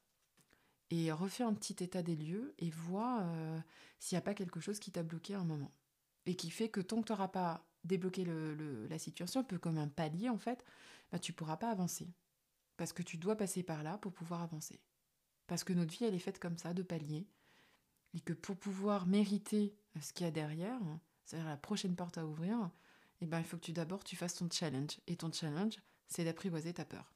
et 0.91 1.11
refais 1.11 1.43
un 1.43 1.53
petit 1.53 1.83
état 1.83 2.01
des 2.01 2.15
lieux 2.15 2.53
et 2.57 2.69
vois 2.69 3.21
euh, 3.21 3.59
s'il 3.99 4.15
n'y 4.15 4.19
a 4.19 4.23
pas 4.23 4.33
quelque 4.33 4.59
chose 4.59 4.79
qui 4.79 4.91
t'a 4.91 5.03
bloqué 5.03 5.35
à 5.35 5.39
un 5.39 5.45
moment. 5.45 5.71
Et 6.25 6.35
qui 6.35 6.49
fait 6.49 6.69
que 6.69 6.81
tant 6.81 7.01
que 7.01 7.07
tu 7.07 7.11
n'auras 7.11 7.27
pas 7.27 7.65
débloqué 7.83 8.25
la 8.25 8.99
situation, 8.99 9.41
un 9.41 9.43
peu 9.43 9.57
comme 9.57 9.77
un 9.77 9.87
palier 9.87 10.29
en 10.29 10.37
fait, 10.37 10.63
bah, 11.11 11.19
tu 11.19 11.31
ne 11.31 11.35
pourras 11.35 11.57
pas 11.57 11.71
avancer. 11.71 12.07
Parce 12.77 12.93
que 12.93 13.03
tu 13.03 13.17
dois 13.17 13.35
passer 13.35 13.63
par 13.63 13.83
là 13.83 13.97
pour 13.97 14.13
pouvoir 14.13 14.41
avancer. 14.41 14.79
Parce 15.47 15.63
que 15.63 15.73
notre 15.73 15.91
vie, 15.91 16.05
elle 16.05 16.15
est 16.15 16.19
faite 16.19 16.39
comme 16.39 16.57
ça, 16.57 16.73
de 16.73 16.83
paliers. 16.83 17.27
Et 18.13 18.19
que 18.21 18.33
pour 18.33 18.57
pouvoir 18.57 19.05
mériter 19.05 19.75
ce 20.01 20.13
qu'il 20.13 20.25
y 20.25 20.27
a 20.27 20.31
derrière, 20.31 20.79
c'est-à-dire 21.25 21.49
la 21.49 21.57
prochaine 21.57 21.95
porte 21.95 22.17
à 22.17 22.25
ouvrir, 22.25 22.71
eh 23.21 23.25
ben, 23.25 23.39
il 23.39 23.45
faut 23.45 23.57
que 23.57 23.63
tu 23.65 23.73
d'abord 23.73 24.03
tu 24.03 24.15
fasses 24.15 24.35
ton 24.35 24.49
challenge. 24.49 24.99
Et 25.07 25.15
ton 25.15 25.31
challenge, 25.31 25.77
c'est 26.07 26.23
d'apprivoiser 26.23 26.73
ta 26.73 26.85
peur. 26.85 27.13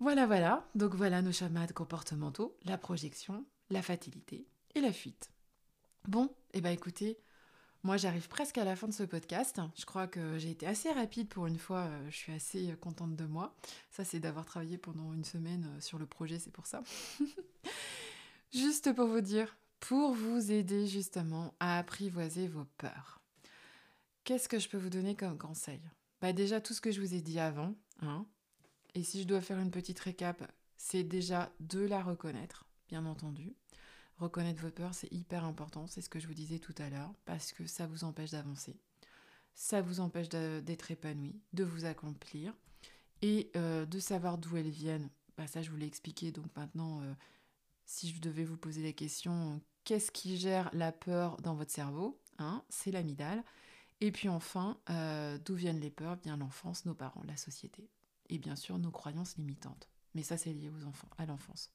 Voilà, 0.00 0.26
voilà. 0.26 0.68
Donc 0.74 0.94
voilà 0.94 1.22
nos 1.22 1.32
schémas 1.32 1.66
comportementaux, 1.68 2.56
la 2.64 2.78
projection, 2.78 3.44
la 3.68 3.82
fatalité 3.82 4.46
et 4.74 4.80
la 4.80 4.92
fuite. 4.92 5.30
Bon, 6.06 6.26
et 6.52 6.58
eh 6.58 6.60
ben 6.60 6.70
écoutez, 6.70 7.18
moi 7.82 7.96
j'arrive 7.96 8.28
presque 8.28 8.58
à 8.58 8.64
la 8.64 8.76
fin 8.76 8.86
de 8.86 8.92
ce 8.92 9.02
podcast. 9.02 9.60
Je 9.76 9.84
crois 9.84 10.06
que 10.06 10.38
j'ai 10.38 10.50
été 10.50 10.66
assez 10.66 10.92
rapide 10.92 11.28
pour 11.28 11.46
une 11.46 11.58
fois, 11.58 11.80
euh, 11.80 12.10
je 12.10 12.16
suis 12.16 12.32
assez 12.32 12.76
contente 12.80 13.16
de 13.16 13.24
moi. 13.24 13.56
Ça 13.90 14.04
c'est 14.04 14.20
d'avoir 14.20 14.46
travaillé 14.46 14.78
pendant 14.78 15.12
une 15.12 15.24
semaine 15.24 15.68
euh, 15.76 15.80
sur 15.80 15.98
le 15.98 16.06
projet, 16.06 16.38
c'est 16.38 16.52
pour 16.52 16.66
ça. 16.66 16.82
Juste 18.54 18.92
pour 18.94 19.08
vous 19.08 19.20
dire, 19.20 19.56
pour 19.80 20.14
vous 20.14 20.52
aider 20.52 20.86
justement 20.86 21.54
à 21.60 21.78
apprivoiser 21.78 22.46
vos 22.48 22.64
peurs. 22.78 23.20
Qu'est-ce 24.24 24.48
que 24.48 24.58
je 24.58 24.68
peux 24.68 24.78
vous 24.78 24.90
donner 24.90 25.16
comme 25.16 25.36
conseil? 25.36 25.80
Bah 26.20 26.32
déjà 26.32 26.60
tout 26.60 26.72
ce 26.72 26.80
que 26.80 26.90
je 26.90 27.00
vous 27.00 27.14
ai 27.14 27.20
dit 27.20 27.38
avant, 27.40 27.74
hein, 28.00 28.26
et 28.94 29.02
si 29.02 29.22
je 29.22 29.26
dois 29.26 29.40
faire 29.40 29.58
une 29.58 29.70
petite 29.70 29.98
récap, 30.00 30.50
c'est 30.76 31.04
déjà 31.04 31.52
de 31.60 31.80
la 31.80 32.02
reconnaître, 32.02 32.66
bien 32.88 33.04
entendu. 33.04 33.54
Reconnaître 34.18 34.62
vos 34.62 34.70
peurs, 34.70 34.94
c'est 34.94 35.12
hyper 35.12 35.44
important, 35.44 35.86
c'est 35.86 36.00
ce 36.00 36.08
que 36.08 36.18
je 36.18 36.26
vous 36.26 36.34
disais 36.34 36.58
tout 36.58 36.74
à 36.78 36.90
l'heure, 36.90 37.12
parce 37.24 37.52
que 37.52 37.66
ça 37.66 37.86
vous 37.86 38.04
empêche 38.04 38.30
d'avancer. 38.30 38.76
Ça 39.54 39.80
vous 39.80 40.00
empêche 40.00 40.28
d'être 40.28 40.90
épanoui, 40.90 41.40
de 41.52 41.64
vous 41.64 41.84
accomplir 41.84 42.54
et 43.22 43.50
euh, 43.56 43.86
de 43.86 43.98
savoir 43.98 44.38
d'où 44.38 44.56
elles 44.56 44.70
viennent. 44.70 45.10
Bah, 45.36 45.46
ça, 45.46 45.62
je 45.62 45.70
vous 45.70 45.76
l'ai 45.76 45.86
expliqué, 45.86 46.32
donc 46.32 46.46
maintenant, 46.56 47.00
euh, 47.02 47.12
si 47.84 48.08
je 48.08 48.20
devais 48.20 48.44
vous 48.44 48.56
poser 48.56 48.82
la 48.82 48.92
question, 48.92 49.60
qu'est-ce 49.84 50.10
qui 50.10 50.36
gère 50.36 50.70
la 50.72 50.92
peur 50.92 51.36
dans 51.38 51.54
votre 51.54 51.70
cerveau 51.70 52.20
hein 52.38 52.64
C'est 52.68 52.90
l'amidale. 52.90 53.44
Et 54.00 54.12
puis 54.12 54.28
enfin, 54.28 54.78
euh, 54.90 55.38
d'où 55.44 55.54
viennent 55.54 55.80
les 55.80 55.90
peurs? 55.90 56.16
Bien 56.16 56.36
l'enfance, 56.36 56.84
nos 56.86 56.94
parents, 56.94 57.22
la 57.24 57.36
société 57.36 57.88
et 58.28 58.38
bien 58.38 58.56
sûr 58.56 58.78
nos 58.78 58.90
croyances 58.90 59.36
limitantes. 59.36 59.88
Mais 60.14 60.22
ça, 60.22 60.36
c'est 60.36 60.52
lié 60.52 60.70
aux 60.70 60.84
enfants, 60.84 61.08
à 61.18 61.26
l'enfance. 61.26 61.72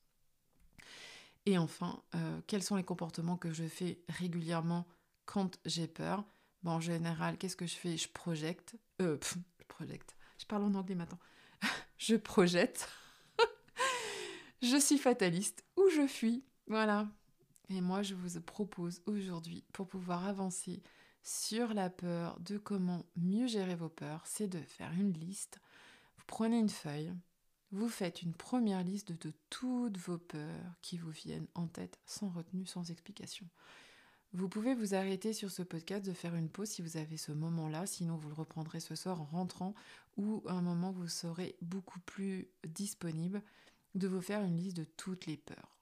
Et 1.46 1.58
enfin, 1.58 2.02
euh, 2.16 2.42
quels 2.48 2.64
sont 2.64 2.76
les 2.76 2.84
comportements 2.84 3.38
que 3.38 3.52
je 3.52 3.66
fais 3.66 4.00
régulièrement 4.10 4.88
quand 5.26 5.60
j'ai 5.66 5.88
peur? 5.88 6.24
En 6.66 6.80
général, 6.80 7.38
qu'est-ce 7.38 7.58
que 7.58 7.68
je 7.68 7.76
fais? 7.76 7.98
Je 7.98 8.08
projette. 8.08 8.76
Euh, 9.02 9.18
je 9.60 9.66
projette. 9.68 10.16
Je 10.38 10.46
parle 10.46 10.64
en 10.64 10.74
anglais 10.74 10.96
maintenant. 10.96 11.20
je 11.98 12.16
projette. 12.16 12.90
je 14.62 14.78
suis 14.78 14.98
fataliste 14.98 15.66
ou 15.76 15.90
je 15.90 16.08
fuis. 16.08 16.44
Voilà. 16.68 17.10
Et 17.70 17.82
moi, 17.82 18.04
je 18.04 18.16
vous 18.16 18.40
propose 18.42 19.02
aujourd'hui, 19.06 19.64
pour 19.74 19.88
pouvoir 19.88 20.26
avancer 20.26 20.82
sur 21.24 21.74
la 21.74 21.90
peur, 21.90 22.40
de 22.40 22.58
comment 22.58 23.06
mieux 23.16 23.48
gérer 23.48 23.76
vos 23.76 23.90
peurs, 23.90 24.24
c'est 24.26 24.48
de 24.48 24.60
faire 24.60 24.92
une 24.94 25.14
liste 25.14 25.60
prenez 26.28 26.60
une 26.60 26.70
feuille, 26.70 27.14
vous 27.72 27.90
faites 27.90 28.22
une 28.22 28.34
première 28.34 28.84
liste 28.84 29.12
de, 29.12 29.34
toutes 29.50 29.98
vos 29.98 30.20
peurs 30.20 30.76
qui 30.82 30.98
vous 30.98 31.10
viennent 31.10 31.48
en 31.56 31.68
tête 31.68 32.00
sans 32.06 32.30
retenue, 32.30 32.68
sans 32.68 32.92
explication. 32.92 33.48
Vous 34.34 34.48
pouvez 34.50 34.76
vous 34.76 34.94
arrêter 34.94 35.34
sur 35.34 35.52
ce 35.52 35.64
podcast 35.64 36.06
de 36.06 36.14
faire 36.14 36.36
une 36.36 36.50
pause 36.50 36.70
si 36.70 36.82
vous 36.82 36.98
avez 36.98 37.18
ce 37.18 37.32
moment-là, 37.32 37.86
sinon 37.86 38.16
vous 38.16 38.30
le 38.30 38.36
reprendrez 38.36 38.80
ce 38.80 38.96
soir 38.96 39.22
en 39.22 39.26
rentrant 39.26 39.74
ou 40.18 40.44
à 40.48 40.54
un 40.54 40.62
moment 40.62 40.92
où 40.92 41.02
vous 41.02 41.08
serez 41.08 41.56
beaucoup 41.62 42.00
plus 42.00 42.48
disponible 42.68 43.42
de 43.96 44.08
vous 44.08 44.22
faire 44.22 44.44
une 44.44 44.58
liste 44.58 44.78
de 44.78 44.86
toutes 44.86 45.26
les 45.26 45.38
peurs. 45.38 45.78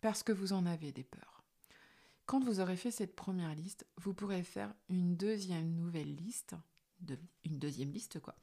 Parce 0.00 0.22
que 0.22 0.32
vous 0.32 0.52
en 0.52 0.66
avez 0.66 0.92
des 0.92 1.04
peurs. 1.04 1.42
Quand 2.26 2.44
vous 2.44 2.60
aurez 2.60 2.76
fait 2.76 2.90
cette 2.90 3.16
première 3.16 3.54
liste, 3.54 3.86
vous 3.96 4.12
pourrez 4.12 4.42
faire 4.42 4.74
une 4.88 5.16
deuxième 5.16 5.74
nouvelle 5.74 6.14
liste 6.14 6.54
une 7.44 7.58
deuxième 7.58 7.90
liste, 7.92 8.20
quoi, 8.20 8.34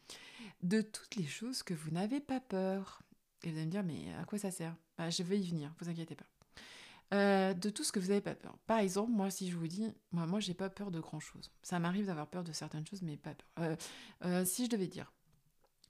de 0.64 0.82
toutes 0.82 1.16
les 1.16 1.26
choses 1.26 1.64
que 1.64 1.74
vous 1.74 1.92
n'avez 1.92 2.20
pas 2.20 2.40
peur. 2.40 3.02
Et 3.44 3.52
vous 3.52 3.58
allez 3.58 3.66
me 3.66 3.72
dire, 3.72 3.84
mais 3.84 4.14
à 4.20 4.26
quoi 4.26 4.38
ça 4.38 4.52
sert? 4.52 4.76
Bah, 4.98 5.10
Je 5.10 5.24
vais 5.24 5.40
y 5.40 5.48
venir, 5.48 5.74
vous 5.80 5.90
inquiétez 5.90 6.16
pas. 6.16 6.26
Euh, 7.14 7.54
de 7.54 7.70
tout 7.70 7.84
ce 7.84 7.92
que 7.92 8.00
vous 8.00 8.08
n'avez 8.08 8.22
pas 8.22 8.34
peur. 8.34 8.58
Par 8.66 8.80
exemple, 8.80 9.12
moi, 9.12 9.30
si 9.30 9.50
je 9.52 9.56
vous 9.56 9.68
dis, 9.68 9.86
moi, 10.12 10.26
moi, 10.26 10.40
j'ai 10.40 10.56
pas 10.56 10.70
peur 10.70 10.90
de 10.90 11.00
grand 11.00 11.20
chose. 11.20 11.52
Ça 11.62 11.78
m'arrive 11.78 12.08
d'avoir 12.08 12.28
peur 12.28 12.44
de 12.44 12.52
certaines 12.52 12.86
choses, 12.86 13.04
mais 13.04 13.16
pas 13.16 13.36
peur. 13.36 13.48
Euh, 13.60 13.76
euh, 14.26 14.46
si 14.46 14.66
je 14.66 14.72
devais 14.72 14.88
dire, 14.88 15.14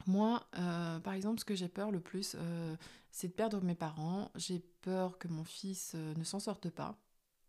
moi, 0.07 0.47
par 0.51 1.13
exemple, 1.13 1.39
ce 1.39 1.45
que 1.45 1.55
j'ai 1.55 1.69
peur 1.69 1.89
le 1.89 1.99
plus, 1.99 2.35
c'est 3.09 3.29
de 3.29 3.33
perdre 3.33 3.63
mes 3.63 3.73
parents. 3.73 4.29
J'ai 4.35 4.59
peur 4.81 5.17
que 5.17 5.27
mon 5.27 5.43
fils 5.43 5.95
ne 5.95 6.23
s'en 6.23 6.39
sorte 6.39 6.69
pas. 6.69 6.99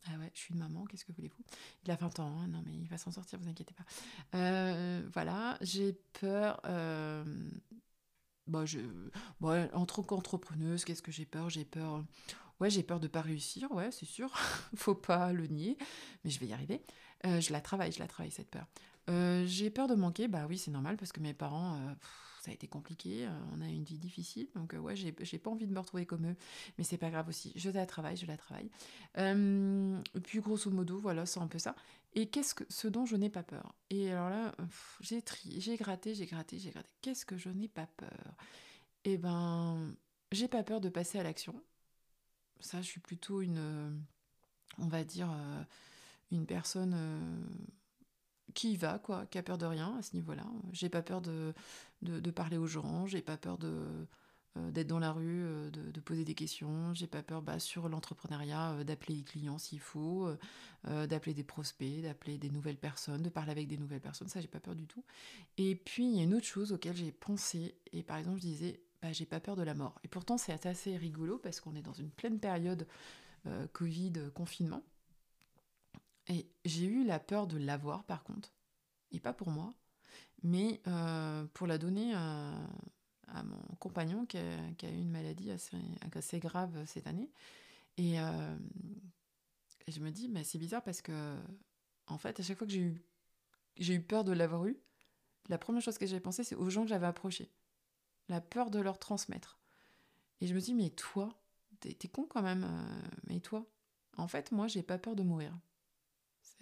Ah 0.09 0.18
ouais, 0.18 0.30
je 0.34 0.40
suis 0.40 0.54
une 0.54 0.61
maman, 0.61 0.84
qu'est-ce 0.84 1.04
que 1.04 1.12
voulez-vous? 1.12 1.42
Il 1.84 1.90
a 1.90 1.96
20 1.96 2.20
ans, 2.20 2.38
hein, 2.40 2.46
non 2.48 2.62
mais 2.64 2.72
il 2.72 2.88
va 2.88 2.98
s'en 2.98 3.11
sortir, 3.11 3.38
vous 3.40 3.48
inquiétez 3.48 3.74
pas. 3.74 3.84
voilà, 5.12 5.59
j'ai 5.61 5.92
peur. 6.20 6.61
Bah, 8.46 8.64
je, 8.64 8.78
bon, 9.40 9.68
en 9.72 9.86
tant 9.86 10.04
qu'entrepreneuse, 10.04 10.84
qu'est-ce 10.84 11.02
que 11.02 11.11
j'ai 11.11 11.24
peur? 11.24 11.50
J'ai 11.50 11.64
peur 11.64 12.04
Ouais, 12.61 12.70
j'ai 12.70 12.82
peur 12.82 13.00
de 13.00 13.09
pas 13.09 13.20
réussir, 13.20 13.70
ouais, 13.72 13.90
c'est 13.90 14.07
sûr. 14.07 14.32
Faut 14.76 14.94
pas 14.94 15.32
le 15.32 15.46
nier, 15.46 15.76
mais 16.24 16.30
je 16.30 16.40
vais 16.40 16.46
y 16.46 16.52
arriver. 16.52 16.82
Euh, 17.26 17.40
je 17.40 17.52
la 17.52 17.61
travaille, 17.61 17.92
je 17.92 17.98
la 17.98 18.07
travaille 18.09 18.30
cette 18.30 18.50
peur. 18.50 18.66
Euh, 19.11 19.44
j'ai 19.46 19.70
peur 19.70 19.88
de 19.88 19.94
manquer, 19.94 20.26
bah 20.26 20.46
oui, 20.48 20.57
c'est 20.59 20.70
normal 20.70 20.96
parce 20.96 21.12
que 21.12 21.20
mes 21.20 21.34
parents, 21.34 21.74
euh, 21.76 21.94
ça 22.47 22.53
a 22.53 22.55
été 22.55 22.66
compliqué, 22.66 23.28
on 23.53 23.61
a 23.61 23.68
une 23.68 23.84
vie 23.84 23.99
difficile, 23.99 24.49
donc 24.55 24.74
ouais, 24.78 24.97
j'ai 24.97 25.38
pas 25.38 25.51
envie 25.51 25.66
de 25.66 25.72
me 25.72 25.78
retrouver 25.78 26.07
comme 26.07 26.26
eux, 26.26 26.36
mais 26.78 26.84
c'est 26.84 26.97
pas 26.97 27.11
grave 27.11 27.28
aussi. 27.28 27.53
Je 27.57 27.68
la 27.70 27.86
travaille, 27.86 28.16
je 28.16 28.26
la 28.26 28.36
travaille. 28.36 28.70
et 29.16 30.20
puis 30.20 30.40
grosso 30.40 30.70
modo, 30.70 30.99
voilà, 30.99 31.26
c'est 31.26 31.40
un 31.40 31.49
peu 31.49 31.59
ça. 31.59 31.74
Et 32.14 32.28
qu'est-ce 32.28 32.55
que 32.55 32.64
ce 32.70 32.88
dont 32.88 33.05
je 33.05 33.16
n'ai 33.16 33.28
pas 33.28 33.42
peur? 33.42 33.74
Et 33.90 34.11
alors 34.11 34.30
là, 34.30 34.55
j'ai 35.01 35.20
trié, 35.20 35.61
j'ai 35.61 35.76
gratté, 35.76 36.14
j'ai 36.14 36.26
gratté, 36.26 36.59
j'ai 36.59 36.70
gratté. 36.70 36.88
Qu'est-ce 37.03 37.26
que 37.26 37.36
je 37.36 37.51
n'ai 37.51 37.68
pas 37.68 37.86
peur? 37.86 38.36
Eh 39.05 39.18
ben, 39.18 39.94
j'ai 40.32 40.49
pas 40.49 40.62
peur 40.62 40.80
de 40.80 40.88
passer 40.88 41.18
à 41.18 41.22
l'action 41.22 41.61
ça, 42.61 42.80
je 42.80 42.86
suis 42.86 43.01
plutôt 43.01 43.42
une, 43.42 43.59
euh, 43.59 43.90
on 44.78 44.88
va 44.88 45.05
dire, 45.05 45.30
euh, 45.30 45.62
une 46.32 46.47
personne 46.47 46.94
euh, 46.94 47.44
qui 48.57 48.72
y 48.72 48.76
va, 48.76 48.98
quoi, 48.98 49.26
qui 49.26 49.38
a 49.38 49.42
peur 49.42 49.59
de 49.59 49.66
rien 49.66 49.94
à 49.98 50.02
ce 50.02 50.16
niveau-là. 50.16 50.46
J'ai 50.72 50.88
pas 50.88 51.02
peur 51.02 51.20
de, 51.20 51.54
de, 52.02 52.30
parler 52.30 52.57
aux 52.57 52.66
gens, 52.66 53.07
j'ai 53.07 53.22
pas 53.22 53.36
peur 53.36 53.59
de 53.59 54.07
d'être 54.70 54.86
dans 54.86 54.98
la 54.98 55.12
rue, 55.12 55.44
de, 55.70 56.00
poser 56.00 56.24
des 56.24 56.34
questions. 56.34 56.94
J'ai 56.94 57.07
pas 57.07 57.22
peur 57.22 57.42
bah, 57.42 57.59
sur 57.59 57.90
l'entrepreneuriat 57.90 58.84
d'appeler 58.84 59.16
les 59.16 59.22
clients 59.22 59.59
s'il 59.59 59.80
faut, 59.80 60.30
d'appeler 60.84 61.34
des 61.34 61.44
prospects, 61.44 62.00
d'appeler 62.00 62.38
des 62.38 62.48
nouvelles 62.48 62.78
personnes, 62.78 63.20
de 63.22 63.28
parler 63.28 63.50
avec 63.50 63.68
des 63.68 63.76
nouvelles 63.76 64.00
personnes. 64.00 64.28
Ça, 64.28 64.40
j'ai 64.40 64.48
pas 64.48 64.59
peur 64.59 64.74
du 64.74 64.86
tout. 64.86 65.04
Et 65.59 65.76
puis, 65.76 66.07
il 66.09 66.16
y 66.16 66.20
a 66.20 66.22
une 66.22 66.32
autre 66.32 66.46
chose 66.46 66.72
auquel 66.72 66.96
j'ai 66.96 67.12
pensé. 67.12 67.76
Et 67.92 68.02
par 68.02 68.16
exemple, 68.16 68.38
je 68.38 68.46
disais, 68.46 68.80
bah, 69.02 69.12
j'ai 69.12 69.26
pas 69.26 69.40
peur 69.40 69.57
de 69.57 69.62
la 69.62 69.74
mort. 69.74 70.00
Et 70.04 70.09
pourtant, 70.09 70.38
c'est 70.38 70.64
assez 70.66 70.96
rigolo 70.96 71.38
parce 71.38 71.61
qu'on 71.61 71.74
est 71.74 71.82
dans 71.82 71.92
une 71.92 72.11
pleine 72.11 72.40
période 72.40 72.86
euh, 73.46 73.66
Covid, 73.72 74.12
euh, 74.16 74.30
confinement. 74.30 74.82
Et 76.29 76.49
j'ai 76.64 76.85
eu 76.87 77.05
la 77.05 77.18
peur 77.18 77.47
de 77.47 77.57
l'avoir 77.57 78.05
par 78.05 78.24
contre. 78.24 78.53
Et 79.12 79.20
pas 79.20 79.33
pour 79.33 79.51
moi, 79.51 79.72
mais 80.43 80.81
euh, 80.87 81.45
pour 81.55 81.66
la 81.66 81.79
donner 81.79 82.14
à, 82.14 82.53
mon 83.45 83.77
compagnon 83.79 84.27
qui 84.27 84.39
a, 84.39 84.91
eu 84.91 84.99
une 84.99 85.11
maladie 85.11 85.51
assez, 85.51 86.39
grave 86.41 86.85
cette 86.87 87.07
année. 87.07 87.31
Et, 87.97 88.16
je 89.89 90.01
me 90.01 90.11
dis, 90.11 90.29
bah, 90.29 90.43
c'est 90.43 90.59
bizarre 90.59 90.83
parce 90.83 91.01
que, 91.01 91.37
en 92.09 92.18
fait, 92.18 92.41
à 92.41 92.43
chaque 92.43 92.59
fois 92.59 92.66
que 92.66 92.72
j'ai 92.72 93.95
eu, 93.95 94.01
peur 94.01 94.24
de 94.24 94.33
l'avoir 94.33 94.66
eu, 94.66 94.77
la 95.49 95.59
première 95.59 95.81
chose 95.81 95.99
que 95.99 96.07
j'ai 96.07 96.18
pensé, 96.18 96.43
c'est 96.43 96.57
aux 96.57 96.70
gens 96.70 96.83
que 96.83 96.89
j'avais 96.89 97.07
approchés 97.07 97.53
la 98.29 98.41
peur 98.41 98.70
de 98.70 98.79
leur 98.79 98.99
transmettre. 98.99 99.59
Et 100.41 100.47
je 100.47 100.55
me 100.55 100.61
dis, 100.61 100.74
mais 100.74 100.91
toi, 100.91 101.29
t'es 101.81 102.09
con 102.09 102.27
quand 102.29 102.43
même, 102.43 102.64
euh, 102.64 103.09
mais 103.29 103.41
toi 103.41 103.66
En 104.16 104.29
fait, 104.29 104.53
moi, 104.53 104.66
j'ai 104.66 104.83
pas 104.83 104.99
peur 104.99 105.16
de 105.16 105.22
mourir. 105.22 105.57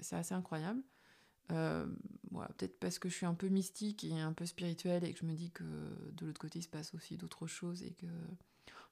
C'est 0.01 0.17
assez 0.17 0.35
incroyable. 0.35 0.83
Euh, 1.53 1.87
peut-être 2.57 2.79
parce 2.81 2.99
que 2.99 3.09
je 3.09 3.15
suis 3.15 3.27
un 3.27 3.35
peu 3.35 3.49
mystique 3.49 4.03
et 4.05 4.19
un 4.19 4.33
peu 4.33 4.47
spirituelle 4.47 5.05
et 5.05 5.13
que 5.13 5.21
je 5.21 5.27
me 5.27 5.35
dis 5.35 5.51
que 5.51 5.65
de 6.13 6.27
l'autre 6.27 6.41
côté, 6.41 6.59
il 6.59 6.63
se 6.63 6.69
passe 6.69 6.95
aussi 6.95 7.17
d'autres 7.17 7.47
choses 7.47 7.83
et 7.83 7.93
que 7.93 8.07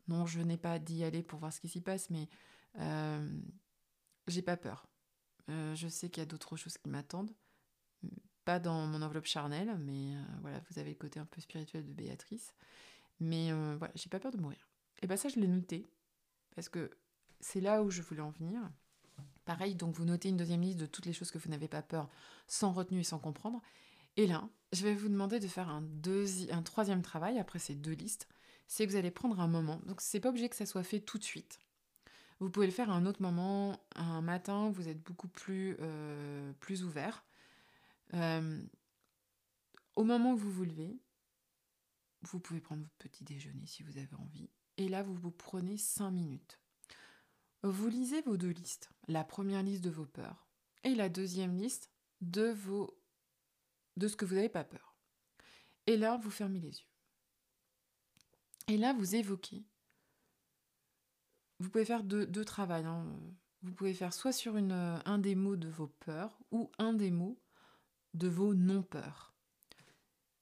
non, 0.08 0.26
je 0.26 0.40
n'ai 0.40 0.58
pas 0.58 0.78
d'y 0.78 1.04
aller 1.04 1.22
pour 1.22 1.38
voir 1.38 1.52
ce 1.52 1.60
qui 1.60 1.68
s'y 1.68 1.80
passe, 1.80 2.10
mais 2.10 2.28
euh, 2.78 3.40
j'ai 4.26 4.42
pas 4.42 4.56
peur. 4.56 4.86
je 5.48 5.88
sais 5.88 6.10
qu'il 6.10 6.20
y 6.20 6.24
a 6.24 6.26
d'autres 6.26 6.56
choses 6.56 6.76
qui 6.78 6.88
m'attendent 6.88 7.32
pas 8.44 8.58
dans 8.58 8.86
mon 8.86 9.02
enveloppe 9.02 9.26
charnelle, 9.26 9.76
mais 9.78 10.14
euh, 10.14 10.22
voilà, 10.40 10.60
vous 10.70 10.78
avez 10.78 10.90
le 10.90 10.96
côté 10.96 11.20
un 11.20 11.26
peu 11.26 11.40
spirituel 11.40 11.84
de 11.84 11.92
Béatrice. 11.92 12.54
Mais 13.20 13.52
euh, 13.52 13.76
voilà, 13.78 13.92
j'ai 13.94 14.08
pas 14.08 14.18
peur 14.18 14.32
de 14.32 14.38
mourir. 14.38 14.68
Et 15.00 15.06
bien 15.06 15.16
ça, 15.16 15.28
je 15.28 15.38
l'ai 15.38 15.46
noté, 15.46 15.88
parce 16.54 16.68
que 16.68 16.90
c'est 17.40 17.60
là 17.60 17.82
où 17.82 17.90
je 17.90 18.02
voulais 18.02 18.22
en 18.22 18.30
venir. 18.30 18.60
Pareil, 19.44 19.74
donc 19.74 19.94
vous 19.96 20.04
notez 20.04 20.28
une 20.28 20.36
deuxième 20.36 20.60
liste 20.60 20.78
de 20.78 20.86
toutes 20.86 21.06
les 21.06 21.12
choses 21.12 21.30
que 21.30 21.38
vous 21.38 21.50
n'avez 21.50 21.68
pas 21.68 21.82
peur, 21.82 22.08
sans 22.46 22.72
retenue 22.72 23.00
et 23.00 23.04
sans 23.04 23.18
comprendre. 23.18 23.60
Et 24.16 24.26
là, 24.26 24.48
je 24.72 24.84
vais 24.84 24.94
vous 24.94 25.08
demander 25.08 25.40
de 25.40 25.48
faire 25.48 25.68
un, 25.68 25.82
troisième 26.62 27.02
travail 27.02 27.38
après 27.38 27.58
ces 27.58 27.74
deux 27.74 27.92
listes. 27.92 28.28
C'est 28.68 28.86
que 28.86 28.92
vous 28.92 28.96
allez 28.96 29.10
prendre 29.10 29.40
un 29.40 29.48
moment. 29.48 29.80
Donc 29.86 30.00
c'est 30.00 30.20
pas 30.20 30.28
obligé 30.28 30.48
que 30.48 30.56
ça 30.56 30.66
soit 30.66 30.84
fait 30.84 31.00
tout 31.00 31.18
de 31.18 31.24
suite. 31.24 31.58
Vous 32.38 32.50
pouvez 32.50 32.66
le 32.66 32.72
faire 32.72 32.90
à 32.90 32.94
un 32.94 33.06
autre 33.06 33.22
moment, 33.22 33.80
un 33.94 34.20
matin, 34.20 34.70
vous 34.70 34.88
êtes 34.88 35.02
beaucoup 35.02 35.28
plus, 35.28 35.76
euh, 35.80 36.52
ouvert. 36.82 37.24
Euh, 38.14 38.60
au 39.94 40.04
moment 40.04 40.32
où 40.32 40.36
vous 40.36 40.50
vous 40.50 40.64
levez, 40.64 40.98
vous 42.22 42.40
pouvez 42.40 42.60
prendre 42.60 42.82
votre 42.82 42.96
petit 42.96 43.24
déjeuner 43.24 43.66
si 43.66 43.82
vous 43.82 43.98
avez 43.98 44.14
envie. 44.18 44.50
Et 44.76 44.88
là, 44.88 45.02
vous 45.02 45.14
vous 45.14 45.30
prenez 45.30 45.76
5 45.76 46.10
minutes. 46.10 46.61
Vous 47.64 47.88
lisez 47.88 48.22
vos 48.22 48.36
deux 48.36 48.50
listes. 48.50 48.90
La 49.06 49.22
première 49.22 49.62
liste 49.62 49.84
de 49.84 49.90
vos 49.90 50.06
peurs 50.06 50.48
et 50.82 50.96
la 50.96 51.08
deuxième 51.08 51.56
liste 51.56 51.90
de, 52.20 52.50
vos, 52.50 52.98
de 53.96 54.08
ce 54.08 54.16
que 54.16 54.24
vous 54.24 54.34
n'avez 54.34 54.48
pas 54.48 54.64
peur. 54.64 54.96
Et 55.86 55.96
là, 55.96 56.16
vous 56.16 56.30
fermez 56.30 56.58
les 56.58 56.80
yeux. 56.80 56.88
Et 58.66 58.76
là, 58.76 58.92
vous 58.92 59.14
évoquez. 59.14 59.64
Vous 61.60 61.70
pouvez 61.70 61.84
faire 61.84 62.02
deux, 62.02 62.26
deux 62.26 62.44
travails. 62.44 62.84
Hein. 62.84 63.06
Vous 63.62 63.72
pouvez 63.72 63.94
faire 63.94 64.12
soit 64.12 64.32
sur 64.32 64.56
un 64.56 65.18
des 65.18 65.36
mots 65.36 65.56
de 65.56 65.68
vos 65.68 65.86
peurs 65.86 66.36
ou 66.50 66.70
un 66.78 66.92
des 66.92 67.12
mots 67.12 67.40
de 68.14 68.26
vos 68.26 68.54
non-peurs. 68.54 69.34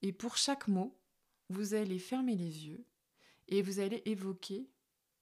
Et 0.00 0.14
pour 0.14 0.38
chaque 0.38 0.68
mot, 0.68 0.98
vous 1.50 1.74
allez 1.74 1.98
fermer 1.98 2.34
les 2.34 2.66
yeux 2.66 2.86
et 3.48 3.60
vous 3.60 3.78
allez 3.78 4.02
évoquer 4.06 4.70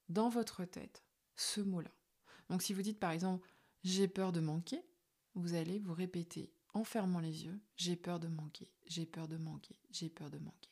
dans 0.09 0.29
votre 0.29 0.65
tête 0.65 1.08
ce 1.39 1.61
mot-là. 1.61 1.91
Donc 2.51 2.63
si 2.63 2.75
vous 2.75 2.83
dites 2.83 2.99
par 2.99 3.13
exemple 3.13 3.49
j'ai 3.85 4.09
peur 4.09 4.33
de 4.33 4.41
manquer, 4.41 4.83
vous 5.35 5.55
allez 5.55 5.79
vous 5.79 5.95
répéter 5.95 6.53
en 6.75 6.85
fermant 6.85 7.21
les 7.21 7.47
yeux 7.47 7.61
j'ai 7.77 7.97
peur 7.97 8.21
de 8.21 8.29
manquer, 8.29 8.71
j'ai 8.87 9.07
peur 9.07 9.29
de 9.29 9.37
manquer, 9.37 9.77
j'ai 9.91 10.11
peur 10.11 10.31
de 10.31 10.39
manquer. 10.39 10.71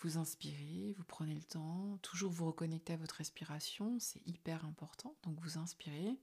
Vous 0.00 0.18
inspirez, 0.18 0.94
vous 0.96 1.04
prenez 1.04 1.34
le 1.34 1.42
temps, 1.42 1.98
toujours 2.02 2.30
vous 2.30 2.46
reconnectez 2.46 2.92
à 2.92 2.96
votre 2.98 3.16
respiration, 3.16 3.98
c'est 3.98 4.26
hyper 4.26 4.64
important. 4.66 5.16
Donc 5.22 5.40
vous 5.40 5.58
inspirez 5.58 6.18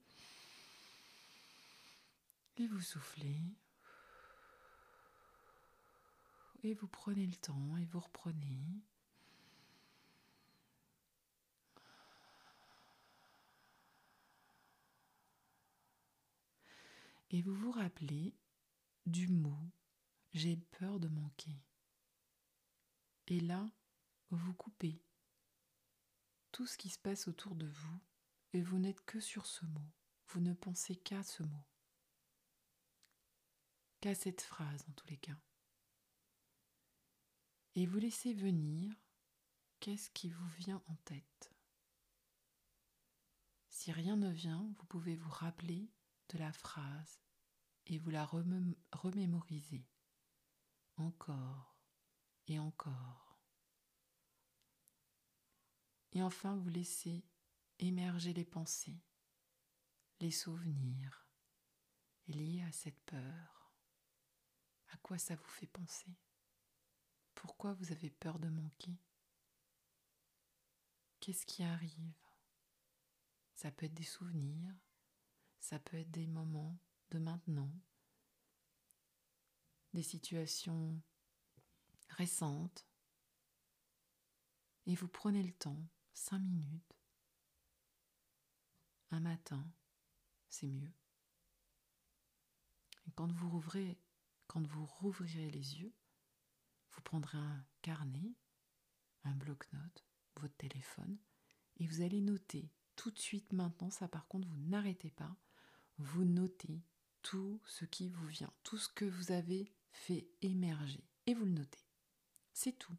et 2.56 2.66
vous 2.68 2.80
soufflez. 2.80 3.36
Et 6.62 6.74
vous 6.74 6.88
prenez 6.88 7.26
le 7.26 7.34
temps 7.34 7.76
et 7.76 7.84
vous 7.84 8.00
reprenez. 8.00 8.80
Et 17.34 17.42
vous 17.42 17.52
vous 17.52 17.72
rappelez 17.72 18.34
du 19.04 19.28
mot 19.28 19.70
j'ai 20.32 20.56
peur 20.56 20.98
de 20.98 21.08
manquer. 21.08 21.62
Et 23.26 23.38
là, 23.38 23.70
vous 24.30 24.54
coupez 24.54 25.04
tout 26.50 26.66
ce 26.66 26.78
qui 26.78 26.88
se 26.88 26.98
passe 26.98 27.28
autour 27.28 27.54
de 27.54 27.66
vous 27.66 28.00
et 28.52 28.62
vous 28.62 28.78
n'êtes 28.78 29.04
que 29.04 29.20
sur 29.20 29.46
ce 29.46 29.66
mot. 29.66 29.92
Vous 30.28 30.40
ne 30.40 30.54
pensez 30.54 30.96
qu'à 30.96 31.22
ce 31.22 31.42
mot. 31.42 31.66
Qu'à 34.00 34.14
cette 34.14 34.40
phrase 34.40 34.84
en 34.88 34.92
tous 34.92 35.06
les 35.08 35.18
cas 35.18 35.38
et 37.74 37.86
vous 37.86 37.98
laissez 37.98 38.32
venir 38.32 38.94
qu'est-ce 39.80 40.10
qui 40.10 40.30
vous 40.30 40.46
vient 40.58 40.82
en 40.86 40.94
tête. 41.04 41.52
Si 43.68 43.90
rien 43.92 44.16
ne 44.16 44.30
vient, 44.30 44.72
vous 44.78 44.86
pouvez 44.86 45.16
vous 45.16 45.30
rappeler 45.30 45.90
de 46.30 46.38
la 46.38 46.52
phrase 46.52 47.23
et 47.86 47.98
vous 47.98 48.10
la 48.10 48.24
remémoriser 48.24 49.86
encore 50.96 51.76
et 52.46 52.58
encore. 52.58 53.38
Et 56.12 56.22
enfin, 56.22 56.56
vous 56.56 56.68
laissez 56.68 57.24
émerger 57.78 58.32
les 58.32 58.44
pensées, 58.44 59.02
les 60.20 60.30
souvenirs 60.30 61.28
liés 62.28 62.62
à 62.62 62.72
cette 62.72 63.00
peur, 63.04 63.74
À 64.88 64.96
quoi 64.98 65.18
ça 65.18 65.34
vous 65.34 65.48
fait 65.48 65.66
penser? 65.66 66.16
Pourquoi 67.34 67.74
vous 67.74 67.90
avez 67.90 68.10
peur 68.10 68.38
de 68.38 68.48
manquer? 68.48 68.96
Qu'est-ce 71.18 71.44
qui 71.44 71.64
arrive? 71.64 72.14
Ça 73.54 73.72
peut 73.72 73.86
être 73.86 73.94
des 73.94 74.04
souvenirs, 74.04 74.74
ça 75.58 75.80
peut 75.80 75.96
être 75.96 76.10
des 76.12 76.28
moments 76.28 76.78
de 77.10 77.18
maintenant, 77.18 77.70
des 79.92 80.02
situations 80.02 81.00
récentes. 82.10 82.86
Et 84.86 84.94
vous 84.94 85.08
prenez 85.08 85.42
le 85.42 85.52
temps, 85.52 85.82
cinq 86.12 86.40
minutes, 86.40 86.98
un 89.10 89.20
matin, 89.20 89.66
c'est 90.48 90.66
mieux. 90.66 90.92
Quand 93.14 93.30
vous 93.32 93.48
rouvrez, 93.48 93.96
quand 94.48 94.66
vous 94.66 94.86
rouvrirez 94.86 95.50
les 95.50 95.80
yeux, 95.80 95.94
vous 96.90 97.00
prendrez 97.02 97.38
un 97.38 97.64
carnet, 97.80 98.34
un 99.22 99.34
bloc-notes, 99.34 100.04
votre 100.36 100.56
téléphone, 100.56 101.16
et 101.76 101.86
vous 101.86 102.02
allez 102.02 102.20
noter 102.20 102.70
tout 102.96 103.10
de 103.10 103.18
suite 103.18 103.52
maintenant, 103.52 103.90
ça 103.90 104.08
par 104.08 104.26
contre, 104.26 104.48
vous 104.48 104.58
n'arrêtez 104.58 105.10
pas, 105.10 105.36
vous 105.98 106.24
notez 106.24 106.82
tout 107.24 107.58
ce 107.64 107.84
qui 107.86 108.08
vous 108.10 108.26
vient, 108.26 108.52
tout 108.62 108.76
ce 108.76 108.88
que 108.88 109.06
vous 109.06 109.32
avez 109.32 109.72
fait 109.90 110.28
émerger, 110.42 111.02
et 111.26 111.34
vous 111.34 111.46
le 111.46 111.52
notez. 111.52 111.88
C'est 112.52 112.78
tout. 112.78 112.96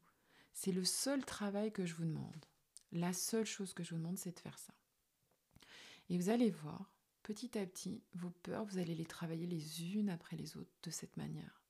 C'est 0.52 0.72
le 0.72 0.84
seul 0.84 1.24
travail 1.24 1.72
que 1.72 1.86
je 1.86 1.94
vous 1.94 2.06
demande. 2.06 2.46
La 2.92 3.14
seule 3.14 3.46
chose 3.46 3.74
que 3.74 3.84
je 3.84 3.92
vous 3.92 4.02
demande, 4.02 4.18
c'est 4.18 4.36
de 4.36 4.40
faire 4.40 4.58
ça. 4.58 4.74
Et 6.10 6.18
vous 6.18 6.30
allez 6.30 6.50
voir, 6.50 6.92
petit 7.24 7.58
à 7.58 7.66
petit, 7.66 8.04
vos 8.14 8.32
peurs, 8.32 8.66
vous 8.66 8.80
allez 8.80 8.96
les 8.96 9.06
travailler 9.06 9.46
les 9.46 9.96
unes 9.96 10.10
après 10.10 10.38
les 10.38 10.58
autres 10.58 10.74
de 10.84 10.90
cette 10.90 11.18
manière. 11.18 11.62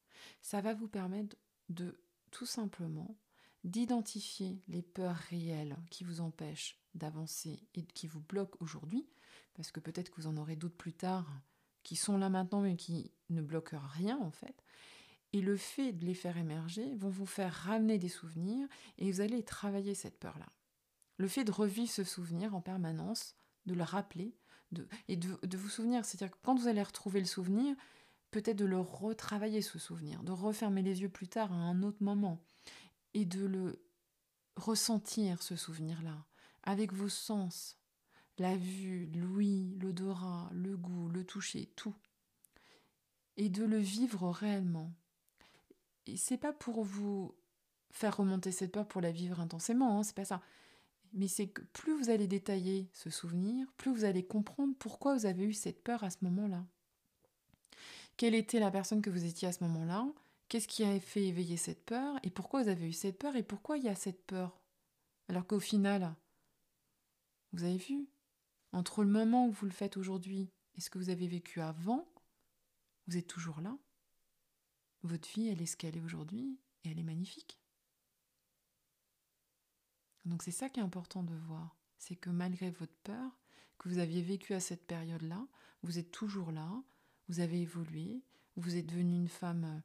Ça 0.42 0.62
va 0.62 0.74
vous 0.74 0.88
permettre 0.88 1.36
de 1.70 2.00
tout 2.32 2.46
simplement 2.46 3.18
d'identifier 3.66 4.62
les 4.68 4.82
peurs 4.82 5.18
réelles 5.30 5.76
qui 5.90 6.04
vous 6.04 6.22
empêchent 6.22 6.80
d'avancer 6.94 7.68
et 7.74 7.84
qui 7.84 8.08
vous 8.08 8.22
bloquent 8.22 8.58
aujourd'hui, 8.62 9.10
parce 9.56 9.72
que 9.72 9.80
peut-être 9.82 10.10
que 10.10 10.22
vous 10.22 10.28
en 10.28 10.38
aurez 10.38 10.56
d'autres 10.56 10.78
plus 10.78 10.94
tard 10.94 11.30
qui 11.86 11.96
sont 11.96 12.18
là 12.18 12.30
maintenant 12.30 12.62
mais 12.62 12.76
qui 12.76 13.12
ne 13.30 13.42
bloquent 13.42 13.80
rien 13.80 14.18
en 14.20 14.32
fait. 14.32 14.64
Et 15.32 15.42
le 15.42 15.56
fait 15.56 15.94
de 15.94 16.06
les 16.06 16.14
faire 16.14 16.38
émerger 16.38 16.96
vont 16.96 17.10
vous 17.10 17.26
faire 17.26 17.54
ramener 17.54 17.98
des 17.98 18.10
souvenirs 18.10 18.68
et 18.98 19.10
vous 19.12 19.22
allez 19.22 19.44
travailler 19.44 19.94
cette 19.94 20.20
peur-là. 20.20 20.48
Le 21.18 21.28
fait 21.28 21.46
de 21.46 21.52
revivre 21.52 21.92
ce 21.92 22.04
souvenir 22.04 22.56
en 22.56 22.62
permanence, 22.62 23.36
de 23.66 23.74
le 23.74 23.84
rappeler 23.84 24.36
de, 24.72 24.88
et 25.08 25.16
de, 25.16 25.38
de 25.44 25.58
vous 25.58 25.70
souvenir, 25.70 26.04
c'est-à-dire 26.04 26.36
que 26.36 26.42
quand 26.42 26.56
vous 26.56 26.68
allez 26.68 26.84
retrouver 26.84 27.20
le 27.20 27.26
souvenir, 27.26 27.76
peut-être 28.32 28.58
de 28.58 28.66
le 28.66 28.80
retravailler 28.80 29.62
ce 29.62 29.80
souvenir, 29.80 30.24
de 30.24 30.32
refermer 30.32 30.82
les 30.82 31.02
yeux 31.02 31.10
plus 31.10 31.28
tard 31.28 31.54
à 31.54 31.56
un 31.56 31.84
autre 31.84 32.04
moment 32.04 32.44
et 33.14 33.26
de 33.26 33.46
le 33.46 33.82
ressentir, 34.56 35.44
ce 35.44 35.56
souvenir-là, 35.56 36.26
avec 36.64 36.94
vos 36.94 37.10
sens, 37.10 37.78
la 38.38 38.56
vue, 38.58 39.08
l'ouïe, 39.14 39.78
l'odorat, 39.80 40.50
le 40.54 40.76
goût, 40.76 41.10
le 41.10 41.24
toucher, 41.24 41.70
tout. 41.76 41.94
Et 43.38 43.50
de 43.50 43.64
le 43.64 43.78
vivre 43.78 44.30
réellement. 44.30 44.92
Et 46.06 46.18
c'est 46.18 46.38
pas 46.38 46.54
pour 46.54 46.84
vous 46.84 47.36
faire 47.92 48.18
remonter 48.18 48.52
cette 48.52 48.72
peur 48.72 48.88
pour 48.88 49.02
la 49.02 49.12
vivre 49.12 49.40
intensément, 49.40 49.98
hein, 49.98 50.04
c'est 50.04 50.16
pas 50.16 50.26
ça. 50.26 50.42
Mais 51.14 51.28
c'est 51.28 51.48
que 51.48 51.62
plus 51.62 51.98
vous 51.98 52.10
allez 52.10 52.28
détailler 52.28 52.90
ce 52.94 53.10
souvenir, 53.10 53.72
plus 53.78 53.92
vous 53.92 54.04
allez 54.04 54.26
comprendre 54.26 54.76
pourquoi 54.78 55.16
vous 55.16 55.26
avez 55.26 55.46
eu 55.46 55.54
cette 55.54 55.82
peur 55.82 56.04
à 56.04 56.10
ce 56.10 56.18
moment-là. 56.24 56.66
Quelle 58.18 58.36
était 58.36 58.60
la 58.60 58.72
personne 58.72 59.02
que 59.02 59.10
vous 59.10 59.26
étiez 59.26 59.48
à 59.48 59.54
ce 59.54 59.64
moment-là? 59.64 60.08
Qu'est-ce 60.48 60.68
qui 60.68 60.84
a 60.84 61.00
fait 61.00 61.24
éveiller 61.24 61.58
cette 61.58 61.86
peur? 61.86 62.20
Et 62.24 62.30
pourquoi 62.30 62.64
vous 62.64 62.70
avez 62.70 62.88
eu 62.88 62.94
cette 62.94 63.18
peur? 63.18 63.36
Et 63.36 63.44
pourquoi 63.44 63.78
il 63.78 63.86
y 63.86 63.90
a 63.90 63.96
cette 63.96 64.24
peur? 64.26 64.60
Alors 65.28 65.48
qu'au 65.48 65.60
final, 65.60 66.14
vous 67.54 67.64
avez 67.64 67.78
vu, 67.78 68.08
entre 68.76 69.06
le 69.06 69.10
moment 69.10 69.48
où 69.48 69.52
vous 69.52 69.66
le 69.66 69.72
faites 69.72 69.96
aujourd'hui 69.96 70.52
et 70.76 70.82
ce 70.82 70.90
que 70.90 70.98
vous 70.98 71.10
avez 71.10 71.28
vécu 71.28 71.62
avant, 71.62 72.06
vous 73.08 73.16
êtes 73.16 73.28
toujours 73.28 73.62
là. 73.62 73.78
Votre 75.04 75.30
vie, 75.30 75.48
elle 75.48 75.62
est 75.62 75.66
ce 75.66 75.78
qu'elle 75.78 75.96
est 75.96 76.02
aujourd'hui 76.02 76.60
et 76.84 76.90
elle 76.90 77.00
est 77.00 77.04
magnifique. 77.04 77.58
Donc 80.26 80.44
c'est 80.44 80.52
ça 80.52 80.68
qui 80.68 80.82
est 80.82 80.84
important 80.84 81.24
de 81.24 81.34
voir, 81.36 81.78
c'est 81.98 82.18
que 82.18 82.30
malgré 82.30 82.70
votre 82.70 82.96
peur 83.04 83.40
que 83.78 83.88
vous 83.88 84.00
aviez 84.00 84.22
vécu 84.22 84.54
à 84.54 84.60
cette 84.60 84.86
période-là, 84.86 85.48
vous 85.82 85.98
êtes 85.98 86.12
toujours 86.12 86.52
là, 86.52 86.84
vous 87.30 87.40
avez 87.40 87.62
évolué, 87.62 88.24
vous 88.58 88.76
êtes 88.76 88.88
devenue 88.88 89.16
une 89.16 89.30
femme 89.30 89.82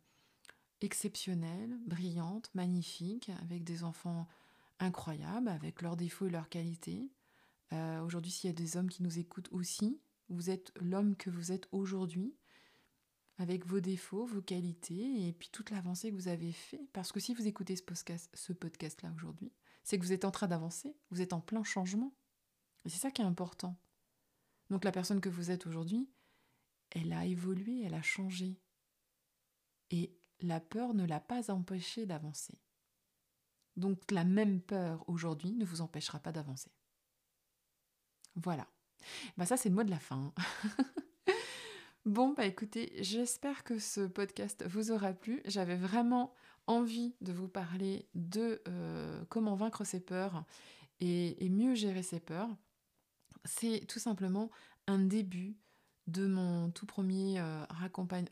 exceptionnelle, 0.80 1.78
brillante, 1.86 2.50
magnifique, 2.56 3.30
avec 3.42 3.62
des 3.62 3.84
enfants 3.84 4.26
incroyables, 4.80 5.48
avec 5.48 5.80
leurs 5.80 5.96
défauts 5.96 6.26
et 6.26 6.30
leurs 6.30 6.48
qualités. 6.48 7.12
Euh, 7.72 8.00
aujourd'hui, 8.00 8.32
s'il 8.32 8.48
y 8.48 8.52
a 8.52 8.56
des 8.56 8.76
hommes 8.76 8.88
qui 8.88 9.02
nous 9.02 9.18
écoutent 9.18 9.48
aussi, 9.52 10.00
vous 10.28 10.50
êtes 10.50 10.72
l'homme 10.80 11.16
que 11.16 11.30
vous 11.30 11.52
êtes 11.52 11.68
aujourd'hui, 11.72 12.36
avec 13.38 13.64
vos 13.64 13.80
défauts, 13.80 14.26
vos 14.26 14.42
qualités, 14.42 15.26
et 15.26 15.32
puis 15.32 15.48
toute 15.50 15.70
l'avancée 15.70 16.10
que 16.10 16.16
vous 16.16 16.28
avez 16.28 16.52
fait. 16.52 16.88
Parce 16.92 17.10
que 17.12 17.20
si 17.20 17.34
vous 17.34 17.46
écoutez 17.46 17.76
ce 17.76 17.82
podcast, 17.82 18.30
ce 18.34 18.52
podcast-là 18.52 19.12
aujourd'hui, 19.16 19.52
c'est 19.82 19.98
que 19.98 20.04
vous 20.04 20.12
êtes 20.12 20.24
en 20.24 20.30
train 20.30 20.46
d'avancer, 20.46 20.94
vous 21.10 21.22
êtes 21.22 21.32
en 21.32 21.40
plein 21.40 21.64
changement. 21.64 22.14
Et 22.84 22.90
c'est 22.90 22.98
ça 22.98 23.10
qui 23.10 23.22
est 23.22 23.24
important. 23.24 23.78
Donc 24.68 24.84
la 24.84 24.92
personne 24.92 25.20
que 25.20 25.28
vous 25.28 25.50
êtes 25.50 25.66
aujourd'hui, 25.66 26.08
elle 26.90 27.12
a 27.12 27.24
évolué, 27.26 27.82
elle 27.82 27.94
a 27.94 28.02
changé. 28.02 28.60
Et 29.90 30.16
la 30.40 30.60
peur 30.60 30.94
ne 30.94 31.04
l'a 31.04 31.20
pas 31.20 31.50
empêché 31.50 32.06
d'avancer. 32.06 32.58
Donc 33.76 34.10
la 34.10 34.24
même 34.24 34.60
peur 34.60 35.08
aujourd'hui 35.08 35.52
ne 35.52 35.64
vous 35.64 35.80
empêchera 35.80 36.20
pas 36.20 36.32
d'avancer. 36.32 36.70
Voilà. 38.36 38.66
Bah 39.36 39.46
ça 39.46 39.56
c'est 39.56 39.68
le 39.68 39.74
mot 39.74 39.84
de 39.84 39.90
la 39.90 39.98
fin. 39.98 40.32
bon 42.04 42.32
bah 42.34 42.46
écoutez, 42.46 42.92
j'espère 43.00 43.64
que 43.64 43.78
ce 43.78 44.02
podcast 44.02 44.64
vous 44.66 44.92
aura 44.92 45.12
plu. 45.12 45.42
J'avais 45.46 45.76
vraiment 45.76 46.34
envie 46.66 47.14
de 47.20 47.32
vous 47.32 47.48
parler 47.48 48.08
de 48.14 48.62
euh, 48.68 49.24
comment 49.28 49.54
vaincre 49.54 49.84
ses 49.84 50.00
peurs 50.00 50.44
et, 51.00 51.48
mieux 51.48 51.74
gérer 51.74 52.02
ses 52.02 52.20
peurs. 52.20 52.50
C'est 53.44 53.86
tout 53.88 53.98
simplement 53.98 54.50
un 54.86 54.98
début 54.98 55.56
de 56.06 56.26
mon 56.26 56.70
tout 56.70 56.86
premier 56.86 57.40
euh, 57.40 57.64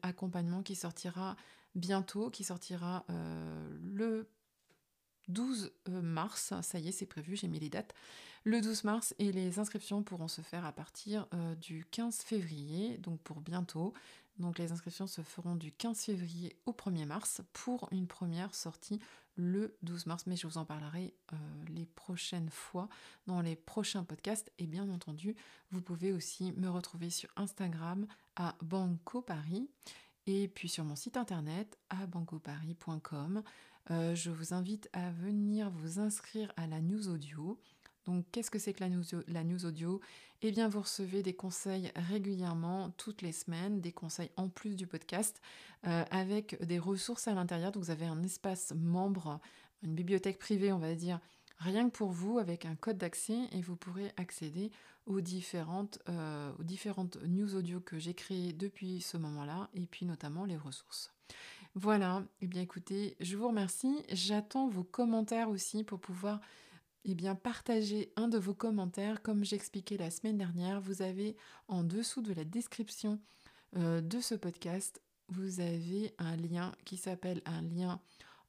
accompagnement 0.02 0.62
qui 0.62 0.74
sortira 0.74 1.36
bientôt, 1.74 2.30
qui 2.30 2.44
sortira 2.44 3.04
euh, 3.10 3.78
le 3.80 4.30
12 5.28 5.72
euh, 5.88 6.02
mars. 6.02 6.52
Ça 6.62 6.78
y 6.78 6.88
est, 6.88 6.92
c'est 6.92 7.06
prévu, 7.06 7.36
j'ai 7.36 7.48
mis 7.48 7.60
les 7.60 7.70
dates. 7.70 7.94
Le 8.48 8.62
12 8.62 8.84
mars 8.84 9.14
et 9.18 9.30
les 9.30 9.58
inscriptions 9.58 10.02
pourront 10.02 10.26
se 10.26 10.40
faire 10.40 10.64
à 10.64 10.72
partir 10.72 11.26
euh, 11.34 11.54
du 11.56 11.84
15 11.90 12.22
février, 12.22 12.96
donc 12.96 13.20
pour 13.20 13.42
bientôt. 13.42 13.92
Donc 14.38 14.58
les 14.58 14.72
inscriptions 14.72 15.06
se 15.06 15.20
feront 15.20 15.54
du 15.54 15.70
15 15.70 16.00
février 16.00 16.56
au 16.64 16.72
1er 16.72 17.04
mars 17.04 17.42
pour 17.52 17.90
une 17.92 18.06
première 18.06 18.54
sortie 18.54 19.00
le 19.36 19.76
12 19.82 20.06
mars, 20.06 20.24
mais 20.26 20.34
je 20.34 20.46
vous 20.46 20.56
en 20.56 20.64
parlerai 20.64 21.12
les 21.68 21.84
prochaines 21.84 22.48
fois 22.48 22.88
dans 23.26 23.42
les 23.42 23.54
prochains 23.54 24.02
podcasts. 24.02 24.50
Et 24.58 24.66
bien 24.66 24.88
entendu, 24.88 25.36
vous 25.70 25.82
pouvez 25.82 26.14
aussi 26.14 26.52
me 26.52 26.70
retrouver 26.70 27.10
sur 27.10 27.28
Instagram 27.36 28.06
à 28.36 28.56
Banco 28.62 29.20
Paris 29.20 29.68
et 30.26 30.48
puis 30.48 30.70
sur 30.70 30.84
mon 30.84 30.96
site 30.96 31.18
internet 31.18 31.78
à 31.90 32.06
bancoparis.com. 32.06 33.42
Euh, 33.90 34.14
je 34.14 34.30
vous 34.30 34.54
invite 34.54 34.88
à 34.94 35.10
venir 35.10 35.70
vous 35.70 35.98
inscrire 35.98 36.52
à 36.56 36.66
la 36.66 36.80
news 36.80 37.08
audio. 37.08 37.58
Donc, 38.08 38.24
qu'est-ce 38.32 38.50
que 38.50 38.58
c'est 38.58 38.72
que 38.72 38.82
la 38.82 39.44
news, 39.44 39.66
audio? 39.66 40.00
Eh 40.40 40.50
bien, 40.50 40.66
vous 40.70 40.80
recevez 40.80 41.22
des 41.22 41.34
conseils 41.34 41.92
régulièrement, 41.94 42.88
toutes 42.96 43.20
les 43.20 43.32
semaines, 43.32 43.82
des 43.82 43.92
conseils 43.92 44.30
en 44.36 44.48
plus 44.48 44.76
du 44.76 44.86
podcast, 44.86 45.42
euh, 45.86 46.04
avec 46.10 46.58
des 46.64 46.78
ressources 46.78 47.28
à 47.28 47.34
l'intérieur. 47.34 47.70
Donc, 47.70 47.84
vous 47.84 47.90
avez 47.90 48.06
un 48.06 48.22
espace 48.22 48.72
membre, 48.74 49.40
une 49.82 49.94
bibliothèque 49.94 50.38
privée, 50.38 50.72
on 50.72 50.78
va 50.78 50.94
dire, 50.94 51.20
rien 51.58 51.90
que 51.90 51.94
pour 51.94 52.10
vous, 52.10 52.38
avec 52.38 52.64
un 52.64 52.76
code 52.76 52.96
d'accès, 52.96 53.40
et 53.52 53.60
vous 53.60 53.76
pourrez 53.76 54.10
accéder 54.16 54.70
aux 55.04 55.20
différentes, 55.20 55.98
euh, 56.08 56.50
news 57.26 57.54
audio 57.56 57.78
que 57.80 57.98
j'ai 57.98 58.14
créées 58.14 58.54
depuis 58.54 59.02
ce 59.02 59.18
moment-là, 59.18 59.68
et 59.74 59.86
puis 59.86 60.06
notamment 60.06 60.46
les 60.46 60.56
ressources. 60.56 61.12
Voilà, 61.74 62.24
eh 62.40 62.46
bien 62.46 62.62
écoutez, 62.62 63.16
je 63.20 63.36
vous 63.36 63.48
remercie. 63.48 64.02
J'attends 64.10 64.66
vos 64.66 64.82
commentaires 64.82 65.50
aussi 65.50 65.84
pour 65.84 66.00
pouvoir 66.00 66.40
eh 67.10 67.14
bien, 67.14 67.34
partager 67.34 68.12
un 68.16 68.28
de 68.28 68.36
vos 68.36 68.54
commentaires. 68.54 69.22
Comme 69.22 69.44
j'expliquais 69.44 69.96
la 69.96 70.10
semaine 70.10 70.36
dernière, 70.36 70.80
vous 70.80 71.00
avez 71.00 71.36
en 71.66 71.82
dessous 71.82 72.20
de 72.20 72.34
la 72.34 72.44
description 72.44 73.18
euh, 73.76 74.00
de 74.00 74.20
ce 74.20 74.34
podcast, 74.34 75.02
vous 75.28 75.60
avez 75.60 76.14
un 76.18 76.36
lien 76.36 76.72
qui 76.84 76.96
s'appelle 76.96 77.40
un 77.46 77.62
lien 77.62 78.00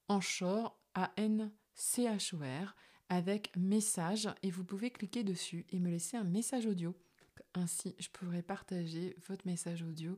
Anchor, 0.07 0.77
A-N-C-H-O-R 0.95 2.75
avec 3.09 3.55
message 3.55 4.29
et 4.43 4.51
vous 4.51 4.63
pouvez 4.63 4.91
cliquer 4.91 5.23
dessus 5.23 5.65
et 5.69 5.79
me 5.79 5.89
laisser 5.89 6.17
un 6.17 6.23
message 6.23 6.65
audio. 6.65 6.95
Ainsi, 7.53 7.95
je 7.97 8.09
pourrai 8.09 8.41
partager 8.41 9.15
votre 9.27 9.47
message 9.47 9.83
audio 9.83 10.17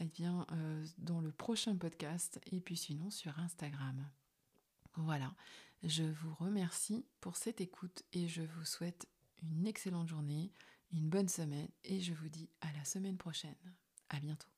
eh 0.00 0.06
bien, 0.06 0.46
euh, 0.52 0.86
dans 0.98 1.20
le 1.20 1.30
prochain 1.30 1.76
podcast 1.76 2.40
et 2.50 2.60
puis 2.60 2.76
sinon 2.76 3.10
sur 3.10 3.38
Instagram. 3.38 4.08
Voilà, 4.96 5.34
je 5.82 6.04
vous 6.04 6.34
remercie 6.34 7.04
pour 7.20 7.36
cette 7.36 7.60
écoute 7.60 8.02
et 8.12 8.28
je 8.28 8.42
vous 8.42 8.64
souhaite 8.64 9.06
une 9.42 9.66
excellente 9.66 10.08
journée, 10.08 10.52
une 10.92 11.08
bonne 11.08 11.28
semaine 11.28 11.68
et 11.84 12.00
je 12.00 12.14
vous 12.14 12.28
dis 12.28 12.48
à 12.60 12.72
la 12.72 12.84
semaine 12.84 13.16
prochaine. 13.16 13.56
À 14.08 14.20
bientôt. 14.20 14.48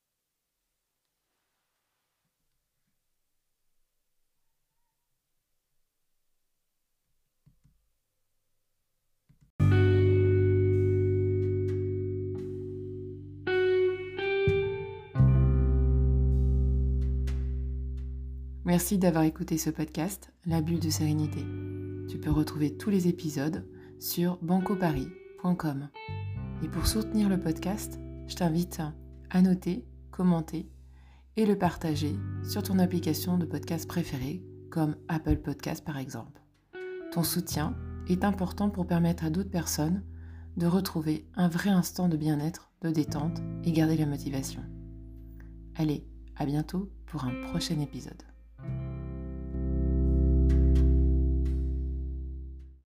Merci 18.74 18.98
d'avoir 18.98 19.22
écouté 19.22 19.56
ce 19.56 19.70
podcast, 19.70 20.32
La 20.46 20.60
bulle 20.60 20.80
de 20.80 20.90
sérénité. 20.90 21.46
Tu 22.08 22.18
peux 22.18 22.32
retrouver 22.32 22.76
tous 22.76 22.90
les 22.90 23.06
épisodes 23.06 23.64
sur 24.00 24.36
bancoparis.com. 24.42 25.90
Et 26.60 26.68
pour 26.68 26.84
soutenir 26.88 27.28
le 27.28 27.38
podcast, 27.38 28.00
je 28.26 28.34
t'invite 28.34 28.82
à 29.30 29.42
noter, 29.42 29.86
commenter 30.10 30.68
et 31.36 31.46
le 31.46 31.56
partager 31.56 32.16
sur 32.42 32.64
ton 32.64 32.80
application 32.80 33.38
de 33.38 33.46
podcast 33.46 33.86
préférée, 33.86 34.42
comme 34.72 34.96
Apple 35.06 35.36
Podcast 35.36 35.84
par 35.84 35.96
exemple. 35.96 36.42
Ton 37.12 37.22
soutien 37.22 37.76
est 38.08 38.24
important 38.24 38.70
pour 38.70 38.88
permettre 38.88 39.24
à 39.24 39.30
d'autres 39.30 39.52
personnes 39.52 40.02
de 40.56 40.66
retrouver 40.66 41.28
un 41.36 41.46
vrai 41.46 41.70
instant 41.70 42.08
de 42.08 42.16
bien-être, 42.16 42.72
de 42.82 42.90
détente 42.90 43.40
et 43.62 43.70
garder 43.70 43.96
la 43.96 44.06
motivation. 44.06 44.62
Allez, 45.76 46.08
à 46.34 46.44
bientôt 46.44 46.90
pour 47.06 47.24
un 47.24 47.40
prochain 47.52 47.78
épisode. 47.78 48.33